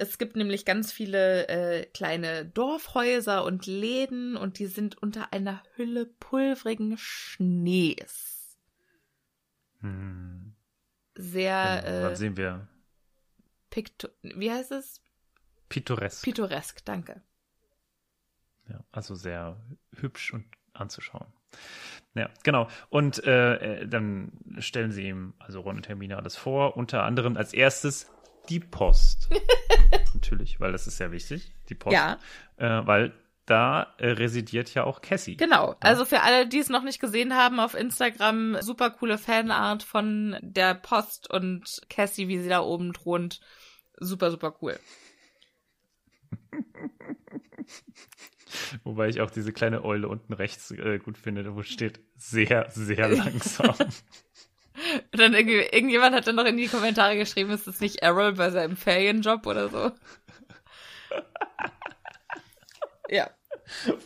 Es 0.00 0.16
gibt 0.16 0.36
nämlich 0.36 0.64
ganz 0.64 0.92
viele 0.92 1.48
äh, 1.48 1.84
kleine 1.86 2.44
Dorfhäuser 2.46 3.44
und 3.44 3.66
Läden 3.66 4.36
und 4.36 4.60
die 4.60 4.66
sind 4.66 4.96
unter 4.96 5.32
einer 5.32 5.60
Hülle 5.74 6.06
pulverigen 6.06 6.96
Schnees. 6.96 8.56
Hm. 9.80 10.54
Sehr 11.16 11.82
Genau, 11.84 12.02
dann 12.02 12.12
äh, 12.12 12.16
sehen 12.16 12.36
wir 12.36 12.68
pikto 13.70 14.08
wie 14.22 14.52
heißt 14.52 14.70
es? 14.70 15.02
pittoresk. 15.68 16.22
Pittoresk, 16.22 16.84
danke. 16.84 17.20
Ja, 18.68 18.84
also 18.92 19.16
sehr 19.16 19.60
hübsch 19.96 20.32
und 20.32 20.46
anzuschauen. 20.74 21.26
Ja, 22.14 22.30
genau. 22.44 22.68
Und 22.88 23.24
äh, 23.24 23.80
äh, 23.80 23.88
dann 23.88 24.30
stellen 24.58 24.92
sie 24.92 25.08
ihm, 25.08 25.34
also 25.40 25.60
Ron 25.60 25.76
und 25.76 25.88
Hermine, 25.88 26.16
alles 26.16 26.36
vor. 26.36 26.76
Unter 26.76 27.02
anderem 27.02 27.36
als 27.36 27.52
erstes 27.52 28.10
die 28.48 28.60
Post. 28.60 29.28
Natürlich, 30.14 30.60
weil 30.60 30.72
das 30.72 30.86
ist 30.86 30.96
sehr 30.96 31.12
wichtig, 31.12 31.52
die 31.68 31.74
Post. 31.74 31.94
Ja. 31.94 32.18
Äh, 32.56 32.86
weil 32.86 33.12
da 33.46 33.94
äh, 33.98 34.08
residiert 34.08 34.74
ja 34.74 34.84
auch 34.84 35.00
Cassie. 35.00 35.36
Genau. 35.36 35.74
Also 35.80 36.04
für 36.04 36.20
alle, 36.20 36.46
die 36.46 36.58
es 36.58 36.68
noch 36.68 36.82
nicht 36.82 37.00
gesehen 37.00 37.34
haben, 37.34 37.60
auf 37.60 37.74
Instagram 37.74 38.58
super 38.60 38.90
coole 38.90 39.16
Fanart 39.16 39.82
von 39.82 40.36
der 40.42 40.74
Post 40.74 41.30
und 41.30 41.80
Cassie, 41.88 42.28
wie 42.28 42.38
sie 42.38 42.48
da 42.48 42.60
oben 42.60 42.92
thront. 42.92 43.40
Super, 43.96 44.30
super 44.30 44.56
cool. 44.60 44.78
Wobei 48.84 49.08
ich 49.08 49.20
auch 49.20 49.30
diese 49.30 49.52
kleine 49.52 49.84
Eule 49.84 50.08
unten 50.08 50.32
rechts 50.32 50.70
äh, 50.70 50.98
gut 50.98 51.18
finde, 51.18 51.54
wo 51.54 51.62
steht 51.62 52.00
sehr, 52.16 52.70
sehr 52.70 53.08
langsam. 53.16 53.74
Und 55.12 55.20
dann 55.20 55.34
irgendwie, 55.34 55.60
irgendjemand 55.60 56.14
hat 56.14 56.26
dann 56.26 56.36
noch 56.36 56.44
in 56.44 56.56
die 56.56 56.68
Kommentare 56.68 57.16
geschrieben, 57.16 57.50
ist 57.50 57.66
das 57.66 57.80
nicht 57.80 57.96
Errol 58.02 58.32
bei 58.32 58.50
seinem 58.50 58.76
Ferienjob 58.76 59.46
oder 59.46 59.68
so? 59.68 59.92
ja, 63.08 63.30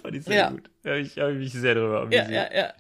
Fand 0.03 0.17
ich 0.17 0.25
sehr 0.25 0.37
Ja. 0.37 0.51
gut. 0.51 0.71
Ja, 0.85 0.97
ich 0.97 1.19
habe 1.19 1.35
mich 1.35 1.53
sehr 1.53 1.75
darüber 1.77 2.09
ja, 2.11 2.23
amüsiert. 2.23 2.53
ja, 2.53 2.53
ja. 2.59 2.73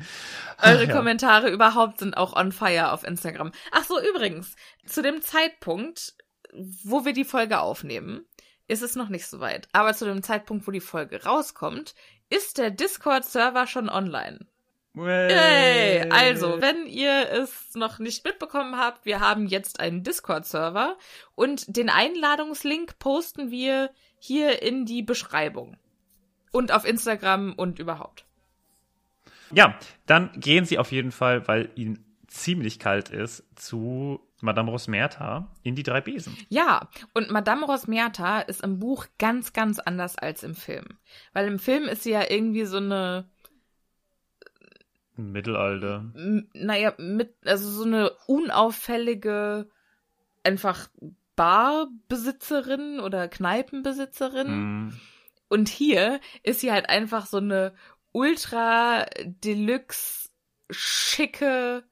Eure 0.62 0.86
Ja. 0.86 0.92
Kommentare 0.96 1.48
überhaupt 1.50 1.98
sind 1.98 2.16
auch 2.16 2.34
on 2.34 2.50
fire 2.52 2.92
auf 2.92 3.04
Instagram. 3.04 3.52
Ach 3.70 3.84
so, 3.84 4.00
übrigens, 4.00 4.56
zu 4.86 5.00
dem 5.02 5.22
Zeitpunkt, 5.22 6.14
wo 6.52 7.04
wir 7.04 7.12
die 7.12 7.24
Folge 7.24 7.60
aufnehmen, 7.60 8.26
ist 8.66 8.82
es 8.82 8.96
noch 8.96 9.08
nicht 9.10 9.26
so 9.26 9.38
weit. 9.40 9.68
Aber 9.72 9.94
zu 9.94 10.04
dem 10.06 10.22
Zeitpunkt, 10.22 10.66
wo 10.66 10.70
die 10.72 10.80
Folge 10.80 11.22
rauskommt, 11.24 11.94
ist 12.30 12.58
der 12.58 12.70
Discord-Server 12.70 13.66
schon 13.66 13.88
online. 13.88 14.40
Yay! 14.94 16.10
Also, 16.10 16.60
wenn 16.60 16.86
ihr 16.86 17.30
es 17.30 17.74
noch 17.74 17.98
nicht 17.98 18.24
mitbekommen 18.24 18.76
habt, 18.76 19.06
wir 19.06 19.20
haben 19.20 19.46
jetzt 19.46 19.80
einen 19.80 20.02
Discord-Server 20.02 20.98
und 21.34 21.76
den 21.76 21.88
Einladungslink 21.88 22.98
posten 22.98 23.50
wir 23.50 23.90
hier 24.18 24.62
in 24.62 24.84
die 24.84 25.02
Beschreibung. 25.02 25.76
Und 26.50 26.72
auf 26.72 26.84
Instagram 26.84 27.54
und 27.54 27.78
überhaupt. 27.78 28.26
Ja, 29.52 29.78
dann 30.06 30.30
gehen 30.36 30.64
sie 30.66 30.78
auf 30.78 30.92
jeden 30.92 31.12
Fall, 31.12 31.48
weil 31.48 31.70
ihnen 31.74 32.04
ziemlich 32.26 32.78
kalt 32.78 33.10
ist, 33.10 33.44
zu 33.56 34.20
Madame 34.40 34.70
Rosmerta 34.70 35.54
in 35.62 35.74
die 35.74 35.82
drei 35.82 36.00
Besen. 36.00 36.36
Ja, 36.48 36.88
und 37.14 37.30
Madame 37.30 37.64
Rosmerta 37.66 38.40
ist 38.40 38.62
im 38.62 38.78
Buch 38.78 39.06
ganz, 39.18 39.52
ganz 39.52 39.78
anders 39.78 40.16
als 40.16 40.42
im 40.42 40.54
Film. 40.54 40.98
Weil 41.32 41.46
im 41.46 41.58
Film 41.58 41.84
ist 41.84 42.02
sie 42.02 42.10
ja 42.10 42.24
irgendwie 42.28 42.64
so 42.64 42.78
eine, 42.78 43.30
Mittelalter. 45.16 46.10
m- 46.14 46.48
naja, 46.54 46.94
mit, 46.98 47.34
also 47.44 47.70
so 47.70 47.84
eine 47.84 48.12
unauffällige, 48.26 49.68
einfach 50.42 50.88
Barbesitzerin 51.36 53.00
oder 53.00 53.28
Kneipenbesitzerin. 53.28 54.46
Hm. 54.46 55.00
Und 55.48 55.68
hier 55.68 56.20
ist 56.42 56.60
sie 56.60 56.72
halt 56.72 56.88
einfach 56.88 57.26
so 57.26 57.38
eine 57.38 57.74
ultra 58.12 59.06
deluxe 59.24 60.28
schicke 60.70 61.84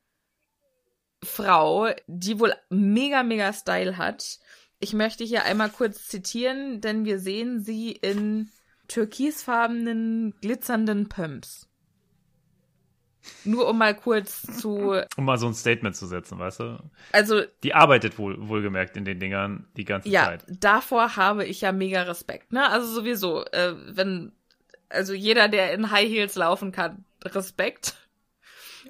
Frau, 1.23 1.89
die 2.07 2.41
wohl 2.41 2.55
mega, 2.71 3.23
mega 3.23 3.53
Style 3.53 3.99
hat. 3.99 4.39
Ich 4.79 4.95
möchte 4.95 5.25
hier 5.25 5.45
einmal 5.45 5.69
kurz 5.69 6.09
zitieren, 6.09 6.81
denn 6.81 7.05
wir 7.05 7.19
sehen 7.19 7.61
sie 7.61 7.93
in 7.93 8.51
türkisfarbenen, 8.89 10.35
glitzernden 10.41 11.09
Pumps. 11.09 11.69
Nur 13.45 13.69
um 13.69 13.79
mal 13.79 13.95
kurz 13.97 14.43
zu, 14.43 15.03
Um 15.17 15.25
mal 15.25 15.39
so 15.39 15.47
ein 15.47 15.55
Statement 15.55 15.97
zu 15.97 16.07
setzen, 16.07 16.39
weißt 16.39 16.61
du? 16.61 16.91
also 17.13 17.43
Die 17.63 17.75
arbeitet 17.75 18.19
wohl, 18.19 18.49
wohlgemerkt 18.49 18.97
in 18.97 19.05
den 19.05 19.19
Dingern 19.19 19.67
die 19.77 19.85
ganze 19.85 20.11
ja, 20.11 20.27
Zeit. 20.27 20.45
davor 20.49 21.17
habe 21.17 21.45
ich 21.45 21.61
ja 21.63 21.73
mega 21.73 22.03
Respekt, 22.03 22.53
ne? 22.53 22.69
Also 22.69 22.87
sowieso, 22.93 23.45
äh, 23.47 23.75
wenn, 23.97 24.33
also 24.89 25.13
jeder, 25.15 25.49
der 25.49 25.73
in 25.73 25.91
High 25.91 26.09
Heels 26.09 26.35
laufen 26.37 26.73
kann, 26.73 27.05
Respekt. 27.25 27.97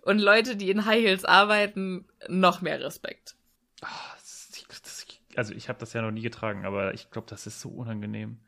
Und 0.03 0.19
Leute, 0.21 0.57
die 0.57 0.71
in 0.71 0.85
High 0.87 1.03
Heels 1.03 1.25
arbeiten, 1.25 2.07
noch 2.29 2.61
mehr 2.61 2.81
Respekt. 2.81 3.35
Das- 3.81 5.07
Also 5.37 5.55
ich 5.55 5.69
habe 5.69 5.79
das 5.79 5.93
ja 5.93 6.03
noch 6.03 6.11
nie 6.11 6.23
getragen, 6.23 6.65
aber 6.67 6.93
ich 6.95 7.11
glaube, 7.11 7.29
das 7.31 7.47
ist 7.47 7.61
so 7.61 7.69
unangenehm. 7.71 8.41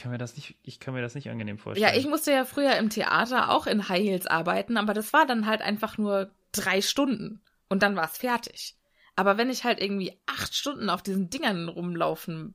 Ich 0.00 0.04
kann 0.04 0.12
mir 0.12 0.18
das 0.18 0.34
nicht, 0.34 0.56
ich 0.62 0.80
kann 0.80 0.94
mir 0.94 1.02
das 1.02 1.14
nicht 1.14 1.28
angenehm 1.28 1.58
vorstellen. 1.58 1.92
Ja, 1.92 1.94
ich 1.94 2.06
musste 2.06 2.32
ja 2.32 2.46
früher 2.46 2.74
im 2.78 2.88
Theater 2.88 3.50
auch 3.50 3.66
in 3.66 3.90
High 3.90 4.02
Heels 4.02 4.26
arbeiten, 4.26 4.78
aber 4.78 4.94
das 4.94 5.12
war 5.12 5.26
dann 5.26 5.44
halt 5.44 5.60
einfach 5.60 5.98
nur 5.98 6.30
drei 6.52 6.80
Stunden 6.80 7.42
und 7.68 7.82
dann 7.82 7.96
war 7.96 8.06
es 8.06 8.16
fertig. 8.16 8.78
Aber 9.14 9.36
wenn 9.36 9.50
ich 9.50 9.64
halt 9.64 9.78
irgendwie 9.78 10.18
acht 10.24 10.54
Stunden 10.54 10.88
auf 10.88 11.02
diesen 11.02 11.28
Dingern 11.28 11.68
rumlaufen 11.68 12.54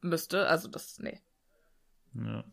müsste, 0.00 0.46
also 0.46 0.68
das, 0.68 1.00
nee. 1.00 1.20
Ja. 2.14 2.44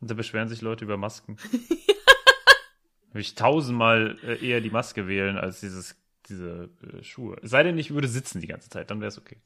Und 0.00 0.08
da 0.08 0.14
beschweren 0.14 0.48
sich 0.48 0.60
Leute 0.60 0.84
über 0.84 0.96
Masken. 0.96 1.36
Würde 3.10 3.22
ich 3.22 3.34
tausendmal 3.34 4.16
äh, 4.22 4.36
eher 4.36 4.60
die 4.60 4.70
Maske 4.70 5.08
wählen 5.08 5.36
als 5.36 5.58
dieses, 5.58 5.96
diese 6.28 6.70
äh, 6.80 7.02
Schuhe. 7.02 7.38
Es 7.42 7.50
sei 7.50 7.64
denn, 7.64 7.76
ich 7.76 7.92
würde 7.92 8.06
sitzen 8.06 8.40
die 8.40 8.46
ganze 8.46 8.68
Zeit, 8.68 8.92
dann 8.92 9.00
wäre 9.00 9.08
es 9.08 9.18
okay. 9.18 9.40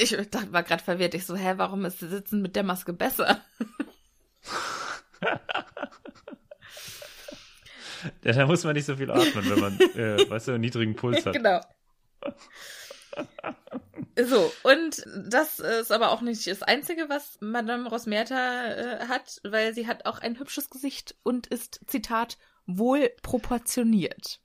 Ich 0.00 0.16
dachte, 0.30 0.52
war 0.52 0.62
gerade 0.62 0.82
verwirrt. 0.82 1.14
Ich 1.14 1.26
so, 1.26 1.36
hä, 1.36 1.54
warum 1.56 1.84
ist 1.84 2.00
Sitzen 2.00 2.42
mit 2.42 2.56
der 2.56 2.62
Maske 2.62 2.92
besser? 2.92 3.40
Ja, 8.22 8.32
da 8.32 8.46
muss 8.46 8.64
man 8.64 8.74
nicht 8.74 8.86
so 8.86 8.96
viel 8.96 9.10
atmen, 9.10 9.50
wenn 9.50 9.60
man, 9.60 9.80
äh, 9.94 10.30
weißt 10.30 10.48
du, 10.48 10.52
einen 10.52 10.60
niedrigen 10.60 10.94
Puls 10.94 11.24
hat. 11.26 11.32
genau. 11.32 11.60
So, 14.18 14.52
und 14.62 15.04
das 15.16 15.58
ist 15.58 15.92
aber 15.92 16.10
auch 16.10 16.20
nicht 16.20 16.46
das 16.46 16.62
Einzige, 16.62 17.08
was 17.08 17.38
Madame 17.40 17.88
Rosmerta 17.88 18.66
äh, 18.66 19.08
hat, 19.08 19.40
weil 19.44 19.74
sie 19.74 19.86
hat 19.86 20.06
auch 20.06 20.18
ein 20.18 20.38
hübsches 20.38 20.70
Gesicht 20.70 21.16
und 21.22 21.46
ist, 21.46 21.80
Zitat, 21.86 22.38
wohl 22.66 23.10
proportioniert. 23.22 24.40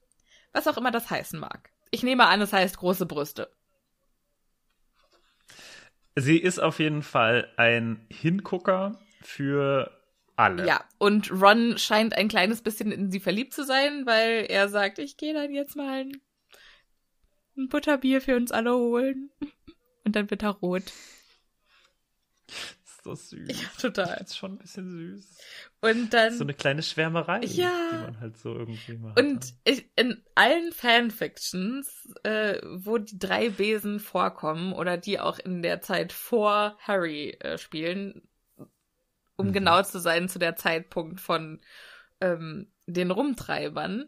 Was 0.54 0.68
auch 0.68 0.78
immer 0.78 0.92
das 0.92 1.10
heißen 1.10 1.40
mag. 1.40 1.70
Ich 1.92 2.04
nehme 2.04 2.28
an, 2.28 2.42
es 2.42 2.54
heißt 2.54 2.78
große 2.78 3.06
Brüste. 3.06 3.52
Sie 6.16 6.38
ist 6.38 6.60
auf 6.60 6.80
jeden 6.80 7.04
Fall 7.04 7.52
ein 7.58 8.06
Hingucker 8.10 9.00
für 9.22 9.92
alle. 10.36 10.66
Ja, 10.68 10.84
und 10.98 11.32
Ron 11.32 11.78
scheint 11.78 12.16
ein 12.16 12.28
kleines 12.28 12.62
bisschen 12.62 12.92
in 12.92 13.12
sie 13.12 13.20
verliebt 13.20 13.54
zu 13.54 13.64
sein, 13.64 14.06
weil 14.06 14.46
er 14.50 14.70
sagt, 14.70 15.00
ich 15.00 15.18
gehe 15.18 15.34
dann 15.34 15.54
jetzt 15.54 15.76
mal 15.76 15.90
ein, 15.90 16.22
ein 17.58 17.70
Butterbier 17.70 18.22
für 18.22 18.36
uns 18.36 18.52
alle 18.52 18.74
holen. 18.74 19.32
Und 20.04 20.16
dann 20.16 20.30
wird 20.30 20.44
er 20.44 20.50
rot. 20.50 20.92
Ist 23.02 23.30
so 23.30 23.36
süß. 23.38 23.48
Ja, 23.62 23.68
total. 23.80 24.16
Das 24.20 24.30
ist 24.32 24.38
schon 24.38 24.54
ein 24.54 24.58
bisschen 24.60 24.90
süß. 24.92 25.38
Und 25.82 26.14
dann. 26.14 26.34
So 26.34 26.44
eine 26.44 26.54
kleine 26.54 26.84
Schwärmerei, 26.84 27.42
Ja. 27.46 27.72
die 27.92 27.98
man 27.98 28.20
halt 28.20 28.38
so 28.38 28.54
irgendwie 28.56 28.98
macht. 28.98 29.20
Und 29.20 29.54
ich, 29.64 29.90
in 29.96 30.22
allen 30.36 30.72
Fanfictions, 30.72 32.10
äh, 32.24 32.60
wo 32.64 32.98
die 32.98 33.18
drei 33.20 33.50
Besen 33.50 34.00
vorkommen 34.00 34.74
oder 34.74 34.98
die 34.98 35.20
auch 35.20 35.40
in 35.40 35.62
der 35.62 35.82
Zeit 35.82 36.14
vor 36.14 36.78
Harry 36.80 37.32
äh, 37.40 37.58
spielen, 37.58 38.22
um 39.36 39.48
Mhm. 39.48 39.54
genau 39.54 39.82
zu 39.84 40.00
sein 40.00 40.30
zu 40.30 40.38
der 40.40 40.56
Zeitpunkt 40.56 41.20
von 41.20 41.60
ähm, 42.20 42.68
den 42.86 43.10
Rumtreibern, 43.10 44.08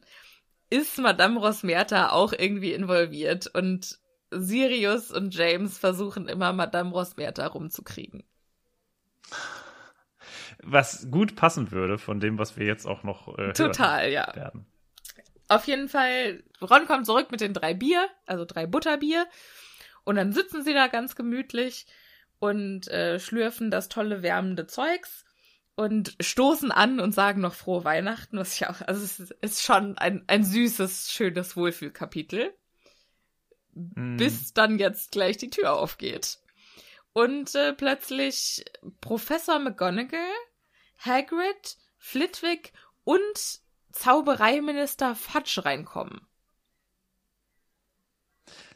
ist 0.70 0.98
Madame 1.00 1.40
Rosmerta 1.40 2.10
auch 2.12 2.34
irgendwie 2.34 2.74
involviert 2.74 3.48
und 3.48 3.98
Sirius 4.32 5.12
und 5.12 5.34
James 5.36 5.78
versuchen 5.78 6.28
immer 6.28 6.54
Madame 6.54 6.92
Rosmerta 6.92 7.46
rumzukriegen. 7.48 8.24
Was 10.62 11.10
gut 11.12 11.36
passen 11.36 11.72
würde 11.72 11.98
von 11.98 12.20
dem, 12.20 12.38
was 12.38 12.58
wir 12.58 12.66
jetzt 12.66 12.86
auch 12.86 13.04
noch 13.04 13.38
äh, 13.38 13.54
Total, 13.54 14.12
ja. 14.12 14.34
werden. 14.36 14.66
Auf 15.50 15.68
jeden 15.68 15.90
Fall, 15.90 16.44
Ron 16.62 16.86
kommt 16.86 17.06
zurück 17.06 17.32
mit 17.32 17.42
den 17.42 17.54
drei 17.54 17.74
Bier, 17.74 18.08
also 18.26 18.46
drei 18.46 18.66
Butterbier. 18.66 19.28
Und 20.04 20.16
dann 20.16 20.32
sitzen 20.32 20.64
sie 20.64 20.74
da 20.74 20.88
ganz 20.88 21.16
gemütlich 21.16 21.86
und 22.40 22.88
äh, 22.88 23.20
schlürfen 23.20 23.72
das 23.72 23.90
tolle 23.90 24.22
wärmende 24.22 24.68
Zeugs 24.68 25.26
und 25.76 26.16
stoßen 26.20 26.72
an 26.72 27.00
und 27.00 27.14
sagen 27.14 27.42
noch 27.42 27.54
frohe 27.54 27.84
Weihnachten, 27.84 28.38
was 28.38 28.56
ich 28.56 28.68
auch, 28.68 28.82
also 28.82 29.04
es 29.04 29.20
ist, 29.20 29.32
ist 29.42 29.64
schon 29.64 29.98
ein, 29.98 30.24
ein 30.28 30.44
süßes, 30.44 31.12
schönes 31.12 31.56
Wohlfühlkapitel. 31.56 32.54
Mm. 33.74 34.18
Bis 34.18 34.54
dann 34.54 34.78
jetzt 34.78 35.12
gleich 35.12 35.38
die 35.38 35.50
Tür 35.50 35.74
aufgeht. 35.74 36.40
Und 37.14 37.54
äh, 37.56 37.74
plötzlich 37.74 38.66
Professor 39.00 39.60
McGonagall, 39.60 40.20
Hagrid, 41.00 41.78
Flitwick 41.98 42.74
und 43.04 43.62
Zaubereiminister 43.92 45.16
Fudge 45.16 45.62
reinkommen. 45.64 46.22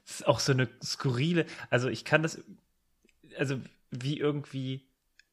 Das 0.06 0.22
ist 0.22 0.28
auch 0.28 0.40
so 0.40 0.54
eine 0.54 0.70
skurrile, 0.82 1.46
also 1.70 1.90
ich 1.90 2.06
kann 2.06 2.24
das, 2.24 2.42
also 3.38 3.60
wie 3.92 4.20
irgendwie 4.20 4.88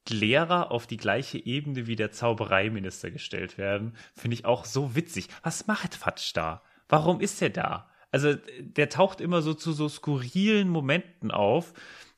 Lehrer 0.08 0.70
auf 0.70 0.86
die 0.86 0.96
gleiche 0.96 1.38
Ebene 1.38 1.86
wie 1.86 1.96
der 1.96 2.10
Zaubereiminister 2.10 3.10
gestellt 3.10 3.56
werden, 3.56 3.96
finde 4.14 4.34
ich 4.34 4.44
auch 4.44 4.64
so 4.64 4.94
witzig. 4.94 5.28
Was 5.42 5.66
macht 5.66 5.94
Fatsch 5.94 6.32
da? 6.34 6.62
Warum 6.88 7.20
ist 7.20 7.40
er 7.40 7.50
da? 7.50 7.88
Also 8.10 8.34
der 8.60 8.90
taucht 8.90 9.20
immer 9.20 9.42
so 9.42 9.54
zu 9.54 9.72
so 9.72 9.88
skurrilen 9.88 10.68
Momenten 10.68 11.30
auf, 11.30 11.72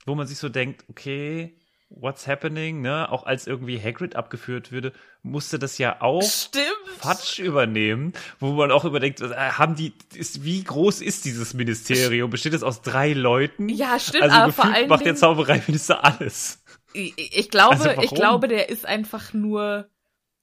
wo 0.06 0.14
man 0.14 0.26
sich 0.26 0.38
so 0.38 0.48
denkt, 0.48 0.84
okay, 0.88 1.56
what's 1.88 2.26
happening, 2.26 2.80
ne? 2.80 3.10
Auch 3.10 3.26
als 3.26 3.46
irgendwie 3.46 3.80
Hagrid 3.80 4.16
abgeführt 4.16 4.72
würde, 4.72 4.92
musste 5.22 5.58
das 5.58 5.78
ja 5.78 6.00
auch 6.00 6.22
Stimmt. 6.22 6.64
Fatsch 6.98 7.38
übernehmen, 7.38 8.12
wo 8.40 8.52
man 8.52 8.70
auch 8.70 8.84
überdenkt, 8.84 9.20
äh, 9.20 9.34
haben 9.34 9.76
die, 9.76 9.92
ist, 10.14 10.44
wie 10.44 10.64
groß 10.64 11.00
ist 11.00 11.24
dieses 11.24 11.54
Ministerium? 11.54 12.30
Besteht 12.30 12.54
es 12.54 12.62
aus 12.62 12.82
drei 12.82 13.12
Leuten? 13.12 13.68
Ja, 13.68 13.98
stimmt, 13.98 14.24
also 14.24 14.36
aber 14.36 14.52
vor 14.52 14.64
allen 14.66 14.88
macht 14.88 15.04
der 15.04 15.16
Zaubereiminister 15.16 16.04
alles. 16.04 16.62
Ich, 16.92 17.14
ich 17.16 17.50
glaube, 17.50 17.76
Also 17.76 18.02
ich 18.02 18.10
glaube, 18.10 18.48
der 18.48 18.68
ist 18.68 18.86
einfach 18.86 19.32
nur 19.32 19.88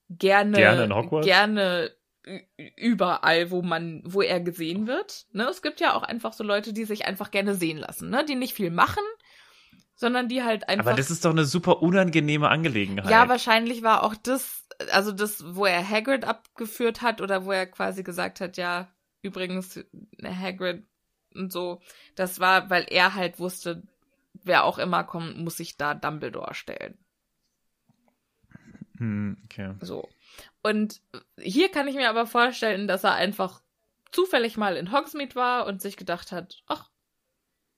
gerne, 0.08 0.56
Gerne 0.56 0.84
in 0.84 0.94
Hogwarts? 0.94 1.26
gerne 1.26 1.90
überall, 2.76 3.50
wo 3.50 3.60
man, 3.62 4.02
wo 4.06 4.22
er 4.22 4.40
gesehen 4.40 4.86
wird. 4.86 5.26
Ne? 5.32 5.44
Es 5.48 5.60
gibt 5.60 5.80
ja 5.80 5.94
auch 5.94 6.02
einfach 6.02 6.32
so 6.32 6.42
Leute, 6.42 6.72
die 6.72 6.84
sich 6.84 7.04
einfach 7.04 7.30
gerne 7.30 7.54
sehen 7.54 7.76
lassen, 7.76 8.08
ne? 8.08 8.24
Die 8.24 8.34
nicht 8.34 8.54
viel 8.54 8.70
machen, 8.70 9.02
sondern 9.94 10.28
die 10.28 10.42
halt 10.42 10.68
einfach. 10.68 10.86
Aber 10.86 10.96
das 10.96 11.10
ist 11.10 11.24
doch 11.24 11.30
eine 11.30 11.44
super 11.44 11.82
unangenehme 11.82 12.48
Angelegenheit. 12.48 13.10
ja, 13.10 13.28
wahrscheinlich 13.28 13.82
war 13.82 14.02
auch 14.02 14.14
das, 14.14 14.66
also 14.92 15.12
das, 15.12 15.54
wo 15.54 15.66
er 15.66 15.88
Hagrid 15.88 16.24
abgeführt 16.24 17.02
hat 17.02 17.20
oder 17.20 17.44
wo 17.44 17.52
er 17.52 17.66
quasi 17.66 18.02
gesagt 18.02 18.40
hat, 18.40 18.56
ja, 18.56 18.88
übrigens, 19.22 19.84
Hagrid 20.22 20.84
und 21.34 21.52
so, 21.52 21.80
das 22.14 22.40
war, 22.40 22.70
weil 22.70 22.86
er 22.88 23.14
halt 23.14 23.38
wusste, 23.38 23.82
wer 24.42 24.64
auch 24.64 24.78
immer 24.78 25.04
kommt, 25.04 25.38
muss 25.38 25.56
sich 25.56 25.76
da 25.76 25.94
Dumbledore 25.94 26.54
stellen. 26.54 26.98
Hm, 28.98 29.36
okay. 29.44 29.74
So. 29.80 30.08
Und 30.62 31.00
hier 31.38 31.70
kann 31.70 31.88
ich 31.88 31.96
mir 31.96 32.08
aber 32.08 32.26
vorstellen, 32.26 32.86
dass 32.86 33.04
er 33.04 33.14
einfach 33.14 33.62
zufällig 34.12 34.56
mal 34.56 34.76
in 34.76 34.92
Hogsmeade 34.92 35.34
war 35.34 35.66
und 35.66 35.82
sich 35.82 35.96
gedacht 35.96 36.30
hat, 36.32 36.62
ach, 36.66 36.90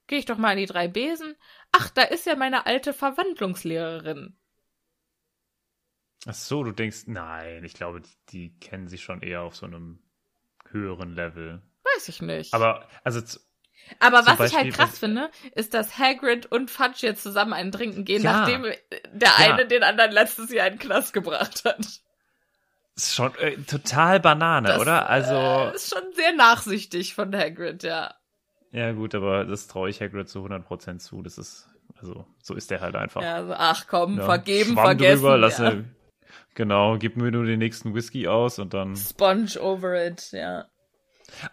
gehe 0.06 0.18
ich 0.18 0.24
doch 0.24 0.38
mal 0.38 0.52
in 0.52 0.58
die 0.58 0.66
drei 0.66 0.88
Besen. 0.88 1.34
Ach, 1.72 1.90
da 1.90 2.02
ist 2.02 2.26
ja 2.26 2.36
meine 2.36 2.66
alte 2.66 2.92
Verwandlungslehrerin. 2.92 4.36
Ach 6.28 6.34
so, 6.34 6.64
du 6.64 6.72
denkst, 6.72 7.04
nein, 7.06 7.64
ich 7.64 7.74
glaube, 7.74 8.00
die, 8.00 8.16
die 8.30 8.58
kennen 8.58 8.88
sich 8.88 9.02
schon 9.02 9.22
eher 9.22 9.42
auf 9.42 9.54
so 9.56 9.66
einem 9.66 10.00
höheren 10.70 11.14
Level. 11.14 11.62
Weiß 11.94 12.08
ich 12.08 12.20
nicht. 12.20 12.52
Aber, 12.52 12.88
also, 13.04 13.20
Aber 14.00 14.18
was 14.26 14.32
ich 14.34 14.38
halt 14.40 14.52
Beispiel, 14.52 14.72
krass 14.72 14.92
was- 14.92 14.98
finde, 14.98 15.30
ist, 15.54 15.72
dass 15.74 15.98
Hagrid 15.98 16.46
und 16.46 16.70
Fudge 16.70 17.06
jetzt 17.06 17.22
zusammen 17.22 17.52
einen 17.52 17.70
trinken 17.70 18.04
gehen, 18.04 18.22
Ja. 18.22 18.40
nachdem 18.40 18.62
der 18.62 19.28
Ja. 19.28 19.36
eine 19.54 19.66
den 19.66 19.84
anderen 19.84 20.10
letztes 20.10 20.50
Jahr 20.50 20.66
in 20.66 20.74
den 20.74 20.78
Knast 20.80 21.12
gebracht 21.12 21.64
hat. 21.64 21.78
ist 22.96 23.14
schon 23.14 23.34
äh, 23.36 23.56
total 23.58 24.18
Banane, 24.18 24.68
Das, 24.68 24.80
oder? 24.80 25.08
Also, 25.08 25.34
Äh, 25.34 25.76
ist 25.76 25.94
schon 25.94 26.12
sehr 26.14 26.32
nachsichtig 26.32 27.14
von 27.14 27.32
Hagrid, 27.36 27.82
ja. 27.84 28.14
Ja 28.72 28.92
gut, 28.92 29.14
aber 29.14 29.44
das 29.44 29.66
traue 29.68 29.90
ich 29.90 30.00
Hagrid 30.00 30.28
zu 30.28 30.44
100% 30.44 30.98
zu. 30.98 31.22
Das 31.22 31.38
ist, 31.38 31.68
also, 31.98 32.26
so 32.42 32.54
ist 32.54 32.70
der 32.70 32.80
halt 32.80 32.96
einfach. 32.96 33.22
Ja, 33.22 33.44
so, 33.46 33.52
ach 33.54 33.86
komm, 33.88 34.18
Ja, 34.18 34.24
vergeben, 34.24 34.72
Schwamm 34.72 34.84
vergessen. 34.84 35.16
Drüber, 35.22 35.36
lass 35.38 35.58
ja. 35.58 35.74
ne- 35.74 35.84
genau, 36.54 36.98
gib 36.98 37.16
mir 37.16 37.30
nur 37.30 37.44
den 37.44 37.58
nächsten 37.58 37.94
Whisky 37.94 38.28
aus 38.28 38.58
und 38.58 38.74
dann. 38.74 38.96
Sponge 38.96 39.60
over 39.60 40.06
it, 40.06 40.32
ja. 40.32 40.66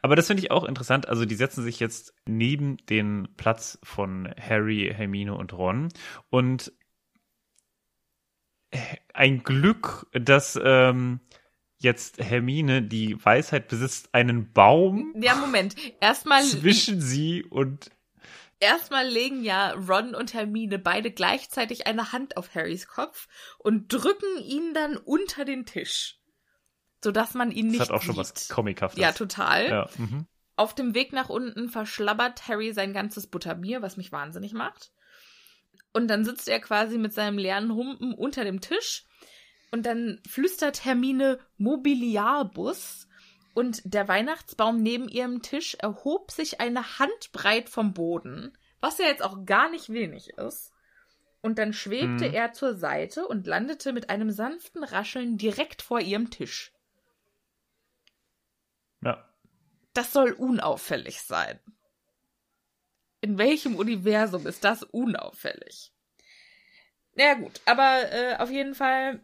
Aber 0.02 0.16
das 0.16 0.28
finde 0.28 0.44
ich 0.44 0.52
auch 0.52 0.66
interessant. 0.66 1.08
Also, 1.10 1.26
die 1.26 1.36
setzen 1.36 1.64
sich 1.64 1.80
jetzt 1.80 2.14
neben 2.26 2.78
den 2.86 3.30
Platz 3.38 3.80
von 3.84 4.32
Harry, 4.40 4.92
Hermine 4.96 5.34
und 5.36 5.54
Ron. 5.54 5.90
Und 6.30 6.72
ein 9.14 9.44
Glück, 9.44 10.08
dass 10.14 10.60
ähm, 10.64 11.20
jetzt 11.84 12.18
Hermine 12.20 12.82
die 12.82 13.24
Weisheit 13.24 13.68
besitzt, 13.68 14.10
einen 14.14 14.52
Baum 14.52 15.14
Ja, 15.20 15.36
Moment. 15.36 15.76
Erstmal 16.00 16.44
zwischen 16.44 17.02
sie 17.02 17.44
und 17.44 17.92
erstmal 18.60 19.08
legen 19.08 19.44
ja 19.44 19.72
Ron 19.72 20.16
und 20.16 20.34
Hermine 20.34 20.80
beide 20.80 21.12
gleichzeitig 21.12 21.86
eine 21.86 22.12
Hand 22.12 22.38
auf 22.38 22.56
Harrys 22.56 22.88
Kopf 22.88 23.28
und 23.60 23.92
drücken 23.92 24.42
ihn 24.44 24.74
dann 24.74 24.98
unter 24.98 25.46
den 25.46 25.66
Tisch, 25.66 26.20
sodass 27.04 27.34
man 27.34 27.52
ihn 27.52 27.68
das 27.68 27.72
nicht 27.72 27.82
hat 27.82 27.92
auch 27.92 28.02
schon 28.02 28.16
sieht. 28.16 28.36
was 28.36 28.50
Comichaftes. 28.50 29.02
Ja, 29.02 29.12
total. 29.12 29.70
Ja, 29.70 29.90
mhm. 29.98 30.26
Auf 30.56 30.76
dem 30.76 30.94
Weg 30.96 31.14
nach 31.14 31.30
unten 31.30 31.70
verschlabbert 31.70 32.48
Harry 32.48 32.74
sein 32.74 32.94
ganzes 32.94 33.28
Butterbier, 33.28 33.82
was 33.82 33.98
mich 33.98 34.12
wahnsinnig 34.12 34.54
macht. 34.54 34.92
Und 35.94 36.08
dann 36.08 36.26
sitzt 36.26 36.48
er 36.48 36.60
quasi 36.60 36.98
mit 36.98 37.14
seinem 37.14 37.38
leeren 37.38 37.74
Humpen 37.74 38.14
unter 38.14 38.44
dem 38.44 38.62
Tisch. 38.62 39.06
Und 39.74 39.88
dann 39.88 40.22
flüstert 40.30 40.86
Hermine 40.86 41.40
Mobiliarbus. 41.58 43.08
Und 43.56 43.82
der 43.84 44.08
Weihnachtsbaum 44.08 44.84
neben 44.84 45.10
ihrem 45.10 45.42
Tisch 45.42 45.74
erhob 45.80 46.30
sich 46.30 46.62
eine 46.62 47.00
Handbreit 47.00 47.70
vom 47.70 47.92
Boden, 47.92 48.56
was 48.82 49.00
ja 49.00 49.06
jetzt 49.08 49.24
auch 49.24 49.48
gar 49.48 49.72
nicht 49.72 49.90
wenig 49.90 50.30
ist. 50.38 50.72
Und 51.42 51.58
dann 51.58 51.74
schwebte 51.74 52.28
Mhm. 52.28 52.34
er 52.36 52.54
zur 52.54 52.76
Seite 52.76 53.28
und 53.28 53.48
landete 53.48 53.94
mit 53.94 54.12
einem 54.12 54.30
sanften 54.30 54.84
Rascheln 54.84 55.40
direkt 55.40 55.82
vor 55.82 56.00
ihrem 56.00 56.30
Tisch. 56.30 56.72
ja. 59.02 59.28
Das 59.96 60.14
soll 60.14 60.34
unauffällig 60.34 61.22
sein. 61.24 61.60
In 63.22 63.40
welchem 63.40 63.76
Universum 63.76 64.46
ist 64.46 64.64
das 64.64 64.84
unauffällig? 64.84 65.92
Na 67.16 67.24
ja, 67.26 67.34
gut, 67.34 67.60
aber 67.66 68.12
äh, 68.12 68.36
auf 68.38 68.52
jeden 68.52 68.76
Fall 68.76 69.20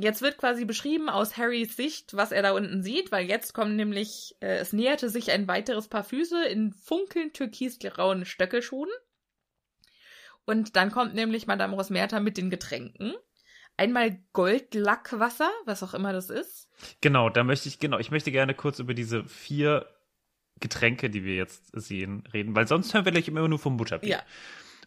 jetzt 0.00 0.22
wird 0.22 0.38
quasi 0.38 0.64
beschrieben 0.64 1.08
aus 1.08 1.36
Harrys 1.36 1.76
Sicht, 1.76 2.14
was 2.14 2.32
er 2.32 2.42
da 2.42 2.52
unten 2.52 2.82
sieht, 2.82 3.12
weil 3.12 3.26
jetzt 3.26 3.54
kommen 3.54 3.76
nämlich, 3.76 4.36
äh, 4.40 4.58
es 4.58 4.72
näherte 4.72 5.08
sich 5.08 5.30
ein 5.30 5.48
weiteres 5.48 5.88
Paar 5.88 6.04
Füße 6.04 6.44
in 6.46 6.72
funkeln 6.72 7.32
türkisgrauen 7.32 8.24
Stöckelschuhen. 8.24 8.90
Und 10.44 10.76
dann 10.76 10.90
kommt 10.90 11.14
nämlich 11.14 11.46
Madame 11.46 11.74
Rosmerta 11.74 12.20
mit 12.20 12.38
den 12.38 12.50
Getränken. 12.50 13.14
Einmal 13.76 14.18
Goldlackwasser, 14.32 15.50
was 15.66 15.82
auch 15.82 15.94
immer 15.94 16.12
das 16.12 16.30
ist. 16.30 16.68
Genau, 17.00 17.30
da 17.30 17.44
möchte 17.44 17.68
ich, 17.68 17.78
genau, 17.78 17.98
ich 17.98 18.10
möchte 18.10 18.32
gerne 18.32 18.54
kurz 18.54 18.78
über 18.78 18.94
diese 18.94 19.24
vier 19.24 19.86
Getränke, 20.58 21.10
die 21.10 21.24
wir 21.24 21.36
jetzt 21.36 21.70
sehen, 21.72 22.24
reden, 22.32 22.56
weil 22.56 22.66
sonst 22.66 22.92
hören 22.94 23.04
wir 23.04 23.12
gleich 23.12 23.28
immer 23.28 23.46
nur 23.46 23.58
vom 23.58 23.76
Butterbier. 23.76 24.08
Ja. 24.08 24.22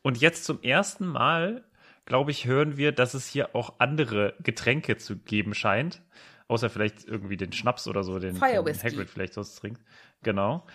Und 0.01 0.19
jetzt 0.19 0.43
zum 0.43 0.61
ersten 0.61 1.05
Mal, 1.05 1.63
glaube 2.11 2.31
ich, 2.31 2.45
hören 2.45 2.75
wir, 2.75 2.91
dass 2.91 3.13
es 3.13 3.25
hier 3.29 3.55
auch 3.55 3.79
andere 3.79 4.33
Getränke 4.43 4.97
zu 4.97 5.15
geben 5.15 5.53
scheint. 5.53 6.01
Außer 6.49 6.69
vielleicht 6.69 7.05
irgendwie 7.05 7.37
den 7.37 7.53
Schnaps 7.53 7.87
oder 7.87 8.03
so, 8.03 8.19
den, 8.19 8.35
Fire 8.35 8.61
den. 8.65 8.75
Hagrid 8.75 9.09
vielleicht 9.09 9.33
sonst 9.33 9.55
trinkt. 9.55 9.81
Genau. 10.21 10.67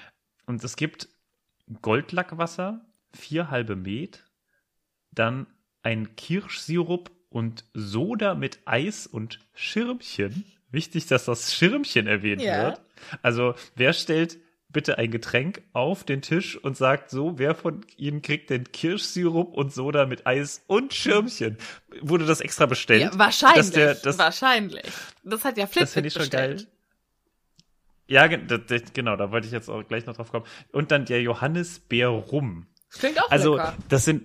Und 0.47 0.65
es 0.65 0.77
gibt 0.77 1.11
Goldlackwasser, 1.83 2.87
vier 3.13 3.51
halbe 3.51 3.77
Met, 3.77 4.25
dann 5.11 5.47
ein 5.83 6.17
Kirschsirup 6.17 7.11
und 7.29 7.67
Soda 7.75 8.35
mit 8.35 8.61
Eis 8.65 9.07
und 9.07 9.39
Schirmchen. 9.53 10.47
Wichtig, 10.71 11.05
dass 11.05 11.27
das 11.27 11.55
Schirmchen 11.55 12.07
erwähnt 12.07 12.41
Ja. 12.41 12.63
wird. 12.63 12.81
Also, 13.21 13.55
wer 13.75 13.93
stellt 13.93 14.39
bitte 14.69 14.99
ein 14.99 15.11
Getränk 15.11 15.63
auf 15.73 16.05
den 16.05 16.23
Tisch 16.23 16.57
und 16.57 16.77
sagt 16.77 17.11
so, 17.11 17.39
wer 17.39 17.55
von 17.55 17.85
Ihnen 17.97 18.21
kriegt 18.21 18.51
denn 18.51 18.65
Kirschsirup 18.73 19.55
und 19.55 19.73
Soda 19.73 20.07
mit 20.07 20.27
Eis 20.27 20.63
und 20.67 20.93
Schirmchen? 20.93 21.57
Wurde 22.03 22.27
das 22.27 22.41
extra 22.41 22.67
bestellt? 22.67 23.03
Ja, 23.03 23.19
wahrscheinlich. 23.19 23.57
Dass 23.57 23.71
der, 23.71 23.95
das, 23.95 24.19
wahrscheinlich. 24.19 24.85
Das 25.25 25.45
hat 25.45 25.57
ja 25.57 25.65
das 25.65 25.73
Flitwick 25.73 25.89
finde 25.93 26.07
ich 26.09 26.13
schon 26.15 26.21
bestellt. 26.23 26.59
geil. 26.59 26.67
Ja, 28.09 28.27
ge- 28.29 28.45
das- 28.47 28.61
das- 28.69 28.93
genau, 28.93 29.17
da 29.17 29.31
wollte 29.33 29.47
ich 29.47 29.53
jetzt 29.53 29.69
auch 29.69 29.83
gleich 29.87 30.07
noch 30.07 30.15
drauf 30.17 30.31
kommen. 30.31 30.45
Und 30.73 30.91
dann 30.91 31.07
der 31.07 31.23
Johannisbeer 31.23 32.09
rum. 32.09 32.67
Das 32.91 33.01
klingt 33.01 33.21
auch 33.23 33.31
Also, 33.31 33.57
lecker. 33.57 33.77
das 33.89 34.05
sind, 34.05 34.25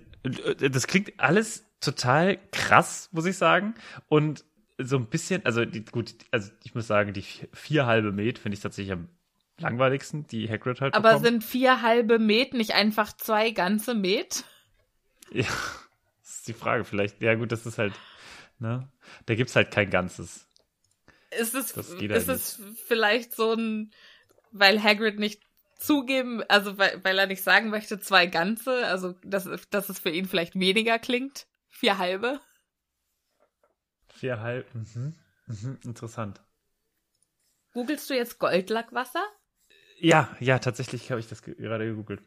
das 0.60 0.86
klingt 0.86 1.12
alles 1.18 1.64
total 1.80 2.38
krass, 2.52 3.08
muss 3.12 3.26
ich 3.26 3.36
sagen. 3.36 3.74
Und 4.08 4.44
so 4.78 4.96
ein 4.96 5.06
bisschen, 5.06 5.44
also 5.44 5.64
die, 5.64 5.84
gut, 5.84 6.14
also 6.30 6.50
ich 6.64 6.74
muss 6.74 6.86
sagen, 6.86 7.12
die 7.12 7.22
vier, 7.22 7.48
vier 7.52 7.86
halbe 7.86 8.12
Met 8.12 8.38
finde 8.38 8.54
ich 8.56 8.62
tatsächlich 8.62 8.92
am 8.92 9.08
langweiligsten, 9.62 10.26
die 10.26 10.48
Hagrid 10.48 10.80
halt 10.80 10.94
Aber 10.94 11.10
bekommt. 11.10 11.26
sind 11.26 11.44
vier 11.44 11.82
halbe 11.82 12.18
Met 12.18 12.54
nicht 12.54 12.72
einfach 12.74 13.12
zwei 13.16 13.50
ganze 13.50 13.94
Met? 13.94 14.44
Ja, 15.30 15.44
das 16.20 16.36
ist 16.36 16.48
die 16.48 16.52
Frage 16.52 16.84
vielleicht. 16.84 17.20
Ja 17.22 17.34
gut, 17.34 17.52
das 17.52 17.64
ist 17.66 17.78
halt, 17.78 17.94
ne, 18.58 18.88
da 19.26 19.34
gibt's 19.34 19.56
halt 19.56 19.70
kein 19.70 19.90
Ganzes. 19.90 20.46
Ist 21.38 21.54
es, 21.54 21.72
Das 21.72 21.96
geht 21.96 22.10
halt 22.10 22.20
ist 22.22 22.28
es 22.28 22.60
vielleicht 22.86 23.34
so 23.34 23.54
ein, 23.54 23.90
weil 24.50 24.82
Hagrid 24.82 25.18
nicht 25.18 25.40
zugeben, 25.78 26.42
also 26.48 26.76
weil, 26.78 27.02
weil 27.04 27.18
er 27.18 27.26
nicht 27.26 27.42
sagen 27.42 27.70
möchte, 27.70 27.98
zwei 27.98 28.26
ganze, 28.26 28.86
also 28.86 29.14
dass, 29.24 29.48
dass 29.70 29.88
es 29.88 29.98
für 29.98 30.10
ihn 30.10 30.26
vielleicht 30.26 30.58
weniger 30.58 30.98
klingt? 30.98 31.46
Vier 31.70 31.98
halbe? 31.98 32.40
Vier 34.14 34.40
halb, 34.40 34.72
mhm, 34.74 35.14
mhm, 35.46 35.78
interessant. 35.84 36.40
Googlest 37.72 38.10
du 38.10 38.14
jetzt 38.14 38.38
Goldlackwasser? 38.38 39.24
Ja, 40.02 40.28
ja, 40.40 40.58
tatsächlich 40.58 41.10
habe 41.10 41.20
ich 41.20 41.28
das 41.28 41.42
ge- 41.42 41.54
gerade 41.54 41.86
gegoogelt. 41.86 42.20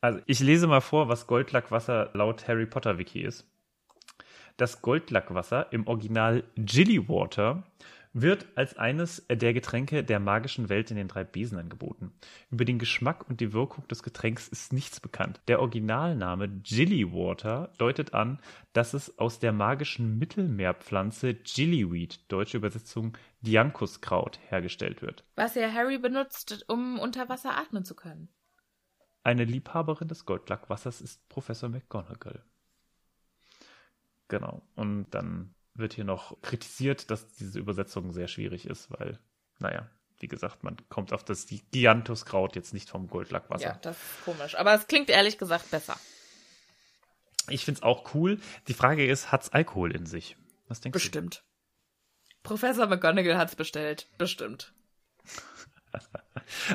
Also, 0.00 0.20
ich 0.26 0.40
lese 0.40 0.66
mal 0.66 0.80
vor, 0.80 1.08
was 1.08 1.26
Goldlackwasser 1.26 2.08
laut 2.14 2.48
Harry 2.48 2.64
Potter 2.66 2.96
Wiki 2.98 3.20
ist. 3.20 3.46
Das 4.56 4.80
Goldlackwasser, 4.82 5.66
im 5.72 5.86
Original 5.86 6.42
Jilly 6.56 7.08
Water, 7.08 7.62
wird 8.22 8.46
als 8.54 8.78
eines 8.78 9.26
der 9.28 9.52
Getränke 9.52 10.02
der 10.02 10.18
magischen 10.20 10.70
Welt 10.70 10.90
in 10.90 10.96
den 10.96 11.06
drei 11.06 11.22
Besen 11.22 11.58
angeboten. 11.58 12.12
Über 12.50 12.64
den 12.64 12.78
Geschmack 12.78 13.28
und 13.28 13.40
die 13.40 13.52
Wirkung 13.52 13.86
des 13.88 14.02
Getränks 14.02 14.48
ist 14.48 14.72
nichts 14.72 15.00
bekannt. 15.00 15.42
Der 15.48 15.60
Originalname 15.60 16.62
Jilly 16.64 17.12
Water 17.12 17.72
deutet 17.76 18.14
an, 18.14 18.40
dass 18.72 18.94
es 18.94 19.18
aus 19.18 19.38
der 19.38 19.52
magischen 19.52 20.18
Mittelmeerpflanze 20.18 21.36
Jillyweed, 21.44 22.32
deutsche 22.32 22.56
Übersetzung 22.56 23.18
Diankuskraut, 23.42 24.38
hergestellt 24.48 25.02
wird. 25.02 25.24
Was 25.34 25.54
ja 25.54 25.70
Harry 25.70 25.98
benutzt, 25.98 26.64
um 26.68 26.98
unter 26.98 27.28
Wasser 27.28 27.56
atmen 27.58 27.84
zu 27.84 27.94
können. 27.94 28.28
Eine 29.24 29.44
Liebhaberin 29.44 30.08
des 30.08 30.24
Goldlackwassers 30.24 31.02
ist 31.02 31.28
Professor 31.28 31.68
McGonagall. 31.68 32.42
Genau. 34.28 34.62
Und 34.74 35.06
dann 35.10 35.55
wird 35.78 35.94
hier 35.94 36.04
noch 36.04 36.40
kritisiert, 36.42 37.10
dass 37.10 37.28
diese 37.34 37.58
Übersetzung 37.58 38.12
sehr 38.12 38.28
schwierig 38.28 38.66
ist, 38.66 38.90
weil, 38.90 39.18
naja, 39.58 39.88
wie 40.18 40.28
gesagt, 40.28 40.64
man 40.64 40.76
kommt 40.88 41.12
auf 41.12 41.24
das 41.24 41.46
Giantuskraut 41.70 42.56
jetzt 42.56 42.72
nicht 42.72 42.88
vom 42.88 43.08
Goldlackwasser. 43.08 43.64
Ja, 43.64 43.78
das 43.82 43.96
ist 43.96 44.24
komisch. 44.24 44.56
Aber 44.56 44.74
es 44.74 44.86
klingt 44.86 45.10
ehrlich 45.10 45.38
gesagt 45.38 45.70
besser. 45.70 45.98
Ich 47.48 47.64
finde 47.64 47.78
es 47.78 47.82
auch 47.82 48.14
cool. 48.14 48.40
Die 48.68 48.74
Frage 48.74 49.06
ist, 49.06 49.30
hat's 49.30 49.50
Alkohol 49.50 49.94
in 49.94 50.06
sich? 50.06 50.36
Was 50.68 50.80
denkst 50.80 50.94
Bestimmt. 50.94 51.44
Professor 52.42 52.86
McGonagall 52.86 53.36
hat's 53.36 53.56
bestellt. 53.56 54.08
Bestimmt. 54.18 54.72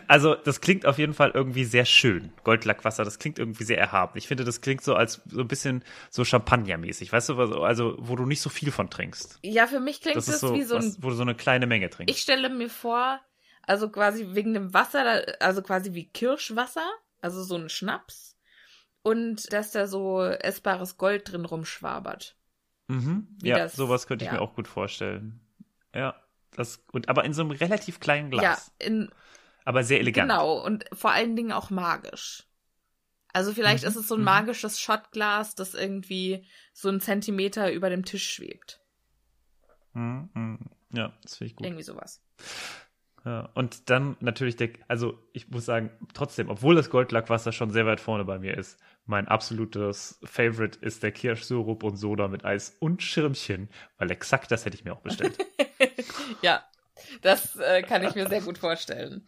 Also, 0.07 0.35
das 0.35 0.61
klingt 0.61 0.85
auf 0.85 0.97
jeden 0.97 1.13
Fall 1.13 1.31
irgendwie 1.33 1.63
sehr 1.65 1.85
schön. 1.85 2.31
Goldlackwasser, 2.43 3.03
das 3.05 3.19
klingt 3.19 3.39
irgendwie 3.39 3.63
sehr 3.63 3.77
erhaben. 3.77 4.17
Ich 4.17 4.27
finde, 4.27 4.43
das 4.43 4.61
klingt 4.61 4.83
so 4.83 4.95
als 4.95 5.21
so 5.27 5.39
ein 5.41 5.47
bisschen 5.47 5.83
so 6.09 6.23
Champagnermäßig, 6.25 7.11
weißt 7.11 7.29
du, 7.29 7.35
also- 7.63 7.95
wo 7.99 8.15
du 8.15 8.25
nicht 8.25 8.41
so 8.41 8.49
viel 8.49 8.71
von 8.71 8.89
trinkst. 8.89 9.39
Ja, 9.43 9.67
für 9.67 9.79
mich 9.79 10.01
klingt 10.01 10.17
Das 10.17 10.27
es 10.27 10.35
ist 10.35 10.41
so, 10.41 10.53
wie 10.55 10.63
so 10.63 10.75
ein 10.75 10.83
was, 10.83 11.01
wo 11.03 11.09
du 11.09 11.15
so 11.15 11.21
eine 11.21 11.35
kleine 11.35 11.67
Menge 11.67 11.89
trinkst. 11.89 12.13
Ich 12.15 12.21
stelle 12.21 12.49
mir 12.49 12.69
vor, 12.69 13.19
also 13.63 13.89
quasi 13.89 14.27
wegen 14.31 14.53
dem 14.53 14.73
Wasser, 14.73 15.23
also 15.41 15.61
quasi 15.61 15.93
wie 15.93 16.05
Kirschwasser, 16.07 16.87
also 17.21 17.43
so 17.43 17.55
ein 17.55 17.69
Schnaps. 17.69 18.35
Und 19.03 19.51
dass 19.51 19.71
da 19.71 19.87
so 19.87 20.21
essbares 20.23 20.97
Gold 20.97 21.31
drin 21.31 21.45
rumschwabert. 21.45 22.35
Mhm. 22.87 23.27
Wie 23.41 23.49
Ja, 23.49 23.57
das- 23.57 23.73
sowas 23.75 24.05
könnte 24.05 24.25
ich 24.25 24.31
ja. 24.31 24.37
mir 24.37 24.41
auch 24.41 24.53
gut 24.53 24.67
vorstellen. 24.67 25.39
Ja, 25.95 26.15
das 26.55 26.83
und 26.91 27.09
aber 27.09 27.23
in 27.25 27.33
so 27.33 27.41
einem 27.41 27.51
relativ 27.51 27.99
kleinen 27.99 28.29
Glas, 28.31 28.71
Ja, 28.79 28.85
in, 28.85 29.09
aber 29.65 29.83
sehr 29.83 29.99
elegant. 29.99 30.29
genau. 30.29 30.63
Und 30.65 30.85
vor 30.93 31.11
allen 31.11 31.35
Dingen 31.35 31.51
auch 31.51 31.69
magisch. 31.69 32.47
Also 33.33 33.53
vielleicht 33.53 33.83
Mhm, 33.83 33.89
ist 33.89 33.95
es 33.95 34.07
so 34.07 34.15
ein 34.15 34.21
mhm. 34.21 34.25
magisches 34.25 34.79
Shotglas, 34.79 35.55
das 35.55 35.73
irgendwie 35.73 36.45
so 36.73 36.89
einen 36.89 37.01
Zentimeter 37.01 37.71
über 37.71 37.89
dem 37.89 38.05
Tisch 38.05 38.29
schwebt. 38.29 38.81
Mhm, 39.93 40.29
mhm. 40.33 40.59
Ja, 40.93 41.13
das 41.23 41.37
finde 41.37 41.51
ich 41.51 41.55
gut. 41.55 41.65
Irgendwie 41.67 41.83
sowas. 41.83 42.21
Ja, 43.23 43.49
und 43.53 43.89
dann 43.91 44.17
natürlich 44.19 44.55
der, 44.55 44.69
also 44.87 45.19
ich 45.31 45.49
muss 45.49 45.65
sagen, 45.65 45.91
trotzdem, 46.13 46.49
obwohl 46.49 46.75
das 46.75 46.89
Goldlackwasser 46.89 47.51
schon 47.51 47.69
sehr 47.69 47.85
weit 47.85 47.99
vorne 47.99 48.25
bei 48.25 48.39
mir 48.39 48.57
ist, 48.57 48.79
mein 49.05 49.27
absolutes 49.27 50.19
Favorite 50.23 50.79
ist 50.79 51.03
der 51.03 51.11
Kirschsirup 51.11 51.83
und 51.83 51.97
Soda 51.97 52.27
mit 52.27 52.45
Eis 52.45 52.75
und 52.79 53.03
Schirmchen, 53.03 53.69
weil 53.97 54.09
exakt 54.11 54.51
das 54.51 54.65
hätte 54.65 54.75
ich 54.75 54.85
mir 54.85 54.93
auch 54.93 55.01
bestellt. 55.01 55.37
Ja, 56.41 56.63
das 57.21 57.55
äh, 57.57 57.83
kann 57.83 58.03
ich 58.03 58.15
mir 58.15 58.27
sehr 58.27 58.41
gut 58.41 58.57
vorstellen. 58.57 59.27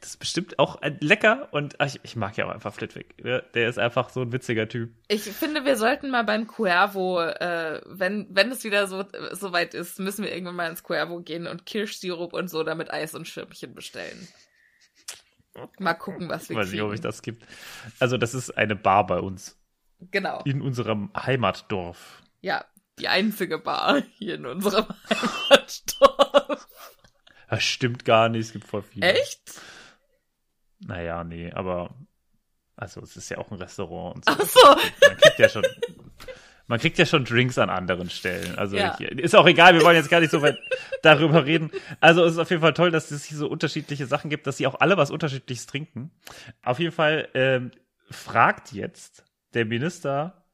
Das 0.00 0.10
ist 0.10 0.16
bestimmt 0.18 0.58
auch 0.58 0.80
lecker 1.00 1.48
und 1.52 1.80
ach, 1.80 1.86
ich, 1.86 2.00
ich 2.02 2.16
mag 2.16 2.36
ja 2.36 2.46
auch 2.46 2.50
einfach 2.50 2.72
Flitwick. 2.74 3.14
Ja, 3.24 3.40
Der 3.40 3.68
ist 3.68 3.78
einfach 3.78 4.10
so 4.10 4.20
ein 4.22 4.32
witziger 4.32 4.68
Typ. 4.68 4.90
Ich 5.08 5.22
finde, 5.22 5.64
wir 5.64 5.76
sollten 5.76 6.10
mal 6.10 6.24
beim 6.24 6.46
Cuervo, 6.46 7.20
äh, 7.22 7.80
wenn, 7.86 8.26
wenn 8.30 8.50
es 8.50 8.64
wieder 8.64 8.86
so, 8.86 9.04
so 9.32 9.52
weit 9.52 9.74
ist, 9.74 9.98
müssen 9.98 10.24
wir 10.24 10.32
irgendwann 10.32 10.56
mal 10.56 10.70
ins 10.70 10.82
Cuervo 10.82 11.20
gehen 11.20 11.46
und 11.46 11.66
Kirschsirup 11.66 12.32
und 12.32 12.48
so 12.48 12.62
damit 12.64 12.90
Eis 12.92 13.14
und 13.14 13.26
Schirmchen 13.28 13.74
bestellen. 13.74 14.28
Mal 15.78 15.94
gucken, 15.94 16.28
was 16.28 16.48
wir 16.48 16.56
Weiß 16.56 16.66
kriegen. 16.68 16.76
nicht, 16.76 16.82
ob 16.88 16.94
ich 16.94 17.00
das 17.00 17.22
gibt. 17.22 17.44
Also 17.98 18.16
das 18.16 18.34
ist 18.34 18.50
eine 18.56 18.76
Bar 18.76 19.06
bei 19.06 19.18
uns 19.18 19.58
Genau. 20.10 20.42
in 20.44 20.62
unserem 20.62 21.10
Heimatdorf. 21.16 22.22
Ja, 22.40 22.64
die 22.98 23.08
einzige 23.08 23.58
Bar 23.58 24.02
hier 24.18 24.36
in 24.36 24.46
unserem 24.46 24.86
Heimatdorf. 25.10 26.68
Das 27.50 27.64
stimmt 27.64 28.04
gar 28.04 28.28
nicht, 28.28 28.46
es 28.46 28.52
gibt 28.52 28.64
voll 28.64 28.82
viele. 28.82 29.12
Echt? 29.12 29.60
Naja, 30.78 31.24
nee, 31.24 31.50
aber 31.52 31.94
also 32.76 33.00
es 33.02 33.16
ist 33.16 33.28
ja 33.28 33.38
auch 33.38 33.50
ein 33.50 33.58
Restaurant 33.58 34.16
und 34.16 34.24
so. 34.24 34.32
Ach 34.32 34.40
so. 34.48 35.06
Man 35.08 35.16
kriegt 35.18 35.38
ja 35.38 35.48
schon, 35.48 35.66
man 36.68 36.78
kriegt 36.78 36.96
ja 36.96 37.04
schon 37.04 37.24
Drinks 37.24 37.58
an 37.58 37.68
anderen 37.68 38.08
Stellen. 38.08 38.56
Also 38.56 38.76
Ja. 38.76 38.96
hier, 38.96 39.10
ist 39.18 39.34
auch 39.34 39.46
egal, 39.46 39.74
wir 39.74 39.82
wollen 39.82 39.96
jetzt 39.96 40.08
gar 40.08 40.20
nicht 40.20 40.30
so 40.30 40.40
weit 40.42 40.58
darüber 41.02 41.44
reden. 41.44 41.70
Also 41.98 42.24
es 42.24 42.32
ist 42.34 42.38
auf 42.38 42.50
jeden 42.50 42.62
Fall 42.62 42.72
toll, 42.72 42.92
dass 42.92 43.10
es 43.10 43.24
hier 43.24 43.36
so 43.36 43.48
unterschiedliche 43.48 44.06
Sachen 44.06 44.30
gibt, 44.30 44.46
dass 44.46 44.56
sie 44.56 44.66
auch 44.68 44.80
alle 44.80 44.96
was 44.96 45.10
Unterschiedliches 45.10 45.66
trinken. 45.66 46.12
Auf 46.62 46.78
jeden 46.78 46.92
Fall 46.92 47.28
ähm, 47.34 47.72
fragt 48.10 48.72
jetzt 48.72 49.24
der 49.54 49.64
Minister, 49.66 50.46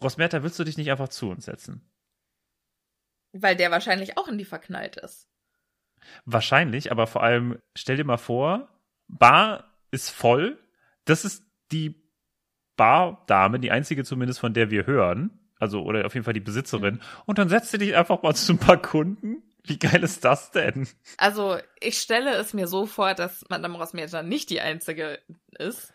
Rosmerta, 0.00 0.42
willst 0.42 0.58
du 0.58 0.64
dich 0.64 0.76
nicht 0.76 0.90
einfach 0.90 1.08
zu 1.08 1.30
uns 1.30 1.46
setzen? 1.46 1.90
Weil 3.32 3.56
der 3.56 3.70
wahrscheinlich 3.70 4.18
auch 4.18 4.28
in 4.28 4.38
die 4.38 4.44
verknallt 4.44 4.96
ist. 4.98 5.28
Wahrscheinlich, 6.24 6.90
aber 6.92 7.06
vor 7.06 7.22
allem, 7.22 7.58
stell 7.76 7.96
dir 7.96 8.04
mal 8.04 8.16
vor, 8.18 8.68
Bar 9.08 9.64
ist 9.90 10.10
voll. 10.10 10.58
Das 11.04 11.24
ist 11.24 11.44
die 11.72 12.02
Bardame, 12.76 13.58
die 13.58 13.70
einzige 13.70 14.04
zumindest, 14.04 14.40
von 14.40 14.54
der 14.54 14.70
wir 14.70 14.86
hören. 14.86 15.38
Also, 15.58 15.82
oder 15.82 16.06
auf 16.06 16.14
jeden 16.14 16.24
Fall 16.24 16.34
die 16.34 16.40
Besitzerin. 16.40 17.00
Und 17.26 17.38
dann 17.38 17.48
setzt 17.48 17.70
sie 17.72 17.78
dich 17.78 17.96
einfach 17.96 18.22
mal 18.22 18.34
zu 18.34 18.52
ein 18.52 18.58
paar 18.58 18.80
Kunden. 18.80 19.42
Wie 19.64 19.78
geil 19.78 20.02
ist 20.04 20.24
das 20.24 20.50
denn? 20.52 20.86
Also, 21.16 21.58
ich 21.80 21.98
stelle 21.98 22.32
es 22.34 22.54
mir 22.54 22.68
so 22.68 22.86
vor, 22.86 23.14
dass 23.14 23.44
Madame 23.48 23.76
Rosmerta 23.76 24.22
nicht 24.22 24.50
die 24.50 24.60
einzige 24.60 25.18
ist, 25.58 25.92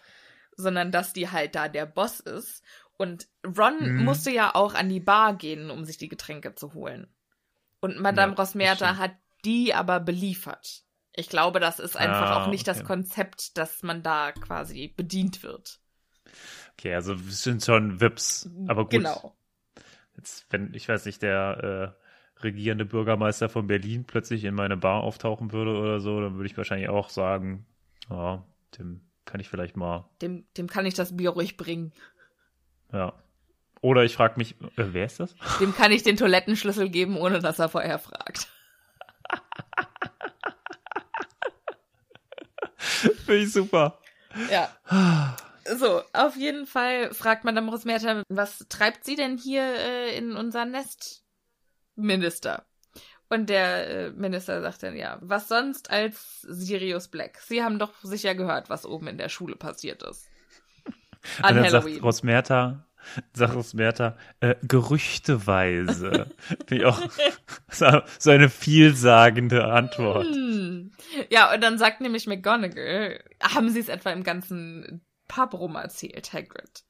sondern 0.57 0.91
dass 0.91 1.13
die 1.13 1.29
halt 1.31 1.55
da 1.55 1.69
der 1.69 1.85
Boss 1.85 2.19
ist. 2.19 2.61
Und 2.97 3.27
Ron 3.57 3.93
Mhm. 3.95 4.03
musste 4.03 4.31
ja 4.31 4.53
auch 4.53 4.73
an 4.73 4.89
die 4.89 4.99
Bar 4.99 5.35
gehen, 5.37 5.71
um 5.71 5.85
sich 5.85 5.97
die 5.97 6.09
Getränke 6.09 6.55
zu 6.55 6.73
holen. 6.73 7.07
Und 7.79 7.99
Madame 7.99 8.33
Ja, 8.33 8.39
Rosmerta 8.39 8.97
hat 8.97 9.13
die 9.45 9.73
aber 9.73 9.99
beliefert. 9.99 10.83
Ich 11.15 11.29
glaube, 11.29 11.59
das 11.59 11.79
ist 11.79 11.95
einfach 11.95 12.31
Ah, 12.31 12.43
auch 12.43 12.47
nicht 12.47 12.67
das 12.67 12.77
okay. 12.79 12.87
Konzept, 12.87 13.57
dass 13.57 13.83
man 13.83 14.01
da 14.01 14.31
quasi 14.31 14.87
bedient 14.95 15.43
wird. 15.43 15.79
Okay, 16.77 16.95
also 16.95 17.23
wir 17.23 17.31
sind 17.31 17.63
schon 17.63 18.01
Vips. 18.01 18.49
Aber 18.67 18.83
gut. 18.83 18.91
Genau. 18.91 19.35
Jetzt, 20.17 20.45
wenn, 20.49 20.73
ich 20.73 20.89
weiß 20.89 21.05
nicht, 21.05 21.21
der 21.21 21.95
äh, 22.39 22.41
regierende 22.43 22.85
Bürgermeister 22.85 23.49
von 23.49 23.67
Berlin 23.67 24.05
plötzlich 24.05 24.43
in 24.43 24.55
meine 24.55 24.77
Bar 24.77 25.03
auftauchen 25.03 25.51
würde 25.51 25.75
oder 25.77 25.99
so, 25.99 26.19
dann 26.21 26.35
würde 26.35 26.47
ich 26.47 26.57
wahrscheinlich 26.57 26.89
auch 26.89 27.09
sagen, 27.09 27.65
ja, 28.09 28.43
dem 28.77 29.01
kann 29.25 29.39
ich 29.39 29.49
vielleicht 29.49 29.77
mal, 29.77 30.09
Dem, 30.21 30.45
dem 30.57 30.67
kann 30.67 30.85
ich 30.85 30.93
das 30.95 31.15
Bier 31.15 31.29
ruhig 31.31 31.57
bringen. 31.57 31.93
ja. 32.91 33.13
Oder 33.81 34.05
ich 34.05 34.15
frage 34.15 34.35
mich, 34.37 34.55
äh, 34.77 34.93
wer 34.93 35.05
ist 35.05 35.19
das? 35.19 35.35
Dem 35.59 35.75
kann 35.75 35.91
ich 35.91 36.03
den 36.03 36.15
Toilettenschlüssel 36.15 36.87
geben, 36.89 37.17
ohne 37.17 37.39
dass 37.39 37.59
er 37.59 37.67
vorher 37.67 37.99
fragt. 37.99 38.47
Finde 43.25 43.43
ich 43.43 43.51
super. 43.51 43.99
Ja. 44.49 44.69
So, 45.77 46.01
auf 46.13 46.35
jeden 46.35 46.65
Fall 46.65 47.13
fragt 47.13 47.43
Madame 47.45 47.69
Rosmerta, 47.71 48.23
was 48.29 48.65
treibt 48.69 49.05
sie 49.05 49.15
denn 49.15 49.37
hier 49.37 49.63
äh, 49.63 50.17
in 50.17 50.35
unser 50.35 50.65
Nest, 50.65 51.23
Minister? 51.95 52.65
Und 53.29 53.49
der 53.49 53.89
äh, 53.89 54.09
Minister 54.11 54.61
sagt 54.61 54.83
dann, 54.83 54.95
ja, 54.95 55.17
was 55.21 55.47
sonst 55.47 55.89
als 55.89 56.41
Sirius 56.41 57.07
Black? 57.07 57.39
Sie 57.39 57.63
haben 57.63 57.79
doch 57.79 57.93
sicher 58.03 58.35
gehört, 58.35 58.69
was 58.69 58.85
oben 58.85 59.07
in 59.07 59.17
der 59.17 59.29
Schule 59.29 59.55
passiert 59.55 60.03
ist. 60.03 60.29
An 61.41 61.55
Und 61.55 61.63
dann 61.63 61.65
Halloween. 61.65 61.93
sagt 61.93 62.03
Rosmerta, 62.03 62.85
sagt 63.33 63.55
Rosmerta, 63.55 64.17
äh, 64.39 64.55
gerüchteweise. 64.63 66.31
Finde 66.67 66.75
ich 66.75 66.85
auch 66.85 67.01
so, 67.69 68.01
so 68.19 68.31
eine 68.31 68.49
vielsagende 68.49 69.65
Antwort. 69.65 70.27
Hm. 70.27 70.91
Ja, 71.29 71.53
und 71.53 71.61
dann 71.61 71.77
sagt 71.77 72.01
nämlich 72.01 72.27
McGonagall, 72.27 73.23
haben 73.41 73.69
sie 73.69 73.79
es 73.79 73.89
etwa 73.89 74.11
im 74.11 74.23
ganzen 74.23 75.01
Pub 75.27 75.53
rum 75.53 75.75
erzählt, 75.75 76.33
Hagrid? 76.33 76.83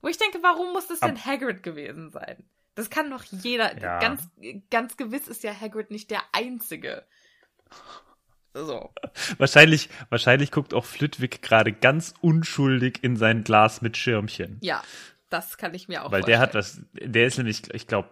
Wo 0.00 0.08
ich 0.08 0.18
denke, 0.18 0.38
warum 0.42 0.72
muss 0.72 0.86
das 0.86 1.00
denn 1.00 1.24
Hagrid 1.24 1.62
gewesen 1.62 2.10
sein? 2.10 2.44
Das 2.74 2.90
kann 2.90 3.10
doch 3.10 3.22
jeder, 3.24 3.80
Ja. 3.80 4.00
ganz, 4.00 4.28
ganz 4.70 4.96
gewiss 4.96 5.28
ist 5.28 5.44
ja 5.44 5.58
Hagrid 5.58 5.90
nicht 5.90 6.10
der 6.10 6.22
Einzige. 6.32 7.04
So. 8.52 8.92
Wahrscheinlich, 9.38 9.88
wahrscheinlich 10.10 10.52
guckt 10.52 10.74
auch 10.74 10.84
Flitwick 10.84 11.42
gerade 11.42 11.72
ganz 11.72 12.14
unschuldig 12.20 13.02
in 13.02 13.16
sein 13.16 13.42
Glas 13.42 13.82
mit 13.82 13.96
Schirmchen. 13.96 14.58
Ja, 14.60 14.82
das 15.34 15.58
kann 15.58 15.74
ich 15.74 15.88
mir 15.88 16.04
auch 16.04 16.12
Weil 16.12 16.22
der 16.22 16.38
hat 16.38 16.52
vorstellen. 16.52 16.88
das, 16.92 17.10
der 17.12 17.26
ist 17.26 17.36
nämlich, 17.38 17.72
ich 17.74 17.86
glaube, 17.86 18.08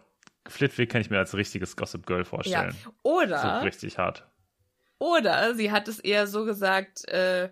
Flitwick 0.48 0.90
kann 0.90 1.00
ich 1.00 1.08
mir 1.10 1.18
als 1.18 1.34
richtiges 1.34 1.76
Gossip 1.76 2.04
Girl 2.06 2.18
Ja. 2.20 2.24
vorstellen. 2.24 2.76
So 2.82 2.92
Oder, 3.02 3.62
richtig 3.62 3.96
hart. 3.98 4.28
oder 4.98 5.54
sie 5.54 5.70
hat 5.70 5.86
es 5.88 5.98
eher 6.00 6.26
so 6.26 6.44
gesagt, 6.44 7.06
äh, 7.08 7.50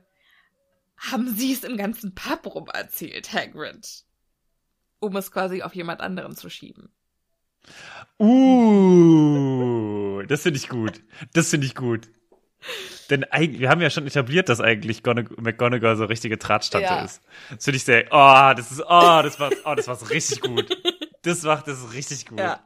haben 0.99 1.29
sie 1.35 1.53
es 1.53 1.65
im 1.65 1.77
ganzen 1.77 2.15
Pub 2.15 2.45
rum 2.55 2.69
erzählt, 2.73 3.33
Hagrid? 3.33 4.05
Um 4.99 5.17
es 5.17 5.31
quasi 5.33 5.63
auf 5.63 5.75
jemand 5.75 6.01
anderen 6.03 6.37
zu 6.37 6.51
schieben. 6.51 6.93
Uh, 9.01 10.23
das 10.29 10.43
finde 10.43 10.59
ich 10.59 10.69
gut. 10.69 11.01
Das 11.33 11.49
finde 11.51 11.67
ich 11.67 11.75
gut. 11.75 12.09
Denn 13.09 13.25
eigentlich, 13.25 13.61
wir 13.61 13.71
haben 13.71 13.81
ja 13.81 13.91
schon 13.91 14.07
etabliert, 14.07 14.49
dass 14.49 14.61
eigentlich 14.61 15.03
Gonag- 15.03 15.41
McGonagall 15.41 15.97
so 15.97 16.05
richtige 16.05 16.37
Drahtstante 16.37 16.87
Ja. 16.87 17.05
ist. 17.05 17.23
Das 17.51 17.65
finde 17.65 17.77
ich 17.79 17.85
sehr, 17.85 18.05
oh, 18.11 18.53
das 18.57 18.71
ist, 18.73 18.81
oh, 18.83 19.21
das 19.23 19.41
war, 19.41 19.51
oh, 19.65 19.75
das 19.75 19.89
war 19.89 19.97
so 19.97 20.07
richtig 20.07 20.41
gut. 20.43 20.67
Das 21.23 21.43
macht 21.43 21.69
das 21.69 21.79
ist 21.83 21.93
richtig 21.93 22.27
gut. 22.27 22.39
Ja. 22.39 22.61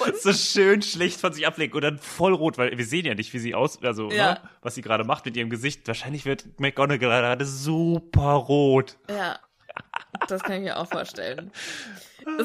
Und 0.00 0.16
so 0.16 0.32
schön 0.32 0.82
schlecht 0.82 1.20
von 1.20 1.32
sich 1.32 1.46
ablegen 1.46 1.74
und 1.74 1.82
dann 1.82 1.98
voll 1.98 2.32
rot, 2.34 2.58
weil 2.58 2.76
wir 2.76 2.84
sehen 2.84 3.06
ja 3.06 3.14
nicht, 3.14 3.32
wie 3.32 3.38
sie 3.38 3.54
aus, 3.54 3.80
also, 3.84 4.10
Ja. 4.10 4.32
ne, 4.32 4.40
was 4.62 4.74
sie 4.74 4.82
gerade 4.82 5.04
macht 5.04 5.24
mit 5.26 5.36
ihrem 5.36 5.48
Gesicht. 5.50 5.86
Wahrscheinlich 5.86 6.24
wird 6.24 6.58
McGonagall 6.58 7.20
gerade 7.22 7.44
super 7.44 8.32
rot. 8.32 8.96
Ja, 9.08 9.38
das 10.28 10.42
kann 10.42 10.56
ich 10.56 10.62
mir 10.62 10.78
auch 10.78 10.88
vorstellen. 10.88 11.50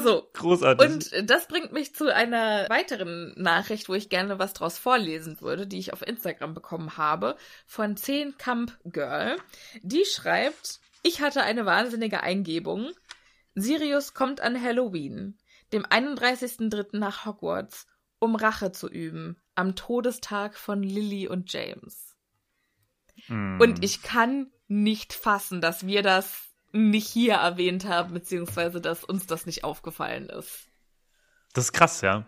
So. 0.02 0.28
Großartig. 0.34 0.88
Und 0.88 1.30
das 1.30 1.46
bringt 1.46 1.72
mich 1.72 1.94
zu 1.94 2.12
einer 2.14 2.68
weiteren 2.68 3.32
Nachricht, 3.36 3.88
wo 3.88 3.94
ich 3.94 4.08
gerne 4.08 4.38
was 4.38 4.52
draus 4.52 4.78
vorlesen 4.78 5.40
würde, 5.40 5.66
die 5.66 5.78
ich 5.78 5.92
auf 5.92 6.06
Instagram 6.06 6.54
bekommen 6.54 6.96
habe, 6.96 7.36
von 7.66 7.96
10 7.96 8.36
Camp 8.36 8.78
Girl. 8.84 9.36
Die 9.82 10.04
schreibt, 10.04 10.80
ich 11.02 11.20
hatte 11.20 11.42
eine 11.42 11.66
wahnsinnige 11.66 12.22
Eingebung. 12.22 12.90
Sirius 13.54 14.14
kommt 14.14 14.40
an 14.40 14.60
Halloween, 14.60 15.38
dem 15.72 15.84
31.03. 15.84 16.98
nach 16.98 17.24
Hogwarts, 17.24 17.86
um 18.18 18.36
Rache 18.36 18.72
zu 18.72 18.88
üben, 18.88 19.40
am 19.54 19.76
Todestag 19.76 20.56
von 20.56 20.82
Lily 20.82 21.26
und 21.26 21.52
James. 21.52 22.16
Mm. 23.28 23.60
Und 23.60 23.82
ich 23.82 24.02
kann 24.02 24.52
nicht 24.68 25.12
fassen, 25.12 25.60
dass 25.60 25.86
wir 25.86 26.02
das 26.02 26.49
nicht 26.72 27.08
hier 27.08 27.34
erwähnt 27.34 27.84
haben, 27.86 28.14
beziehungsweise 28.14 28.80
dass 28.80 29.04
uns 29.04 29.26
das 29.26 29.46
nicht 29.46 29.64
aufgefallen 29.64 30.28
ist. 30.28 30.66
das 31.52 31.64
ist 31.66 31.72
krass, 31.72 32.00
ja. 32.00 32.26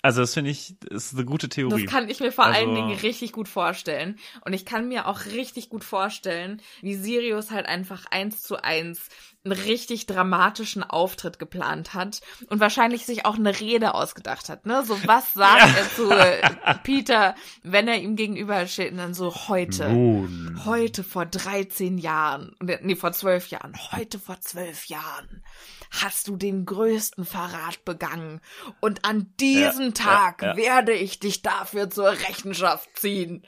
Also, 0.00 0.20
das 0.20 0.34
finde 0.34 0.50
ich, 0.50 0.76
das 0.78 1.06
ist 1.06 1.14
eine 1.14 1.24
gute 1.24 1.48
Theorie. 1.48 1.82
Das 1.82 1.90
kann 1.92 2.08
ich 2.08 2.20
mir 2.20 2.30
vor 2.30 2.44
Also- 2.44 2.60
allen 2.60 2.74
Dingen 2.74 2.92
richtig 3.00 3.32
gut 3.32 3.48
vorstellen. 3.48 4.16
Und 4.44 4.52
ich 4.52 4.64
kann 4.64 4.86
mir 4.86 5.06
auch 5.08 5.24
richtig 5.26 5.70
gut 5.70 5.82
vorstellen, 5.82 6.62
wie 6.82 6.94
Sirius 6.94 7.50
halt 7.50 7.66
einfach 7.66 8.06
eins 8.12 8.42
zu 8.42 8.62
eins 8.62 9.08
einen 9.50 9.60
richtig 9.60 10.06
dramatischen 10.06 10.82
Auftritt 10.82 11.38
geplant 11.38 11.94
hat 11.94 12.20
und 12.48 12.60
wahrscheinlich 12.60 13.06
sich 13.06 13.24
auch 13.24 13.36
eine 13.36 13.58
Rede 13.58 13.94
ausgedacht 13.94 14.48
hat. 14.48 14.66
Ne? 14.66 14.84
So 14.84 14.98
was 15.06 15.34
sagt 15.34 15.76
er 15.76 15.94
zu 15.94 16.10
äh, 16.10 16.74
Peter, 16.82 17.34
wenn 17.62 17.88
er 17.88 17.96
ihm 17.98 18.16
gegenüber 18.16 18.66
steht 18.66 18.92
und 18.92 18.98
dann 18.98 19.14
so 19.14 19.34
heute. 19.48 19.88
Nun. 19.88 20.62
Heute 20.64 21.04
vor 21.04 21.26
13 21.26 21.98
Jahren, 21.98 22.54
nee, 22.60 22.96
vor 22.96 23.12
12 23.12 23.48
Jahren, 23.48 23.72
heute 23.92 24.18
vor 24.18 24.40
12 24.40 24.86
Jahren 24.86 25.42
hast 25.90 26.28
du 26.28 26.36
den 26.36 26.66
größten 26.66 27.24
Verrat 27.24 27.84
begangen 27.84 28.40
und 28.80 29.04
an 29.04 29.32
diesem 29.40 29.86
Ja, 29.86 29.92
Tag 29.92 30.42
ja, 30.42 30.48
ja. 30.48 30.56
werde 30.56 30.92
ich 30.92 31.18
dich 31.18 31.42
dafür 31.42 31.90
zur 31.90 32.10
Rechenschaft 32.10 32.88
ziehen. 32.98 33.46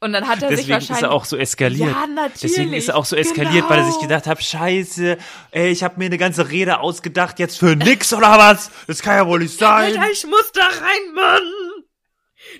Und 0.00 0.12
dann 0.12 0.28
hat 0.28 0.42
er 0.42 0.48
sich 0.50 0.58
Deswegen 0.58 0.74
wahrscheinlich 0.74 0.90
ist 0.98 1.02
er 1.02 1.10
auch 1.10 1.24
so 1.24 1.36
eskaliert. 1.36 1.90
Ja, 1.90 2.06
natürlich. 2.06 2.40
Deswegen 2.40 2.72
ist 2.72 2.88
er 2.88 2.96
auch 2.96 3.04
so 3.04 3.16
eskaliert, 3.16 3.68
weil 3.68 3.78
er 3.80 3.84
sich 3.84 3.94
Genau. 3.94 4.02
gedacht 4.08 4.26
hat, 4.28 4.42
scheiße, 4.42 5.18
ey, 5.50 5.70
ich 5.70 5.82
habe 5.82 5.98
mir 5.98 6.04
eine 6.06 6.18
ganze 6.18 6.48
Rede 6.50 6.78
ausgedacht, 6.78 7.40
jetzt 7.40 7.58
für 7.58 7.74
nix 7.74 8.12
oder 8.12 8.38
was? 8.38 8.70
Das 8.86 9.02
kann 9.02 9.16
ja 9.16 9.26
wohl 9.26 9.40
nicht 9.40 9.58
sein. 9.58 9.98
Alter, 9.98 10.10
ich 10.12 10.24
muss 10.24 10.52
da 10.52 10.64
rein, 10.66 11.14
Mann. 11.14 11.42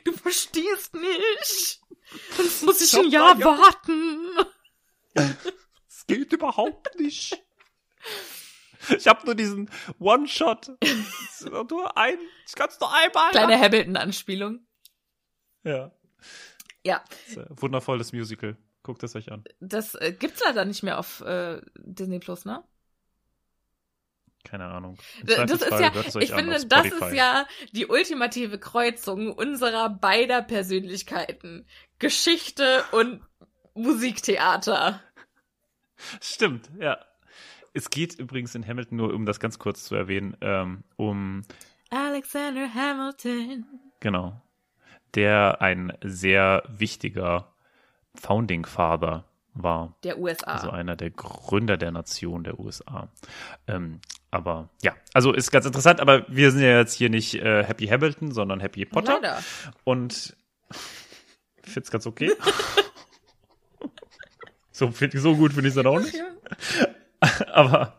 Du 0.05 0.12
verstehst 0.12 0.95
nicht. 0.95 1.80
Sonst 2.36 2.62
muss 2.64 2.80
ich 2.80 2.93
hab 2.95 3.03
ein 3.05 3.11
Jahr 3.11 3.39
warten. 3.45 4.18
Das 5.14 6.07
geht 6.09 6.32
überhaupt 6.32 6.99
nicht. 6.99 7.41
Ich 8.97 9.07
habe 9.07 9.24
nur 9.26 9.34
diesen 9.34 9.70
One-Shot. 10.01 10.70
Nur 11.70 11.97
ein, 11.97 12.18
ich 12.47 12.55
kann 12.55 12.68
es 12.68 12.80
nur 12.80 12.93
einmal. 12.93 13.30
Kleine 13.30 13.61
Hamilton-Anspielung. 13.61 14.66
Ja. 15.62 15.93
Ja, 16.84 17.02
Das 17.34 17.38
ein 17.38 17.60
wundervolles 17.60 18.12
Musical. 18.12 18.56
Guckt 18.82 19.02
es 19.02 19.14
euch 19.16 19.30
an. 19.30 19.44
das 19.60 19.94
äh, 19.96 20.12
gibt's 20.18 20.40
leider 20.44 20.64
nicht 20.64 20.82
mehr 20.82 20.98
auf 20.98 21.20
äh, 21.20 21.60
Disney 21.76 22.20
Plus, 22.20 22.44
ne? 22.44 22.62
Keine 24.44 24.66
Ahnung. 24.66 24.96
Das 25.24 25.50
ist 25.50 25.70
ja, 25.70 25.92
ich 26.20 26.32
finde, 26.32 26.64
das 26.64 26.86
ist 26.86 27.12
ja 27.12 27.46
die 27.72 27.86
ultimative 27.86 28.58
Kreuzung 28.58 29.32
unserer 29.32 29.90
beider 29.90 30.40
Persönlichkeiten. 30.40 31.66
Geschichte 31.98 32.84
und 32.92 33.20
Musiktheater. 33.74 35.02
Stimmt, 36.20 36.70
ja. 36.80 36.98
Es 37.74 37.90
geht 37.90 38.14
übrigens 38.14 38.54
in 38.54 38.66
Hamilton 38.66 38.96
nur, 38.96 39.12
um 39.12 39.26
das 39.26 39.40
ganz 39.40 39.58
kurz 39.58 39.84
zu 39.84 39.94
erwähnen, 39.94 40.36
ähm, 40.40 40.84
um, 40.96 41.42
Alexander 41.90 42.72
Hamilton. 42.72 43.66
genau, 44.00 44.40
der 45.14 45.61
ein 45.61 45.92
sehr 46.02 46.62
wichtiger 46.68 47.52
Founding 48.14 48.66
Father 48.66 49.24
war. 49.54 49.96
Der 50.04 50.18
USA. 50.18 50.46
Also 50.46 50.70
einer 50.70 50.96
der 50.96 51.11
Gründer 51.11 51.76
der 51.76 51.90
Nation 51.90 52.44
der 52.44 52.59
USA. 52.59 53.09
Ähm, 53.66 54.00
aber 54.30 54.68
ja, 54.82 54.94
also 55.14 55.32
ist 55.32 55.50
ganz 55.50 55.66
interessant, 55.66 56.00
aber 56.00 56.24
wir 56.28 56.50
sind 56.50 56.62
ja 56.62 56.78
jetzt 56.78 56.94
hier 56.94 57.11
nicht 57.11 57.34
äh, 57.34 57.64
Happy 57.64 57.86
Hamilton, 57.86 58.32
sondern 58.32 58.61
Happy 58.61 58.84
Potter. 58.84 59.14
Leider. 59.14 59.42
Und 59.84 60.36
ich 61.64 61.72
find's 61.72 61.90
ganz 61.90 62.06
okay. 62.06 62.32
so, 64.70 64.90
so 64.90 65.36
gut 65.36 65.52
finde 65.52 65.68
ich 65.68 65.76
es 65.76 65.82
dann 65.82 65.86
auch 65.86 66.00
nicht. 66.00 66.14
Aber 67.52 67.96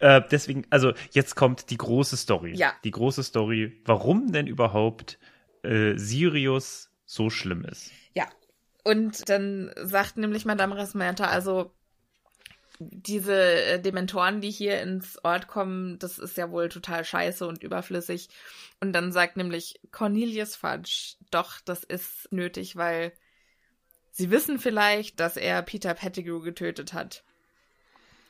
Äh, 0.00 0.22
deswegen, 0.30 0.64
also 0.70 0.92
jetzt 1.12 1.34
kommt 1.34 1.70
die 1.70 1.76
große 1.76 2.16
Story. 2.16 2.54
Ja. 2.54 2.72
Die 2.84 2.90
große 2.90 3.22
Story, 3.22 3.80
warum 3.84 4.32
denn 4.32 4.46
überhaupt 4.46 5.18
äh, 5.62 5.96
Sirius 5.96 6.90
so 7.04 7.30
schlimm 7.30 7.64
ist. 7.64 7.90
Ja. 8.14 8.28
Und 8.84 9.28
dann 9.28 9.70
sagt 9.82 10.16
nämlich 10.16 10.44
Madame 10.44 10.76
Rasmenta, 10.76 11.26
also 11.26 11.72
diese 12.80 13.34
äh, 13.34 13.80
Dementoren, 13.80 14.40
die 14.40 14.50
hier 14.50 14.80
ins 14.80 15.22
Ort 15.24 15.48
kommen, 15.48 15.98
das 15.98 16.18
ist 16.18 16.36
ja 16.36 16.50
wohl 16.50 16.68
total 16.68 17.04
scheiße 17.04 17.46
und 17.46 17.62
überflüssig. 17.62 18.28
Und 18.80 18.92
dann 18.92 19.12
sagt 19.12 19.36
nämlich 19.36 19.80
Cornelius 19.90 20.54
Fudge, 20.54 21.16
doch, 21.30 21.60
das 21.60 21.82
ist 21.82 22.32
nötig, 22.32 22.76
weil 22.76 23.12
sie 24.12 24.30
wissen 24.30 24.58
vielleicht, 24.58 25.18
dass 25.18 25.36
er 25.36 25.62
Peter 25.62 25.94
Pettigrew 25.94 26.40
getötet 26.40 26.92
hat. 26.92 27.24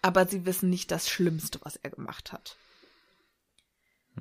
Aber 0.00 0.26
sie 0.26 0.46
wissen 0.46 0.70
nicht 0.70 0.90
das 0.90 1.08
Schlimmste, 1.08 1.58
was 1.62 1.76
er 1.76 1.90
gemacht 1.90 2.32
hat. 2.32 2.56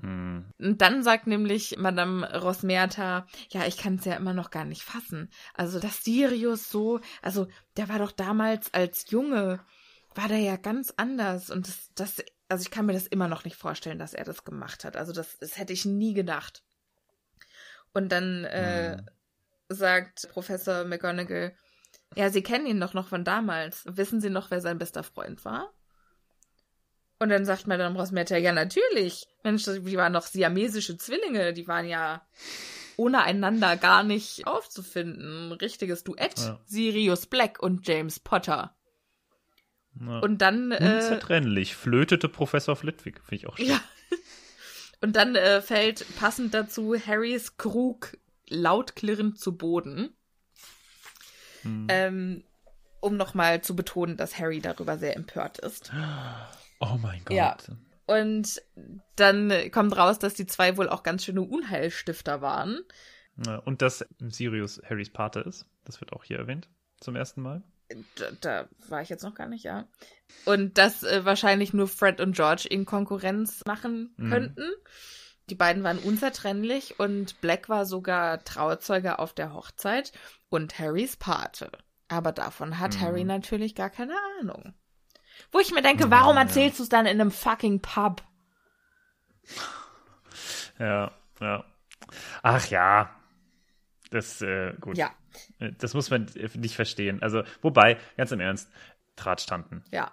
Hm. 0.01 0.45
Und 0.59 0.81
dann 0.81 1.03
sagt 1.03 1.27
nämlich 1.27 1.77
Madame 1.77 2.25
Rosmerta, 2.41 3.27
ja, 3.49 3.65
ich 3.65 3.77
kann 3.77 3.95
es 3.95 4.05
ja 4.05 4.15
immer 4.15 4.33
noch 4.33 4.49
gar 4.51 4.65
nicht 4.65 4.83
fassen. 4.83 5.29
Also, 5.53 5.79
dass 5.79 6.03
Sirius 6.03 6.69
so, 6.69 6.99
also, 7.21 7.47
der 7.77 7.89
war 7.89 7.99
doch 7.99 8.11
damals 8.11 8.73
als 8.73 9.09
Junge, 9.09 9.59
war 10.15 10.27
der 10.27 10.39
ja 10.39 10.57
ganz 10.57 10.93
anders. 10.97 11.49
Und 11.49 11.67
das, 11.67 11.89
das, 11.95 12.23
also 12.49 12.61
ich 12.63 12.71
kann 12.71 12.85
mir 12.85 12.93
das 12.93 13.07
immer 13.07 13.27
noch 13.27 13.43
nicht 13.43 13.55
vorstellen, 13.57 13.99
dass 13.99 14.13
er 14.13 14.23
das 14.25 14.43
gemacht 14.43 14.83
hat. 14.83 14.95
Also, 14.97 15.13
das, 15.13 15.37
das 15.39 15.57
hätte 15.57 15.73
ich 15.73 15.85
nie 15.85 16.13
gedacht. 16.13 16.63
Und 17.93 18.11
dann 18.11 18.45
äh, 18.45 18.97
Hm. 18.97 19.09
sagt 19.69 20.29
Professor 20.31 20.83
McGonagall, 20.85 21.55
ja, 22.15 22.29
Sie 22.29 22.41
kennen 22.41 22.65
ihn 22.65 22.79
doch 22.79 22.93
noch 22.93 23.09
von 23.09 23.23
damals. 23.23 23.83
Wissen 23.85 24.21
Sie 24.21 24.29
noch, 24.29 24.49
wer 24.49 24.61
sein 24.61 24.77
bester 24.77 25.03
Freund 25.03 25.43
war? 25.45 25.71
Und 27.19 27.29
dann 27.29 27.45
sagt 27.45 27.67
Madame 27.67 27.97
Rosmerta, 27.97 28.37
ja, 28.37 28.51
natürlich. 28.51 29.27
Mensch, 29.43 29.65
die 29.65 29.97
waren 29.97 30.13
doch 30.13 30.27
siamesische 30.27 30.97
Zwillinge. 30.97 31.53
Die 31.53 31.67
waren 31.67 31.87
ja 31.87 32.21
ohne 32.95 33.23
einander 33.23 33.77
gar 33.77 34.03
nicht 34.03 34.45
aufzufinden. 34.45 35.49
Ein 35.49 35.51
richtiges 35.53 36.03
Duett. 36.03 36.37
Ja. 36.37 36.59
Sirius 36.65 37.25
Black 37.25 37.59
und 37.59 37.87
James 37.87 38.19
Potter. 38.19 38.75
Ja. 39.99 40.19
Und 40.19 40.39
dann, 40.41 40.71
äh, 40.71 40.95
Unzertrennlich, 40.95 41.75
flötete 41.75 42.29
Professor 42.29 42.75
Flitwick, 42.75 43.21
finde 43.21 43.35
ich 43.35 43.47
auch 43.47 43.57
schön. 43.57 43.67
ja. 43.67 43.81
Und 44.99 45.15
dann 45.15 45.35
äh, 45.35 45.61
fällt 45.61 46.05
passend 46.17 46.55
dazu 46.55 46.95
Harrys 46.95 47.57
Krug 47.57 48.17
laut 48.49 48.95
klirrend 48.95 49.39
zu 49.39 49.55
Boden. 49.55 50.09
Hm. 51.61 51.85
Ähm, 51.87 52.43
um 52.99 53.15
nochmal 53.15 53.61
zu 53.61 53.75
betonen, 53.75 54.17
dass 54.17 54.39
Harry 54.39 54.59
darüber 54.59 54.97
sehr 54.97 55.15
empört 55.15 55.59
ist. 55.59 55.91
Oh 56.79 56.97
mein 57.01 57.23
Gott. 57.25 57.35
Ja. 57.35 57.57
Und 58.05 58.61
dann 59.15 59.51
kommt 59.71 59.97
raus, 59.97 60.17
dass 60.19 60.33
die 60.33 60.45
zwei 60.45 60.77
wohl 60.77 60.87
auch 60.89 61.03
ganz 61.03 61.25
schöne 61.25 61.41
Unheilstifter 61.41 62.41
waren. 62.41 62.79
Und 63.65 63.81
dass 63.81 64.05
Sirius 64.19 64.81
Harrys 64.89 65.11
Pate 65.11 65.41
ist. 65.41 65.65
Das 65.83 65.99
wird 66.01 66.13
auch 66.13 66.23
hier 66.23 66.37
erwähnt. 66.39 66.69
Zum 66.99 67.15
ersten 67.15 67.41
Mal. 67.41 67.61
Da, 68.15 68.25
da 68.41 68.69
war 68.89 69.01
ich 69.01 69.09
jetzt 69.09 69.23
noch 69.23 69.35
gar 69.35 69.47
nicht, 69.47 69.63
ja. 69.63 69.87
Und 70.45 70.77
dass 70.77 71.03
äh, 71.03 71.23
wahrscheinlich 71.23 71.73
nur 71.73 71.87
Fred 71.87 72.19
und 72.19 72.35
George 72.35 72.67
in 72.69 72.85
Konkurrenz 72.85 73.63
machen 73.65 74.13
Mhm. 74.17 74.29
könnten. 74.29 74.71
Die 75.49 75.55
beiden 75.55 75.83
waren 75.83 75.99
unzertrennlich 75.99 76.99
und 76.99 77.39
Black 77.39 77.69
war 77.69 77.85
sogar 77.85 78.43
Trauzeuge 78.43 79.19
auf 79.19 79.33
der 79.33 79.53
Hochzeit 79.53 80.11
und 80.49 80.77
Harrys 80.79 81.15
Pate. 81.15 81.71
Aber 82.09 82.31
davon 82.31 82.79
hat 82.79 82.95
Mhm. 82.95 83.01
Harry 83.01 83.23
natürlich 83.23 83.75
gar 83.75 83.89
keine 83.89 84.15
Ahnung. 84.41 84.73
Wo 85.51 85.59
ich 85.59 85.71
mir 85.71 85.81
denke, 85.81 86.11
warum 86.11 86.35
Ja, 86.35 86.43
erzählst 86.43 86.79
du 86.79 86.83
es 86.83 86.89
dann 86.89 87.05
in 87.05 87.19
einem 87.21 87.31
fucking 87.31 87.81
Pub? 87.81 88.21
Ja, 90.79 91.11
ja. 91.39 91.63
Ach 92.43 92.67
ja. 92.67 93.09
Das, 94.09 94.41
äh, 94.41 94.73
gut. 94.79 94.97
Ja, 94.97 95.11
Das 95.79 95.93
muss 95.93 96.09
man 96.09 96.27
äh, 96.35 96.49
nicht 96.57 96.75
verstehen. 96.75 97.21
Also, 97.21 97.43
wobei, 97.61 97.97
ganz 98.15 98.31
im 98.31 98.39
Ernst, 98.39 98.71
Drahtstanden. 99.15 99.83
ja. 99.91 100.11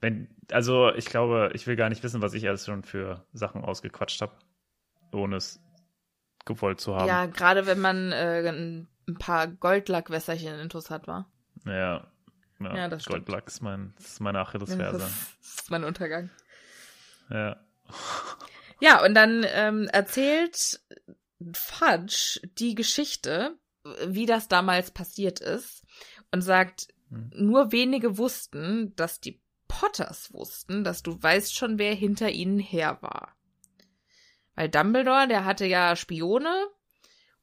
Wenn, 0.00 0.28
also, 0.52 0.92
ich 0.92 1.06
glaube, 1.06 1.50
ich 1.54 1.66
will 1.66 1.76
gar 1.76 1.88
nicht 1.88 2.02
wissen, 2.02 2.20
was 2.20 2.34
ich 2.34 2.46
alles 2.46 2.66
schon 2.66 2.82
für 2.82 3.26
Sachen 3.32 3.64
ausgequatscht 3.64 4.20
habe, 4.20 4.32
ohne 5.12 5.36
es 5.36 5.60
gewollt 6.44 6.78
zu 6.78 6.94
haben. 6.94 7.08
Ja, 7.08 7.24
gerade 7.24 7.64
wenn 7.64 7.80
man 7.80 8.12
äh, 8.12 8.46
ein 8.50 8.88
paar 9.18 9.46
Goldlackwässerchen 9.48 10.58
intus 10.58 10.90
hat, 10.90 11.06
war. 11.06 11.30
Ja, 11.64 12.06
ja, 12.60 12.76
Ja, 12.76 12.88
das 12.88 13.06
ist, 13.06 13.62
mein, 13.62 13.94
das 13.96 14.06
ist 14.06 14.20
meine 14.20 14.40
Achillesferse. 14.40 14.98
Das 14.98 15.58
ist 15.58 15.70
mein 15.70 15.84
Untergang. 15.84 16.30
Ja. 17.30 17.60
Ja, 18.80 19.04
und 19.04 19.14
dann 19.14 19.44
ähm, 19.48 19.88
erzählt 19.92 20.80
Fudge 21.52 22.40
die 22.58 22.74
Geschichte, 22.74 23.56
wie 24.06 24.26
das 24.26 24.48
damals 24.48 24.90
passiert 24.90 25.40
ist, 25.40 25.84
und 26.32 26.42
sagt, 26.42 26.88
Hm. 27.10 27.30
nur 27.34 27.70
wenige 27.70 28.16
wussten, 28.16 28.96
dass 28.96 29.20
die 29.20 29.40
Potters 29.68 30.32
wussten, 30.32 30.84
dass 30.84 31.02
du 31.02 31.22
weißt 31.22 31.54
schon, 31.54 31.78
wer 31.78 31.94
hinter 31.94 32.30
ihnen 32.30 32.58
her 32.58 32.98
war. 33.02 33.36
Weil 34.54 34.68
Dumbledore, 34.70 35.28
der 35.28 35.44
hatte 35.44 35.66
ja 35.66 35.96
Spione 35.96 36.66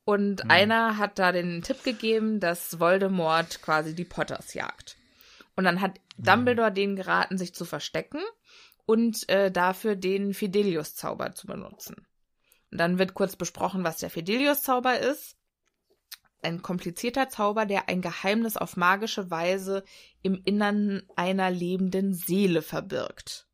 und 0.03 0.41
Hm. 0.43 0.51
einer 0.51 0.97
hat 0.97 1.19
da 1.19 1.31
den 1.31 1.61
Tipp 1.61 1.83
gegeben, 1.83 2.39
dass 2.39 2.79
Voldemort 2.79 3.61
quasi 3.61 3.93
die 3.93 4.05
Potters 4.05 4.53
jagt. 4.55 4.97
Und 5.55 5.65
dann 5.65 5.81
hat 5.81 5.99
Dumbledore 6.17 6.71
denen 6.71 6.95
geraten, 6.95 7.37
sich 7.37 7.53
zu 7.53 7.65
verstecken 7.65 8.21
und 8.85 9.27
äh, 9.29 9.51
dafür 9.51 9.95
den 9.95 10.33
Fidelius-Zauber 10.33 11.33
zu 11.33 11.47
benutzen. 11.47 11.95
Und 12.71 12.77
dann 12.77 12.99
wird 12.99 13.13
kurz 13.13 13.35
besprochen, 13.35 13.83
was 13.83 13.97
der 13.97 14.09
Fidelius-Zauber 14.09 14.99
ist. 14.99 15.35
Ein 16.41 16.61
komplizierter 16.61 17.29
Zauber, 17.29 17.65
der 17.65 17.89
ein 17.89 18.01
Geheimnis 18.01 18.57
auf 18.57 18.77
magische 18.77 19.29
Weise 19.29 19.83
im 20.23 20.41
Innern 20.43 21.03
einer 21.15 21.51
lebenden 21.51 22.13
Seele 22.13 22.61
verbirgt. 22.61 23.47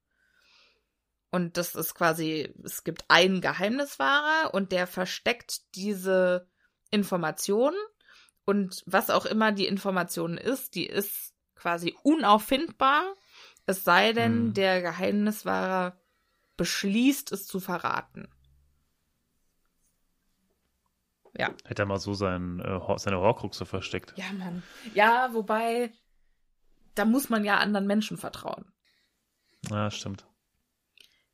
Und 1.32 1.58
das 1.58 1.76
ist 1.76 1.94
quasi, 1.96 2.54
es 2.64 2.86
gibt 2.86 3.04
einen 3.10 3.42
Geheimniswahrer 3.42 4.54
und 4.54 4.72
der 4.72 4.88
versteckt 4.88 5.76
diese 5.76 6.48
Information 6.90 7.74
und 8.48 8.82
was 8.86 9.10
auch 9.10 9.26
immer 9.26 9.52
die 9.52 9.68
Information 9.68 10.38
ist, 10.38 10.76
die 10.76 10.86
ist 10.86 11.34
quasi 11.58 11.96
unauffindbar, 12.04 13.04
es 13.66 13.84
sei 13.84 14.14
denn, 14.14 14.46
Mhm. 14.48 14.54
der 14.54 14.82
Geheimniswahrer 14.82 16.00
beschließt, 16.56 17.32
es 17.32 17.46
zu 17.46 17.60
verraten. 17.60 18.28
Ja. 21.38 21.54
Hätte 21.66 21.84
er 21.84 21.86
mal 21.86 22.00
so 22.00 22.14
sein, 22.14 22.60
äh, 22.62 22.80
seine 22.98 23.18
Horcruxe 23.20 23.66
versteckt. 23.66 24.14
Ja, 24.18 24.32
Mann. 24.34 24.64
Ja, 24.96 25.34
wobei, 25.34 25.92
da 26.96 27.06
muss 27.06 27.30
man 27.30 27.44
ja 27.46 27.58
anderen 27.58 27.86
Menschen 27.86 28.18
vertrauen. 28.18 28.72
Ja, 29.70 29.92
stimmt. 29.92 30.26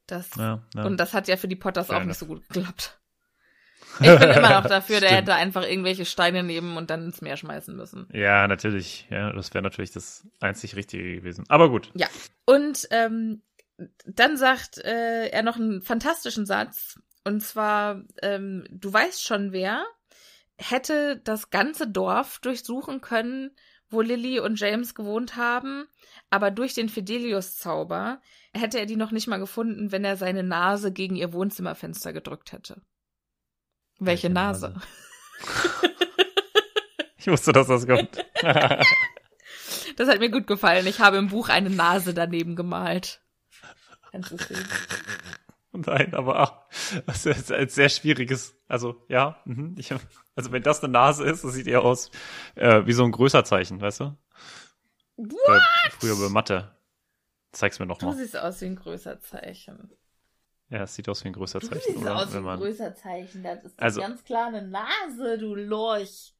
Das, 0.08 0.36
Ja, 0.36 0.62
ja. 0.76 0.84
Und 0.84 0.98
das 0.98 1.14
hat 1.14 1.30
ja 1.30 1.38
für 1.38 1.48
die 1.48 1.56
Potters 1.56 1.88
Fair 1.88 2.00
auch 2.00 2.04
nicht 2.04 2.18
so 2.18 2.26
gut 2.26 2.48
geklappt. 2.50 3.00
Ich 4.00 4.20
bin 4.20 4.30
immer 4.30 4.62
noch 4.62 4.68
dafür, 4.68 5.00
der 5.00 5.12
hätte 5.18 5.34
einfach 5.36 5.64
irgendwelche 5.64 6.06
Steine 6.06 6.44
nehmen 6.44 6.78
und 6.78 6.90
dann 6.90 7.06
ins 7.06 7.22
Meer 7.22 7.38
schmeißen 7.38 7.76
müssen. 7.76 8.08
Ja, 8.12 8.48
natürlich. 8.48 9.08
Ja, 9.10 9.32
das 9.32 9.54
wäre 9.54 9.64
natürlich 9.64 9.92
das 9.92 10.28
einzig 10.40 10.76
Richtige 10.76 11.16
gewesen. 11.16 11.46
Aber 11.50 11.70
gut. 11.70 11.90
Ja. 11.96 12.08
Und 12.46 12.88
ähm, 12.92 13.42
dann 14.06 14.38
sagt 14.38 14.78
äh, 14.80 15.28
er 15.28 15.44
noch 15.44 15.58
einen 15.58 15.82
fantastischen 15.82 16.46
Satz. 16.46 17.00
Und 17.24 17.42
zwar, 17.42 18.04
ähm, 18.22 18.66
du 18.70 18.92
weißt 18.92 19.24
schon 19.24 19.52
wer, 19.52 19.86
hätte 20.58 21.22
das 21.24 21.50
ganze 21.50 21.88
Dorf 21.88 22.40
durchsuchen 22.40 23.02
können, 23.02 23.52
wo 23.90 24.02
Lily 24.02 24.40
und 24.40 24.60
James 24.60 24.96
gewohnt 24.96 25.36
haben, 25.38 25.88
aber 26.30 26.52
durch 26.52 26.74
den 26.74 26.90
Fidelius-Zauber 26.90 28.22
hätte 28.54 28.80
er 28.80 28.86
die 28.86 28.96
noch 28.96 29.12
nicht 29.12 29.28
mal 29.28 29.38
gefunden, 29.38 29.92
wenn 29.92 30.04
er 30.04 30.18
seine 30.18 30.44
Nase 30.44 30.92
gegen 30.92 31.16
ihr 31.16 31.32
Wohnzimmerfenster 31.32 32.12
gedrückt 32.12 32.52
hätte. 32.52 32.82
Welche, 34.00 34.28
Welche 34.28 34.30
Nase? 34.30 34.70
Nase? 34.70 34.82
Ich 37.18 37.28
wusste, 37.28 37.54
dass 37.54 37.68
das 37.68 37.88
kommt. 37.88 38.26
Das 39.96 40.10
hat 40.10 40.20
mir 40.20 40.32
gut 40.32 40.48
gefallen. 40.48 40.88
Ich 40.88 41.00
habe 41.00 41.18
im 41.18 41.28
Buch 41.28 41.50
eine 41.50 41.70
Nase 41.70 42.14
daneben 42.14 42.56
gemalt. 42.56 43.22
Nein, 45.72 46.14
aber 46.14 46.42
auch, 46.42 47.04
das 47.06 47.26
ist 47.26 47.52
ein 47.52 47.70
sehr 47.70 47.90
schwieriges, 47.90 48.56
also 48.68 49.04
ja, 49.08 49.42
mhm, 49.46 49.76
ich, 49.78 49.92
also 50.36 50.52
wenn 50.52 50.64
das 50.64 50.84
eine 50.84 50.92
Nase 50.92 51.24
ist, 51.26 51.44
das 51.44 51.54
sieht 51.54 51.68
eher 51.68 51.84
aus 51.84 52.12
äh, 52.56 52.86
wie 52.86 52.94
so 52.94 53.04
ein 53.04 53.12
Größerzeichen, 53.12 53.82
weißt 53.82 54.02
du? 54.02 54.18
Bei, 55.18 55.60
früher 56.00 56.16
bei 56.16 56.30
Mathe. 56.30 56.76
Zeig's 57.52 57.80
mir 57.80 57.86
noch 57.86 58.00
Du 58.00 58.12
siehst 58.14 58.38
aus 58.38 58.62
wie 58.62 58.66
ein 58.66 58.76
größer 58.76 59.20
Zeichen. 59.20 59.92
Ja, 60.74 60.84
es 60.84 60.96
sieht 60.96 61.08
aus 61.08 61.24
wie 61.24 61.28
ein 61.28 61.34
Du 61.34 61.40
Größerzeichen, 61.40 61.82
siehst 61.86 61.98
oder? 61.98 62.16
aus 62.16 62.34
wie 62.34 62.38
ein 62.38 62.58
größer 62.58 62.96
Zeichen. 62.96 63.44
Das 63.44 63.64
ist 63.64 63.80
Also- 63.80 64.02
ganz 64.02 64.24
klar 64.24 64.48
eine 64.48 64.64
Nase, 64.64 65.38
du 65.38 65.54
Lorch. 65.54 66.34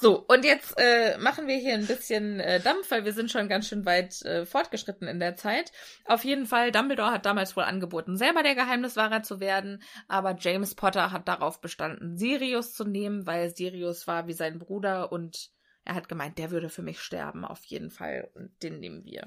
So, 0.00 0.20
und 0.26 0.42
jetzt 0.46 0.72
äh, 0.78 1.18
machen 1.18 1.46
wir 1.46 1.56
hier 1.58 1.74
ein 1.74 1.86
bisschen 1.86 2.40
äh, 2.40 2.60
Dampf, 2.60 2.90
weil 2.90 3.04
wir 3.04 3.12
sind 3.12 3.30
schon 3.30 3.46
ganz 3.50 3.68
schön 3.68 3.84
weit 3.84 4.22
äh, 4.22 4.46
fortgeschritten 4.46 5.06
in 5.06 5.20
der 5.20 5.36
Zeit. 5.36 5.70
Auf 6.06 6.24
jeden 6.24 6.46
Fall, 6.46 6.72
Dumbledore 6.72 7.10
hat 7.10 7.26
damals 7.26 7.54
wohl 7.56 7.64
angeboten, 7.64 8.16
selber 8.16 8.42
der 8.42 8.54
Geheimniswahrer 8.54 9.22
zu 9.22 9.38
werden, 9.40 9.82
aber 10.08 10.34
James 10.38 10.74
Potter 10.74 11.12
hat 11.12 11.28
darauf 11.28 11.60
bestanden, 11.60 12.16
Sirius 12.16 12.72
zu 12.72 12.84
nehmen, 12.84 13.26
weil 13.26 13.54
Sirius 13.54 14.06
war 14.06 14.26
wie 14.26 14.32
sein 14.32 14.58
Bruder 14.58 15.12
und 15.12 15.50
er 15.84 15.94
hat 15.94 16.08
gemeint, 16.08 16.38
der 16.38 16.50
würde 16.50 16.70
für 16.70 16.82
mich 16.82 17.00
sterben, 17.02 17.44
auf 17.44 17.62
jeden 17.66 17.90
Fall, 17.90 18.30
und 18.34 18.50
den 18.62 18.80
nehmen 18.80 19.04
wir. 19.04 19.24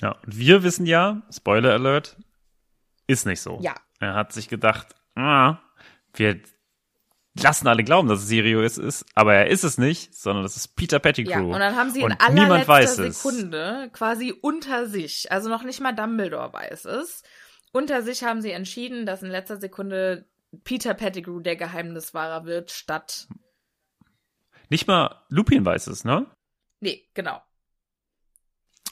Ja, 0.00 0.12
und 0.24 0.38
wir 0.38 0.62
wissen 0.62 0.86
ja, 0.86 1.20
Spoiler 1.30 1.74
Alert, 1.74 2.16
ist 3.10 3.26
nicht 3.26 3.40
so. 3.40 3.58
Ja. 3.60 3.74
Er 3.98 4.14
hat 4.14 4.32
sich 4.32 4.48
gedacht, 4.48 4.94
ah, 5.14 5.58
wir 6.14 6.40
lassen 7.34 7.68
alle 7.68 7.84
glauben, 7.84 8.08
dass 8.08 8.20
es 8.20 8.28
Sirius 8.28 8.78
ist, 8.78 9.04
aber 9.14 9.34
er 9.34 9.48
ist 9.48 9.64
es 9.64 9.78
nicht, 9.78 10.14
sondern 10.14 10.42
das 10.42 10.56
ist 10.56 10.76
Peter 10.76 10.98
Pettigrew. 10.98 11.32
Ja, 11.32 11.54
und 11.54 11.60
dann 11.60 11.76
haben 11.76 11.90
sie 11.90 12.00
in 12.00 12.12
allerletzter 12.12 13.04
es. 13.04 13.22
Sekunde 13.22 13.90
quasi 13.92 14.34
unter 14.40 14.86
sich, 14.86 15.30
also 15.30 15.48
noch 15.48 15.62
nicht 15.62 15.80
mal 15.80 15.94
Dumbledore 15.94 16.52
weiß 16.52 16.86
es, 16.86 17.22
unter 17.72 18.02
sich 18.02 18.24
haben 18.24 18.42
sie 18.42 18.50
entschieden, 18.50 19.06
dass 19.06 19.22
in 19.22 19.30
letzter 19.30 19.58
Sekunde 19.58 20.26
Peter 20.64 20.94
Pettigrew 20.94 21.40
der 21.40 21.56
Geheimniswahrer 21.56 22.44
wird, 22.44 22.70
statt. 22.72 23.28
Nicht 24.68 24.88
mal 24.88 25.22
Lupin 25.28 25.64
weiß 25.64 25.86
es, 25.86 26.04
ne? 26.04 26.26
Nee, 26.80 27.08
genau. 27.14 27.40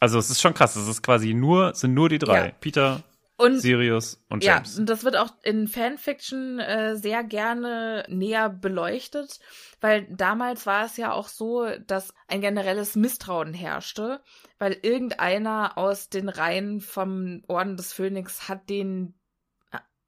Also 0.01 0.19
es 0.19 0.31
ist 0.31 0.41
schon 0.41 0.55
krass, 0.55 0.77
es 0.77 0.87
ist 0.87 1.03
quasi 1.03 1.35
nur, 1.35 1.75
sind 1.75 1.95
nur 1.95 2.09
die 2.09 2.19
drei. 2.19 2.47
Ja. 2.47 2.53
Peter, 2.61 3.03
Und 3.39 3.61
Sirius 3.61 4.23
und 4.29 4.45
ja, 4.45 4.57
James. 4.57 4.79
und 4.79 4.87
das 4.91 5.05
wird 5.05 5.17
auch 5.17 5.31
in 5.43 5.69
Fanfiction 5.69 6.59
äh, 6.59 6.97
sehr 6.97 7.25
gerne 7.25 8.05
näher 8.09 8.51
beleuchtet, 8.51 9.39
weil 9.81 10.07
damals 10.11 10.67
war 10.67 10.85
es 10.85 10.97
ja 10.97 11.13
auch 11.13 11.29
so, 11.29 11.67
dass 11.87 12.13
ein 12.27 12.41
generelles 12.41 12.97
Misstrauen 12.97 13.55
herrschte, 13.55 14.21
weil 14.59 14.77
irgendeiner 14.83 15.79
aus 15.79 16.09
den 16.09 16.29
Reihen 16.29 16.81
vom 16.81 17.43
Orden 17.47 17.77
des 17.77 17.93
Phönix 17.93 18.49
hat 18.49 18.69
den, 18.69 19.15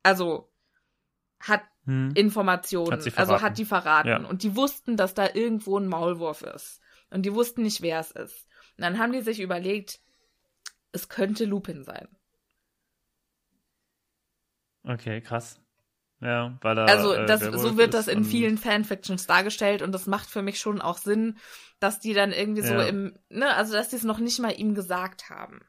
also 0.03 0.51
hat 1.39 1.62
Hm. 1.87 2.12
Informationen, 2.14 2.93
Hat 2.93 3.18
also 3.18 3.41
hat 3.41 3.59
die 3.59 3.64
verraten. 3.64 4.09
Ja. 4.09 4.28
Und 4.28 4.43
die 4.43 4.55
wussten, 4.55 4.97
dass 4.97 5.14
da 5.14 5.28
irgendwo 5.33 5.78
ein 5.78 5.89
Maulwurf 5.89 6.43
ist. 6.43 6.81
Und 7.11 7.22
die 7.22 7.35
wussten 7.35 7.62
nicht, 7.62 7.83
wer 7.83 8.01
es 8.01 8.11
ist. 8.11 8.47
Und 8.76 8.83
dann 8.83 8.99
haben 8.99 9.12
die 9.12 9.22
sich 9.22 9.41
überlegt, 9.41 10.01
es 10.93 11.09
könnte 11.09 11.45
Lupin 11.45 11.85
sein. 11.85 12.09
Okay, 14.85 15.20
krass. 15.20 15.61
Ja, 16.20 16.59
weil 16.61 16.78
er. 16.78 16.87
Also 16.87 17.14
äh, 17.14 17.26
das, 17.26 17.41
Werwolf 17.41 17.62
so 17.62 17.76
wird 17.78 17.95
das 17.95 18.09
in 18.09 18.24
vielen 18.24 18.59
Fanfictions 18.59 19.26
dargestellt 19.26 19.83
und 19.83 19.93
das 19.93 20.07
macht 20.07 20.28
für 20.28 20.43
mich 20.43 20.61
schon 20.61 20.81
auch 20.81 20.99
Sinn, 20.99 21.39
dass 21.78 21.99
die 21.99 22.12
dann 22.12 22.33
irgendwie 22.33 22.62
so 22.62 22.74
Ja. 22.74 22.83
im, 22.83 23.18
ne, 23.31 23.55
also 23.55 23.72
dass 23.72 23.89
die 23.89 23.97
es 23.97 24.05
noch 24.05 24.18
nicht 24.18 24.39
mal 24.39 24.53
ihm 24.59 24.74
gesagt 24.74 25.31
haben. 25.31 25.61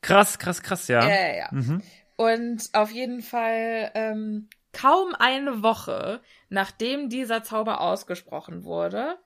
Krass, 0.00 0.38
krass, 0.38 0.62
krass, 0.62 0.88
ja. 0.88 1.08
Ja, 1.08 1.14
ja, 1.14 1.34
ja. 1.36 1.48
Mhm. 1.52 1.82
Und 2.16 2.68
auf 2.74 2.90
jeden 2.90 3.22
Fall 3.22 3.90
ähm, 3.94 4.48
kaum 4.72 5.14
eine 5.18 5.62
Woche, 5.62 6.20
nachdem 6.48 7.08
dieser 7.08 7.42
Zauber 7.42 7.80
ausgesprochen 7.80 8.64
wurde, 8.64 9.18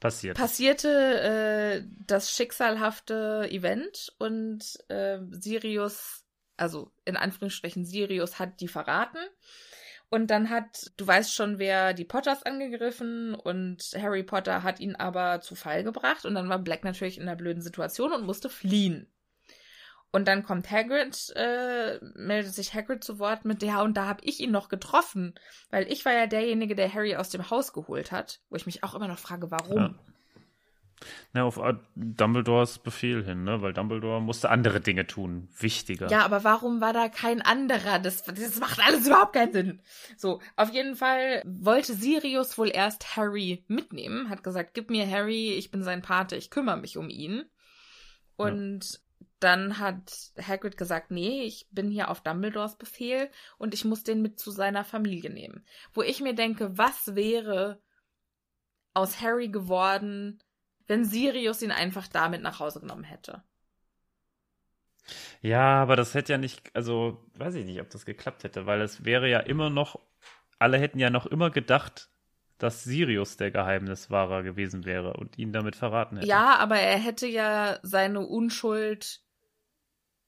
Passiert. 0.00 0.36
passierte 0.36 1.82
äh, 1.82 1.88
das 2.06 2.30
schicksalhafte 2.32 3.46
Event 3.50 4.14
und 4.18 4.78
äh, 4.88 5.18
Sirius, 5.30 6.24
also 6.56 6.92
in 7.04 7.16
Anführungsstrichen 7.16 7.84
Sirius 7.84 8.38
hat 8.38 8.60
die 8.60 8.68
verraten. 8.68 9.18
Und 10.08 10.26
dann 10.26 10.50
hat, 10.50 10.92
du 10.98 11.06
weißt 11.06 11.34
schon, 11.34 11.58
wer 11.58 11.94
die 11.94 12.04
Potters 12.04 12.42
angegriffen 12.42 13.34
und 13.34 13.82
Harry 13.96 14.22
Potter 14.22 14.62
hat 14.62 14.78
ihn 14.78 14.94
aber 14.94 15.40
zu 15.40 15.54
Fall 15.54 15.84
gebracht 15.84 16.26
und 16.26 16.34
dann 16.34 16.50
war 16.50 16.58
Black 16.58 16.84
natürlich 16.84 17.16
in 17.16 17.22
einer 17.22 17.36
blöden 17.36 17.62
Situation 17.62 18.12
und 18.12 18.26
musste 18.26 18.50
fliehen. 18.50 19.10
Und 20.10 20.28
dann 20.28 20.42
kommt 20.42 20.70
Hagrid, 20.70 21.32
äh, 21.34 21.98
meldet 22.14 22.52
sich 22.52 22.74
Hagrid 22.74 23.02
zu 23.02 23.18
Wort 23.18 23.46
mit, 23.46 23.62
ja, 23.62 23.80
und 23.80 23.96
da 23.96 24.06
hab 24.06 24.22
ich 24.22 24.40
ihn 24.40 24.50
noch 24.50 24.68
getroffen, 24.68 25.34
weil 25.70 25.90
ich 25.90 26.04
war 26.04 26.12
ja 26.12 26.26
derjenige, 26.26 26.74
der 26.74 26.92
Harry 26.92 27.16
aus 27.16 27.30
dem 27.30 27.48
Haus 27.48 27.72
geholt 27.72 28.12
hat, 28.12 28.40
wo 28.50 28.56
ich 28.56 28.66
mich 28.66 28.84
auch 28.84 28.94
immer 28.94 29.08
noch 29.08 29.18
frage, 29.18 29.50
warum. 29.50 29.78
Ja. 29.78 29.94
Ja, 31.34 31.44
auf 31.44 31.60
Dumbledores 31.94 32.78
Befehl 32.78 33.24
hin, 33.24 33.44
ne? 33.44 33.62
Weil 33.62 33.72
Dumbledore 33.72 34.20
musste 34.20 34.50
andere 34.50 34.80
Dinge 34.80 35.06
tun. 35.06 35.48
Wichtiger. 35.58 36.08
Ja, 36.08 36.24
aber 36.24 36.44
warum 36.44 36.80
war 36.80 36.92
da 36.92 37.08
kein 37.08 37.42
anderer? 37.42 37.98
Das, 37.98 38.24
das 38.24 38.58
macht 38.60 38.80
alles 38.84 39.06
überhaupt 39.06 39.32
keinen 39.32 39.52
Sinn. 39.52 39.80
So, 40.16 40.40
auf 40.56 40.72
jeden 40.72 40.96
Fall 40.96 41.42
wollte 41.44 41.94
Sirius 41.94 42.58
wohl 42.58 42.70
erst 42.70 43.16
Harry 43.16 43.64
mitnehmen, 43.68 44.28
hat 44.28 44.42
gesagt, 44.42 44.74
gib 44.74 44.90
mir 44.90 45.08
Harry, 45.10 45.52
ich 45.52 45.70
bin 45.70 45.82
sein 45.82 46.02
Pate, 46.02 46.36
ich 46.36 46.50
kümmere 46.50 46.76
mich 46.76 46.96
um 46.96 47.08
ihn. 47.08 47.44
Und 48.36 49.00
dann 49.42 49.78
hat 49.78 50.32
Hagrid 50.40 50.76
gesagt, 50.76 51.10
nee, 51.10 51.42
ich 51.42 51.66
bin 51.70 51.90
hier 51.90 52.10
auf 52.10 52.20
Dumbledores 52.22 52.76
Befehl 52.76 53.28
und 53.58 53.74
ich 53.74 53.84
muss 53.84 54.04
den 54.04 54.22
mit 54.22 54.38
zu 54.38 54.50
seiner 54.50 54.84
Familie 54.84 55.30
nehmen. 55.30 55.64
Wo 55.92 56.02
ich 56.02 56.20
mir 56.20 56.34
denke, 56.34 56.78
was 56.78 57.14
wäre 57.16 57.80
aus 58.94 59.20
Harry 59.20 59.48
geworden, 59.48 60.40
wenn 60.86 61.04
Sirius 61.04 61.62
ihn 61.62 61.72
einfach 61.72 62.08
damit 62.08 62.42
nach 62.42 62.60
Hause 62.60 62.80
genommen 62.80 63.04
hätte? 63.04 63.42
Ja, 65.40 65.82
aber 65.82 65.96
das 65.96 66.14
hätte 66.14 66.32
ja 66.32 66.38
nicht, 66.38 66.74
also 66.74 67.24
weiß 67.34 67.54
ich 67.56 67.64
nicht, 67.64 67.80
ob 67.80 67.90
das 67.90 68.04
geklappt 68.04 68.44
hätte, 68.44 68.66
weil 68.66 68.80
es 68.80 69.04
wäre 69.04 69.28
ja 69.28 69.40
immer 69.40 69.70
noch, 69.70 69.98
alle 70.58 70.78
hätten 70.78 70.98
ja 70.98 71.10
noch 71.10 71.26
immer 71.26 71.50
gedacht, 71.50 72.08
dass 72.58 72.84
Sirius 72.84 73.36
der 73.36 73.50
Geheimniswahrer 73.50 74.44
gewesen 74.44 74.84
wäre 74.84 75.14
und 75.14 75.36
ihn 75.36 75.52
damit 75.52 75.74
verraten 75.74 76.16
hätte. 76.16 76.28
Ja, 76.28 76.58
aber 76.58 76.78
er 76.78 76.98
hätte 76.98 77.26
ja 77.26 77.80
seine 77.82 78.20
Unschuld 78.20 79.20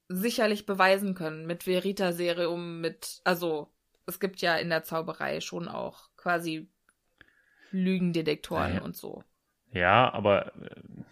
sicherlich 0.08 0.66
beweisen 0.66 1.14
können 1.14 1.46
mit 1.46 1.66
Veritaserum, 1.66 2.80
mit, 2.80 3.20
also 3.22 3.72
es 4.06 4.18
gibt 4.18 4.40
ja 4.40 4.56
in 4.56 4.68
der 4.68 4.82
Zauberei 4.82 5.40
schon 5.40 5.68
auch 5.68 6.10
quasi 6.16 6.68
Lügendetektoren 7.70 8.74
ja. 8.76 8.82
und 8.82 8.96
so. 8.96 9.22
Ja, 9.74 10.12
aber 10.12 10.52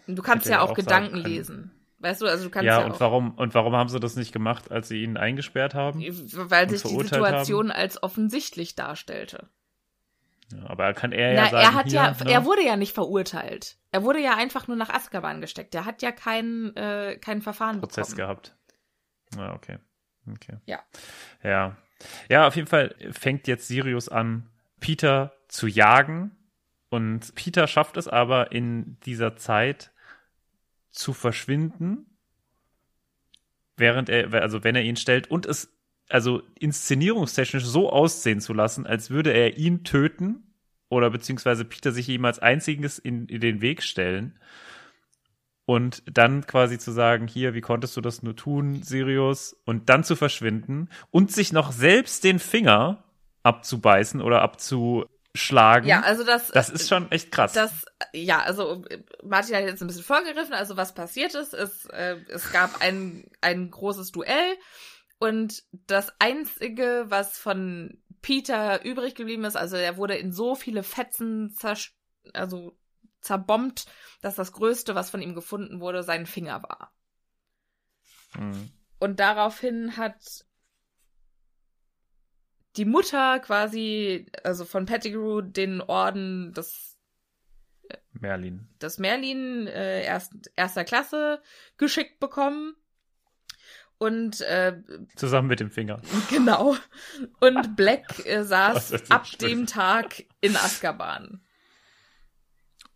Und 0.07 0.15
du 0.15 0.21
kannst 0.23 0.47
ja 0.47 0.61
auch 0.61 0.71
auch 0.71 0.73
Gedanken 0.73 1.17
lesen. 1.17 1.71
Weißt 1.99 2.21
du, 2.21 2.25
also 2.25 2.45
du 2.45 2.49
kannst 2.49 2.65
ja, 2.65 2.79
ja, 2.79 2.85
und 2.85 2.93
auch, 2.93 2.99
warum 2.99 3.31
und 3.35 3.53
warum 3.53 3.75
haben 3.75 3.89
sie 3.89 3.99
das 3.99 4.15
nicht 4.15 4.33
gemacht, 4.33 4.71
als 4.71 4.87
sie 4.87 5.03
ihn 5.03 5.15
eingesperrt 5.15 5.73
haben? 5.73 6.01
weil 6.01 6.63
und 6.65 6.69
sich 6.71 6.83
die 6.83 6.99
Situation 6.99 7.71
als 7.71 8.01
offensichtlich 8.01 8.75
darstellte. 8.75 9.49
Ja, 10.53 10.69
aber 10.69 10.93
kann 10.93 11.11
er 11.11 11.33
Na, 11.33 11.43
ja 11.45 11.49
sagen, 11.49 11.63
er 11.63 11.73
hat 11.73 11.85
hier, 11.87 11.95
ja, 11.95 12.11
ne? 12.11 12.31
er 12.31 12.45
wurde 12.45 12.63
ja 12.63 12.75
nicht 12.75 12.93
verurteilt. 12.93 13.77
Er 13.91 14.03
wurde 14.03 14.19
ja 14.19 14.35
einfach 14.35 14.67
nur 14.67 14.77
nach 14.77 14.89
Azkaban 14.89 15.41
gesteckt. 15.41 15.73
Er 15.75 15.85
hat 15.85 16.01
ja 16.01 16.11
kein, 16.11 16.75
äh, 16.75 17.17
kein 17.17 17.41
Verfahren 17.41 17.79
Prozess 17.79 18.09
bekommen. 18.09 18.27
gehabt. 18.27 18.55
Ja, 19.37 19.53
okay. 19.53 19.77
Okay. 20.31 20.57
Ja. 20.65 20.79
Ja. 21.43 21.77
Ja, 22.29 22.47
auf 22.47 22.55
jeden 22.55 22.67
Fall 22.67 22.95
fängt 23.11 23.47
jetzt 23.47 23.67
Sirius 23.67 24.09
an, 24.09 24.49
Peter 24.79 25.33
zu 25.47 25.67
jagen. 25.67 26.35
Und 26.93 27.33
Peter 27.33 27.65
schafft 27.65 27.97
es 27.97 28.07
aber 28.07 28.51
in 28.51 28.97
dieser 29.03 29.35
Zeit 29.35 29.91
zu 30.91 31.11
verschwinden, 31.13 32.05
während 33.75 34.09
er, 34.09 34.31
also 34.43 34.63
wenn 34.63 34.75
er 34.75 34.83
ihn 34.83 34.95
stellt 34.95 35.31
und 35.31 35.47
es 35.47 35.75
also 36.07 36.43
inszenierungstechnisch 36.59 37.65
so 37.65 37.91
aussehen 37.91 38.41
zu 38.41 38.53
lassen, 38.53 38.85
als 38.85 39.09
würde 39.09 39.33
er 39.33 39.57
ihn 39.57 39.83
töten 39.83 40.53
oder 40.87 41.09
beziehungsweise 41.09 41.65
Peter 41.65 41.91
sich 41.91 42.09
ihm 42.09 42.25
als 42.25 42.37
einziges 42.37 42.99
in, 42.99 43.25
in 43.25 43.41
den 43.41 43.61
Weg 43.61 43.81
stellen 43.81 44.37
und 45.65 46.03
dann 46.05 46.45
quasi 46.45 46.77
zu 46.77 46.91
sagen, 46.91 47.25
hier, 47.25 47.55
wie 47.55 47.61
konntest 47.61 47.97
du 47.97 48.01
das 48.01 48.21
nur 48.21 48.35
tun, 48.35 48.83
Sirius, 48.83 49.59
und 49.65 49.89
dann 49.89 50.03
zu 50.03 50.15
verschwinden 50.15 50.89
und 51.09 51.31
sich 51.31 51.53
noch 51.53 51.71
selbst 51.71 52.23
den 52.23 52.37
Finger 52.37 53.03
abzubeißen 53.41 54.21
oder 54.21 54.43
abzuschlagen. 55.33 55.87
Ja, 55.87 56.01
also 56.01 56.23
das, 56.23 56.47
das 56.49 56.69
ist 56.69 56.87
schon 56.87 57.11
echt 57.11 57.31
krass. 57.31 57.53
Das, 57.53 57.85
ja, 58.13 58.41
also 58.41 58.83
Martin 59.23 59.55
hat 59.55 59.63
jetzt 59.63 59.81
ein 59.81 59.87
bisschen 59.87 60.03
vorgegriffen. 60.03 60.53
Also 60.53 60.77
was 60.77 60.93
passiert 60.93 61.33
ist, 61.35 61.53
ist, 61.53 61.89
äh, 61.91 62.17
es 62.29 62.51
gab 62.51 62.81
ein, 62.81 63.29
ein 63.41 63.69
großes 63.69 64.11
Duell 64.11 64.57
und 65.19 65.63
das 65.71 66.11
Einzige, 66.19 67.05
was 67.07 67.37
von 67.37 68.01
Peter 68.21 68.83
übrig 68.85 69.15
geblieben 69.15 69.43
ist, 69.43 69.57
also 69.57 69.75
er 69.75 69.97
wurde 69.97 70.15
in 70.15 70.31
so 70.31 70.55
viele 70.55 70.83
Fetzen 70.83 71.53
zerst 71.55 71.93
also 72.33 72.77
zerbombt, 73.19 73.85
dass 74.21 74.35
das 74.35 74.53
Größte, 74.53 74.95
was 74.95 75.09
von 75.09 75.21
ihm 75.21 75.33
gefunden 75.33 75.81
wurde, 75.81 76.03
sein 76.03 76.25
Finger 76.25 76.63
war. 76.63 76.93
Mhm. 78.37 78.71
Und 78.99 79.19
daraufhin 79.19 79.97
hat 79.97 80.45
die 82.75 82.85
Mutter 82.85 83.39
quasi, 83.39 84.25
also 84.43 84.65
von 84.65 84.85
Pettigrew, 84.85 85.41
den 85.41 85.81
Orden 85.81 86.53
des 86.53 86.97
Merlin. 88.13 88.67
das 88.79 88.97
Merlin 88.97 89.67
äh, 89.67 90.03
erst, 90.03 90.33
erster 90.55 90.83
Klasse 90.83 91.41
geschickt 91.77 92.19
bekommen. 92.19 92.75
Und 93.99 94.41
äh, 94.41 94.81
Zusammen 95.15 95.47
mit 95.47 95.59
dem 95.59 95.71
Finger. 95.71 96.01
genau. 96.29 96.75
Und 97.39 97.75
Black 97.75 98.25
äh, 98.25 98.43
saß 98.43 99.09
ab 99.11 99.25
dem 99.39 99.65
Tag 99.65 100.25
in 100.41 100.55
Azkaban. 100.55 101.42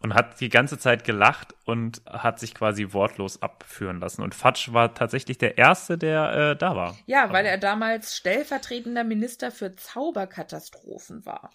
Und 0.08 0.14
hat 0.14 0.40
die 0.40 0.48
ganze 0.48 0.78
Zeit 0.78 1.04
gelacht 1.04 1.54
und 1.66 2.02
hat 2.06 2.40
sich 2.40 2.56
quasi 2.56 2.94
wortlos 2.94 3.42
abführen 3.42 4.00
lassen. 4.00 4.22
Und 4.22 4.34
Fatsch 4.34 4.72
war 4.72 4.94
tatsächlich 4.94 5.38
der 5.38 5.58
Erste, 5.58 5.98
der 5.98 6.52
äh, 6.52 6.56
da 6.56 6.78
war. 6.78 6.98
Ja, 7.08 7.34
weil 7.34 7.46
er 7.46 7.58
damals 7.58 8.16
stellvertretender 8.16 9.04
Minister 9.04 9.52
für 9.52 9.76
Zauberkatastrophen 9.76 11.26
war. 11.26 11.52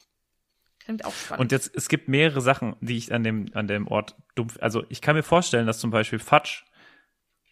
Klingt 0.81 1.07
auch 1.07 1.15
spannend. 1.15 1.41
Und 1.41 1.53
jetzt, 1.53 1.75
es 1.75 1.89
gibt 1.89 2.09
mehrere 2.09 2.43
Sachen, 2.43 2.77
die 2.83 2.99
ich 2.99 3.15
an 3.15 3.25
dem, 3.25 3.47
an 3.55 3.69
dem 3.69 3.89
Ort 3.89 4.17
dumpf, 4.35 4.59
also 4.61 4.85
ich 4.91 5.01
kann 5.01 5.17
mir 5.17 5.23
vorstellen, 5.23 5.67
dass 5.67 5.79
zum 5.79 5.91
Beispiel 5.91 6.19
Fatsch 6.19 6.65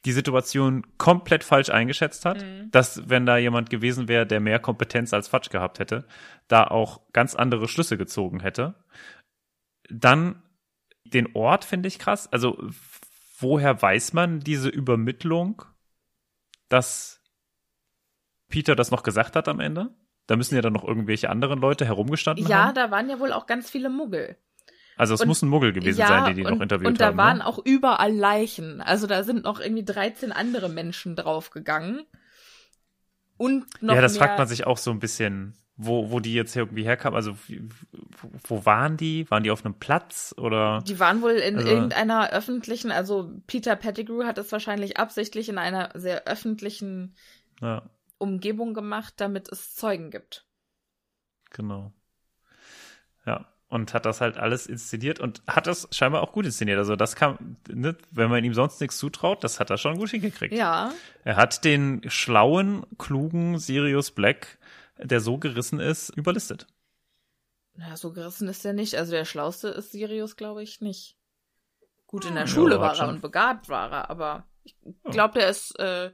die 0.04 0.12
Situation 0.12 0.86
komplett 0.98 1.44
falsch 1.44 1.70
eingeschätzt 1.70 2.26
hat, 2.26 2.42
mhm. 2.42 2.70
dass 2.72 3.08
wenn 3.08 3.24
da 3.24 3.38
jemand 3.38 3.70
gewesen 3.70 4.06
wäre, 4.06 4.26
der 4.26 4.40
mehr 4.40 4.58
Kompetenz 4.58 5.14
als 5.14 5.28
Fatsch 5.28 5.48
gehabt 5.48 5.78
hätte, 5.78 6.06
da 6.46 6.64
auch 6.64 7.00
ganz 7.14 7.34
andere 7.34 7.68
Schlüsse 7.68 7.96
gezogen 7.96 8.40
hätte. 8.40 8.74
Dann 9.88 10.42
den 11.04 11.34
Ort 11.34 11.64
finde 11.64 11.88
ich 11.88 11.98
krass. 11.98 12.30
Also 12.32 12.58
woher 13.38 13.80
weiß 13.80 14.12
man 14.12 14.40
diese 14.40 14.68
Übermittlung, 14.68 15.62
dass 16.68 17.20
Peter 18.48 18.76
das 18.76 18.90
noch 18.90 19.02
gesagt 19.02 19.36
hat 19.36 19.48
am 19.48 19.60
Ende? 19.60 19.94
Da 20.26 20.36
müssen 20.36 20.54
ja 20.54 20.60
dann 20.60 20.72
noch 20.72 20.84
irgendwelche 20.84 21.28
anderen 21.28 21.60
Leute 21.60 21.84
herumgestanden 21.84 22.46
ja, 22.46 22.58
haben. 22.58 22.76
Ja, 22.76 22.86
da 22.86 22.90
waren 22.90 23.10
ja 23.10 23.18
wohl 23.18 23.32
auch 23.32 23.46
ganz 23.46 23.68
viele 23.68 23.90
Muggel. 23.90 24.36
Also 24.96 25.14
es 25.14 25.22
und, 25.22 25.28
muss 25.28 25.42
ein 25.42 25.48
Muggel 25.48 25.72
gewesen 25.72 26.00
ja, 26.00 26.08
sein, 26.08 26.26
die 26.26 26.34
die 26.34 26.46
und, 26.46 26.54
noch 26.54 26.60
interviewt 26.60 26.86
haben. 26.86 26.92
Und 26.92 27.00
da 27.00 27.06
haben, 27.06 27.16
waren 27.16 27.38
ne? 27.38 27.46
auch 27.46 27.58
überall 27.64 28.12
Leichen. 28.12 28.80
Also 28.80 29.06
da 29.06 29.24
sind 29.24 29.44
noch 29.44 29.58
irgendwie 29.58 29.84
13 29.84 30.30
andere 30.30 30.68
Menschen 30.68 31.16
draufgegangen. 31.16 32.04
Und 33.38 33.64
noch 33.82 33.94
Ja, 33.94 34.02
das 34.02 34.12
mehr, 34.12 34.24
fragt 34.26 34.38
man 34.38 34.46
sich 34.46 34.66
auch 34.66 34.76
so 34.76 34.90
ein 34.90 34.98
bisschen, 34.98 35.56
wo, 35.82 36.10
wo 36.10 36.20
die 36.20 36.34
jetzt 36.34 36.54
irgendwie 36.54 36.84
herkamen. 36.84 37.16
Also 37.16 37.34
wo 38.46 38.66
waren 38.66 38.96
die? 38.96 39.28
Waren 39.30 39.42
die 39.42 39.50
auf 39.50 39.64
einem 39.64 39.74
Platz 39.74 40.34
oder? 40.36 40.82
Die 40.86 41.00
waren 41.00 41.22
wohl 41.22 41.32
in 41.32 41.56
also, 41.56 41.68
irgendeiner 41.68 42.30
öffentlichen, 42.30 42.90
also 42.90 43.32
Peter 43.46 43.76
Pettigrew 43.76 44.24
hat 44.24 44.36
es 44.36 44.52
wahrscheinlich 44.52 44.98
absichtlich 44.98 45.48
in 45.48 45.58
einer 45.58 45.90
sehr 45.94 46.26
öffentlichen 46.26 47.14
ja. 47.60 47.82
Umgebung 48.18 48.74
gemacht, 48.74 49.14
damit 49.16 49.50
es 49.50 49.74
Zeugen 49.74 50.10
gibt. 50.10 50.44
Genau. 51.50 51.92
Ja, 53.24 53.46
und 53.68 53.94
hat 53.94 54.04
das 54.04 54.20
halt 54.20 54.36
alles 54.36 54.66
inszeniert 54.66 55.18
und 55.18 55.42
hat 55.46 55.66
das 55.66 55.88
scheinbar 55.92 56.22
auch 56.22 56.32
gut 56.32 56.44
inszeniert. 56.44 56.78
Also 56.78 56.94
das 56.94 57.16
kam, 57.16 57.56
ne, 57.68 57.96
wenn 58.10 58.28
man 58.28 58.44
ihm 58.44 58.52
sonst 58.54 58.80
nichts 58.80 58.98
zutraut, 58.98 59.42
das 59.44 59.60
hat 59.60 59.70
er 59.70 59.78
schon 59.78 59.96
gut 59.96 60.10
hingekriegt. 60.10 60.54
Ja. 60.54 60.92
Er 61.24 61.36
hat 61.36 61.64
den 61.64 62.02
schlauen, 62.10 62.84
klugen 62.98 63.58
Sirius 63.58 64.10
Black, 64.10 64.58
der 65.02 65.20
so 65.20 65.38
gerissen 65.38 65.80
ist, 65.80 66.10
überlistet. 66.10 66.66
Na, 67.74 67.96
so 67.96 68.12
gerissen 68.12 68.48
ist 68.48 68.64
er 68.64 68.72
nicht. 68.72 68.94
Also 68.96 69.12
der 69.12 69.24
Schlauste 69.24 69.68
ist 69.68 69.92
Sirius, 69.92 70.36
glaube 70.36 70.62
ich, 70.62 70.80
nicht. 70.80 71.16
Gut, 72.06 72.24
in 72.24 72.34
der 72.34 72.46
Schule 72.46 72.76
ja, 72.76 72.80
war 72.80 72.98
er 72.98 73.08
und 73.08 73.22
begabt 73.22 73.68
war 73.68 73.92
er, 73.92 74.10
aber 74.10 74.48
ich 74.64 74.74
glaube, 75.04 75.38
der 75.38 75.48
ist 75.48 75.78
äh, 75.78 76.10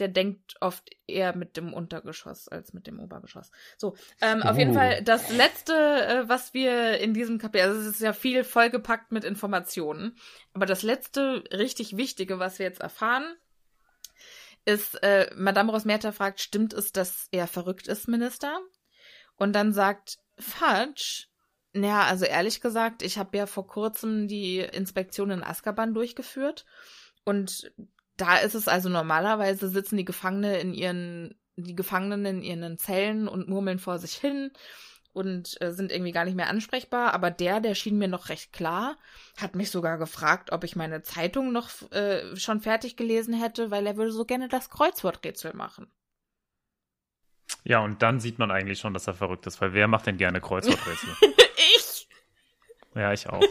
der 0.00 0.08
denkt 0.08 0.54
oft 0.60 0.90
eher 1.06 1.36
mit 1.36 1.56
dem 1.56 1.72
Untergeschoss 1.72 2.48
als 2.48 2.72
mit 2.72 2.86
dem 2.86 2.98
Obergeschoss. 2.98 3.50
So, 3.76 3.94
ähm, 4.20 4.40
uh. 4.40 4.48
auf 4.48 4.58
jeden 4.58 4.72
uh. 4.72 4.74
Fall 4.74 5.02
das 5.04 5.30
letzte, 5.30 5.72
äh, 5.74 6.28
was 6.28 6.54
wir 6.54 6.98
in 6.98 7.14
diesem 7.14 7.38
Kapitel, 7.38 7.68
also 7.68 7.80
es 7.80 7.86
ist 7.86 8.00
ja 8.00 8.12
viel 8.12 8.42
vollgepackt 8.42 9.12
mit 9.12 9.24
Informationen, 9.24 10.16
aber 10.54 10.66
das 10.66 10.82
letzte 10.82 11.44
richtig 11.52 11.96
Wichtige, 11.96 12.38
was 12.38 12.58
wir 12.58 12.66
jetzt 12.66 12.80
erfahren, 12.80 13.24
ist, 14.64 15.02
äh, 15.02 15.30
Madame 15.36 15.72
Rosmerta 15.72 16.12
fragt, 16.12 16.40
stimmt 16.40 16.72
es, 16.72 16.92
dass 16.92 17.28
er 17.30 17.46
verrückt 17.46 17.88
ist, 17.88 18.08
Minister? 18.08 18.60
Und 19.36 19.54
dann 19.54 19.72
sagt 19.72 20.18
Fudge, 20.38 21.26
naja, 21.72 22.02
also 22.02 22.24
ehrlich 22.24 22.60
gesagt, 22.60 23.02
ich 23.02 23.18
habe 23.18 23.36
ja 23.36 23.46
vor 23.46 23.66
kurzem 23.66 24.28
die 24.28 24.58
Inspektion 24.58 25.30
in 25.30 25.42
Azkaban 25.42 25.94
durchgeführt 25.94 26.66
und 27.24 27.72
da 28.16 28.36
ist 28.38 28.54
es 28.54 28.68
also 28.68 28.88
normalerweise 28.88 29.68
sitzen 29.68 29.96
die 29.96 30.04
Gefangene 30.04 30.58
in 30.58 30.74
ihren, 30.74 31.38
die 31.56 31.74
Gefangenen 31.76 32.26
in 32.26 32.42
ihren 32.42 32.78
Zellen 32.78 33.28
und 33.28 33.48
murmeln 33.48 33.78
vor 33.78 33.98
sich 33.98 34.14
hin 34.14 34.50
und 35.12 35.60
äh, 35.60 35.72
sind 35.72 35.92
irgendwie 35.92 36.12
gar 36.12 36.24
nicht 36.24 36.36
mehr 36.36 36.48
ansprechbar. 36.48 37.14
Aber 37.14 37.30
der, 37.30 37.60
der 37.60 37.74
schien 37.74 37.98
mir 37.98 38.08
noch 38.08 38.28
recht 38.28 38.52
klar, 38.52 38.96
hat 39.36 39.54
mich 39.54 39.70
sogar 39.70 39.98
gefragt, 39.98 40.52
ob 40.52 40.64
ich 40.64 40.76
meine 40.76 41.02
Zeitung 41.02 41.52
noch 41.52 41.70
äh, 41.92 42.36
schon 42.36 42.60
fertig 42.60 42.96
gelesen 42.96 43.34
hätte, 43.34 43.70
weil 43.70 43.86
er 43.86 43.96
würde 43.96 44.12
so 44.12 44.24
gerne 44.24 44.48
das 44.48 44.70
Kreuzworträtsel 44.70 45.54
machen. 45.54 45.90
Ja, 47.64 47.80
und 47.80 48.02
dann 48.02 48.20
sieht 48.20 48.38
man 48.38 48.50
eigentlich 48.50 48.78
schon, 48.78 48.94
dass 48.94 49.06
er 49.06 49.14
verrückt 49.14 49.46
ist, 49.46 49.60
weil 49.60 49.72
wer 49.72 49.88
macht 49.88 50.06
denn 50.06 50.16
gerne 50.16 50.40
Kreuzworträtsel? 50.40 51.10
ich! 51.76 52.08
Ja, 52.94 53.12
ich 53.12 53.28
auch. 53.28 53.42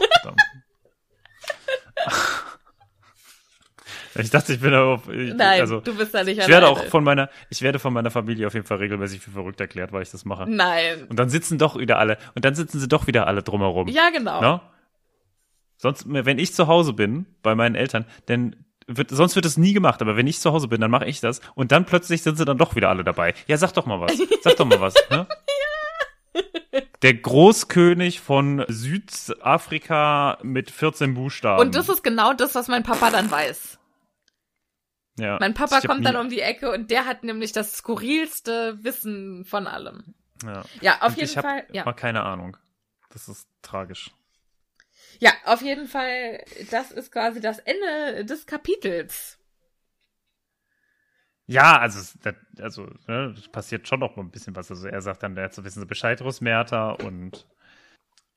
Ich 4.20 4.30
dachte, 4.30 4.52
ich 4.52 4.60
bin 4.60 4.72
da 4.72 4.84
auf. 4.84 5.08
Ich, 5.08 5.34
Nein, 5.34 5.60
also, 5.60 5.80
du 5.80 5.96
bist 5.96 6.14
da 6.14 6.22
nicht 6.24 6.38
ich 6.40 6.48
werde 6.48 6.68
auch 6.68 6.84
von 6.86 7.04
meiner, 7.04 7.30
ich 7.48 7.62
werde 7.62 7.78
von 7.78 7.92
meiner 7.92 8.10
Familie 8.10 8.46
auf 8.46 8.54
jeden 8.54 8.66
Fall 8.66 8.78
regelmäßig 8.78 9.20
für 9.20 9.30
verrückt 9.30 9.60
erklärt, 9.60 9.92
weil 9.92 10.02
ich 10.02 10.10
das 10.10 10.24
mache. 10.24 10.48
Nein. 10.48 11.06
Und 11.08 11.18
dann 11.18 11.28
sitzen 11.28 11.58
doch 11.58 11.78
wieder 11.78 11.98
alle, 11.98 12.18
und 12.34 12.44
dann 12.44 12.54
sitzen 12.54 12.78
sie 12.78 12.88
doch 12.88 13.06
wieder 13.06 13.26
alle 13.26 13.42
drumherum. 13.42 13.88
Ja, 13.88 14.10
genau. 14.10 14.40
No? 14.40 14.60
Sonst, 15.76 16.04
wenn 16.06 16.38
ich 16.38 16.54
zu 16.54 16.66
Hause 16.66 16.92
bin, 16.92 17.26
bei 17.42 17.54
meinen 17.54 17.74
Eltern, 17.74 18.04
dann 18.26 18.56
wird, 18.86 19.10
sonst 19.10 19.36
wird 19.36 19.46
es 19.46 19.56
nie 19.56 19.72
gemacht, 19.72 20.02
aber 20.02 20.16
wenn 20.16 20.26
ich 20.26 20.40
zu 20.40 20.52
Hause 20.52 20.68
bin, 20.68 20.80
dann 20.80 20.90
mache 20.90 21.06
ich 21.06 21.20
das 21.20 21.40
und 21.54 21.72
dann 21.72 21.86
plötzlich 21.86 22.22
sind 22.22 22.36
sie 22.36 22.44
dann 22.44 22.58
doch 22.58 22.76
wieder 22.76 22.88
alle 22.88 23.04
dabei. 23.04 23.34
Ja, 23.46 23.56
sag 23.56 23.72
doch 23.72 23.86
mal 23.86 24.00
was. 24.00 24.12
Sag 24.42 24.56
doch 24.56 24.66
mal 24.66 24.80
was. 24.80 24.94
Ne? 25.10 25.26
Der 27.02 27.14
Großkönig 27.14 28.20
von 28.20 28.64
Südafrika 28.68 30.38
mit 30.42 30.70
14 30.70 31.14
Buchstaben. 31.14 31.60
Und 31.60 31.74
das 31.74 31.88
ist 31.88 32.02
genau 32.02 32.34
das, 32.34 32.54
was 32.54 32.68
mein 32.68 32.82
Papa 32.82 33.10
dann 33.10 33.30
weiß. 33.30 33.79
Ja, 35.20 35.38
mein 35.40 35.54
Papa 35.54 35.80
kommt 35.80 36.04
dann 36.04 36.16
um 36.16 36.28
die 36.28 36.40
Ecke 36.40 36.70
und 36.70 36.90
der 36.90 37.06
hat 37.06 37.24
nämlich 37.24 37.52
das 37.52 37.76
skurrilste 37.76 38.82
Wissen 38.82 39.44
von 39.44 39.66
allem. 39.66 40.14
Ja, 40.44 40.64
ja 40.80 41.02
auf 41.02 41.10
und 41.10 41.16
jeden 41.16 41.30
ich 41.30 41.38
Fall. 41.38 41.64
Ich 41.68 41.74
ja. 41.74 41.92
keine 41.92 42.22
Ahnung. 42.22 42.56
Das 43.10 43.28
ist 43.28 43.48
tragisch. 43.62 44.10
Ja, 45.18 45.32
auf 45.44 45.60
jeden 45.60 45.86
Fall, 45.86 46.42
das 46.70 46.92
ist 46.92 47.12
quasi 47.12 47.40
das 47.40 47.58
Ende 47.58 48.24
des 48.24 48.46
Kapitels. 48.46 49.38
Ja, 51.46 51.78
also, 51.78 52.16
das, 52.22 52.34
also, 52.60 52.88
ne, 53.08 53.34
passiert 53.50 53.88
schon 53.88 54.00
noch 54.00 54.16
mal 54.16 54.22
ein 54.22 54.30
bisschen 54.30 54.54
was. 54.54 54.70
Also 54.70 54.86
er 54.86 55.02
sagt 55.02 55.24
dann, 55.24 55.36
jetzt 55.36 55.62
wissen 55.62 55.80
Sie 55.80 55.86
Bescheid, 55.86 56.22
Rosmerta, 56.22 56.92
und 56.92 57.46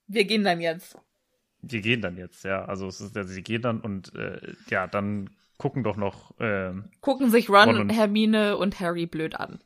wir 0.08 0.26
gehen 0.26 0.44
dann 0.44 0.60
jetzt. 0.60 0.98
Wir 1.62 1.82
gehen 1.82 2.02
dann 2.02 2.18
jetzt, 2.18 2.44
ja. 2.44 2.66
Also 2.66 2.88
es 2.88 3.00
ist, 3.00 3.16
also 3.16 3.32
sie 3.32 3.44
gehen 3.44 3.62
dann 3.62 3.80
und 3.80 4.14
äh, 4.16 4.54
ja, 4.70 4.88
dann 4.88 5.30
gucken 5.64 5.86
doch 5.86 5.96
noch. 5.96 6.38
Äh, 6.42 6.74
gucken 7.00 7.32
sich 7.32 7.48
Ron, 7.48 7.70
Ron 7.70 7.80
und 7.80 7.90
Hermine 7.90 8.58
und 8.58 8.82
Harry 8.82 9.06
blöd 9.06 9.34
an. 9.36 9.64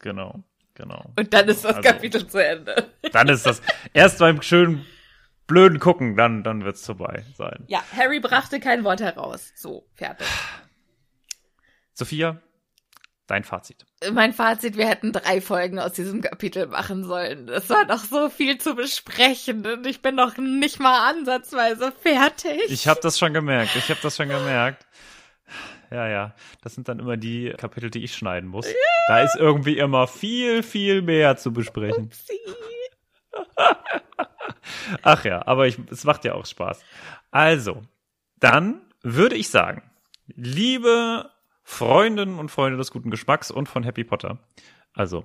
Genau, 0.00 0.42
genau. 0.74 1.12
Und 1.16 1.32
dann 1.32 1.48
ist 1.48 1.64
das 1.64 1.76
also, 1.76 1.88
Kapitel 1.88 2.26
zu 2.26 2.44
Ende. 2.44 2.90
Dann 3.12 3.28
ist 3.28 3.46
das 3.46 3.62
erst 3.92 4.18
beim 4.18 4.42
schönen 4.42 4.84
blöden 5.46 5.78
Gucken, 5.78 6.16
dann, 6.16 6.42
dann 6.42 6.64
wird's 6.64 6.84
vorbei 6.84 7.24
sein. 7.36 7.62
Ja, 7.68 7.84
Harry 7.96 8.18
brachte 8.18 8.58
kein 8.58 8.82
Wort 8.82 9.00
heraus. 9.00 9.52
So, 9.54 9.86
fertig. 9.94 10.26
Sophia, 11.92 12.40
dein 13.28 13.44
Fazit. 13.44 13.86
Mein 14.12 14.32
Fazit, 14.32 14.76
wir 14.76 14.88
hätten 14.88 15.12
drei 15.12 15.40
Folgen 15.40 15.78
aus 15.78 15.92
diesem 15.92 16.20
Kapitel 16.20 16.66
machen 16.66 17.04
sollen. 17.04 17.48
Es 17.48 17.70
war 17.70 17.84
noch 17.84 18.02
so 18.02 18.28
viel 18.28 18.58
zu 18.58 18.74
besprechen 18.74 19.64
und 19.66 19.86
ich 19.86 20.02
bin 20.02 20.16
noch 20.16 20.36
nicht 20.36 20.80
mal 20.80 21.10
ansatzweise 21.10 21.92
fertig. 21.92 22.62
Ich 22.68 22.88
habe 22.88 23.00
das 23.00 23.18
schon 23.20 23.32
gemerkt. 23.32 23.76
Ich 23.76 23.88
habe 23.88 24.00
das 24.02 24.16
schon 24.16 24.28
gemerkt. 24.28 24.84
Ja, 25.92 26.08
ja. 26.08 26.34
Das 26.62 26.74
sind 26.74 26.88
dann 26.88 26.98
immer 26.98 27.16
die 27.16 27.52
Kapitel, 27.56 27.90
die 27.90 28.02
ich 28.02 28.14
schneiden 28.14 28.48
muss. 28.48 28.66
Ja. 28.66 28.74
Da 29.08 29.20
ist 29.20 29.36
irgendwie 29.36 29.78
immer 29.78 30.06
viel, 30.06 30.62
viel 30.62 31.02
mehr 31.02 31.36
zu 31.36 31.52
besprechen. 31.52 32.10
Ach 35.02 35.24
ja, 35.24 35.46
aber 35.46 35.66
ich, 35.66 35.78
es 35.90 36.04
macht 36.04 36.24
ja 36.24 36.34
auch 36.34 36.46
Spaß. 36.46 36.82
Also, 37.30 37.82
dann 38.38 38.80
würde 39.02 39.36
ich 39.36 39.50
sagen, 39.50 39.82
liebe 40.26 41.30
Freundinnen 41.62 42.38
und 42.38 42.50
Freunde 42.50 42.78
des 42.78 42.90
guten 42.90 43.10
Geschmacks 43.10 43.50
und 43.50 43.68
von 43.68 43.82
Happy 43.82 44.04
Potter, 44.04 44.38
also 44.94 45.24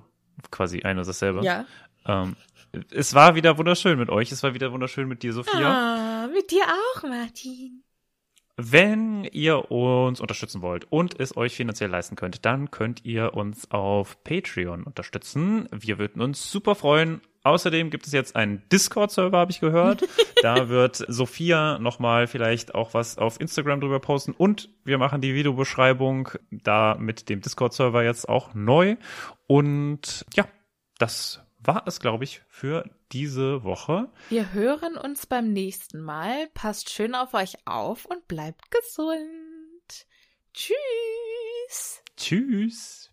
quasi 0.50 0.82
ein 0.82 0.98
und 0.98 1.06
dasselbe. 1.06 1.42
Ja. 1.42 1.66
Ähm, 2.06 2.36
es 2.90 3.14
war 3.14 3.34
wieder 3.34 3.58
wunderschön 3.58 3.98
mit 3.98 4.10
euch. 4.10 4.30
Es 4.32 4.42
war 4.42 4.54
wieder 4.54 4.72
wunderschön 4.72 5.08
mit 5.08 5.22
dir, 5.22 5.32
Sophia. 5.32 6.24
Ah, 6.24 6.26
mit 6.28 6.50
dir 6.50 6.62
auch, 6.64 7.02
Martin. 7.02 7.82
Wenn 8.60 9.22
ihr 9.22 9.70
uns 9.70 10.20
unterstützen 10.20 10.62
wollt 10.62 10.90
und 10.90 11.20
es 11.20 11.36
euch 11.36 11.54
finanziell 11.54 11.90
leisten 11.90 12.16
könnt, 12.16 12.44
dann 12.44 12.72
könnt 12.72 13.04
ihr 13.04 13.34
uns 13.34 13.70
auf 13.70 14.24
Patreon 14.24 14.82
unterstützen. 14.82 15.68
Wir 15.70 15.98
würden 15.98 16.20
uns 16.20 16.50
super 16.50 16.74
freuen. 16.74 17.20
Außerdem 17.44 17.88
gibt 17.90 18.08
es 18.08 18.12
jetzt 18.12 18.34
einen 18.34 18.68
Discord-Server, 18.72 19.38
habe 19.38 19.52
ich 19.52 19.60
gehört. 19.60 20.02
da 20.42 20.68
wird 20.68 21.04
Sophia 21.06 21.78
nochmal 21.78 22.26
vielleicht 22.26 22.74
auch 22.74 22.94
was 22.94 23.16
auf 23.16 23.40
Instagram 23.40 23.80
drüber 23.80 24.00
posten. 24.00 24.32
Und 24.32 24.70
wir 24.84 24.98
machen 24.98 25.20
die 25.20 25.36
Videobeschreibung 25.36 26.30
da 26.50 26.96
mit 26.98 27.28
dem 27.28 27.40
Discord-Server 27.40 28.02
jetzt 28.02 28.28
auch 28.28 28.54
neu. 28.54 28.96
Und 29.46 30.26
ja, 30.34 30.48
das 30.98 31.47
war 31.68 31.82
es, 31.86 32.00
glaube 32.00 32.24
ich, 32.24 32.40
für 32.48 32.90
diese 33.12 33.62
Woche. 33.62 34.08
Wir 34.30 34.54
hören 34.54 34.96
uns 34.96 35.26
beim 35.26 35.52
nächsten 35.52 36.00
Mal. 36.00 36.48
Passt 36.54 36.88
schön 36.88 37.14
auf 37.14 37.34
euch 37.34 37.56
auf 37.66 38.06
und 38.06 38.26
bleibt 38.26 38.70
gesund. 38.70 40.06
Tschüss. 40.54 42.02
Tschüss. 42.16 43.12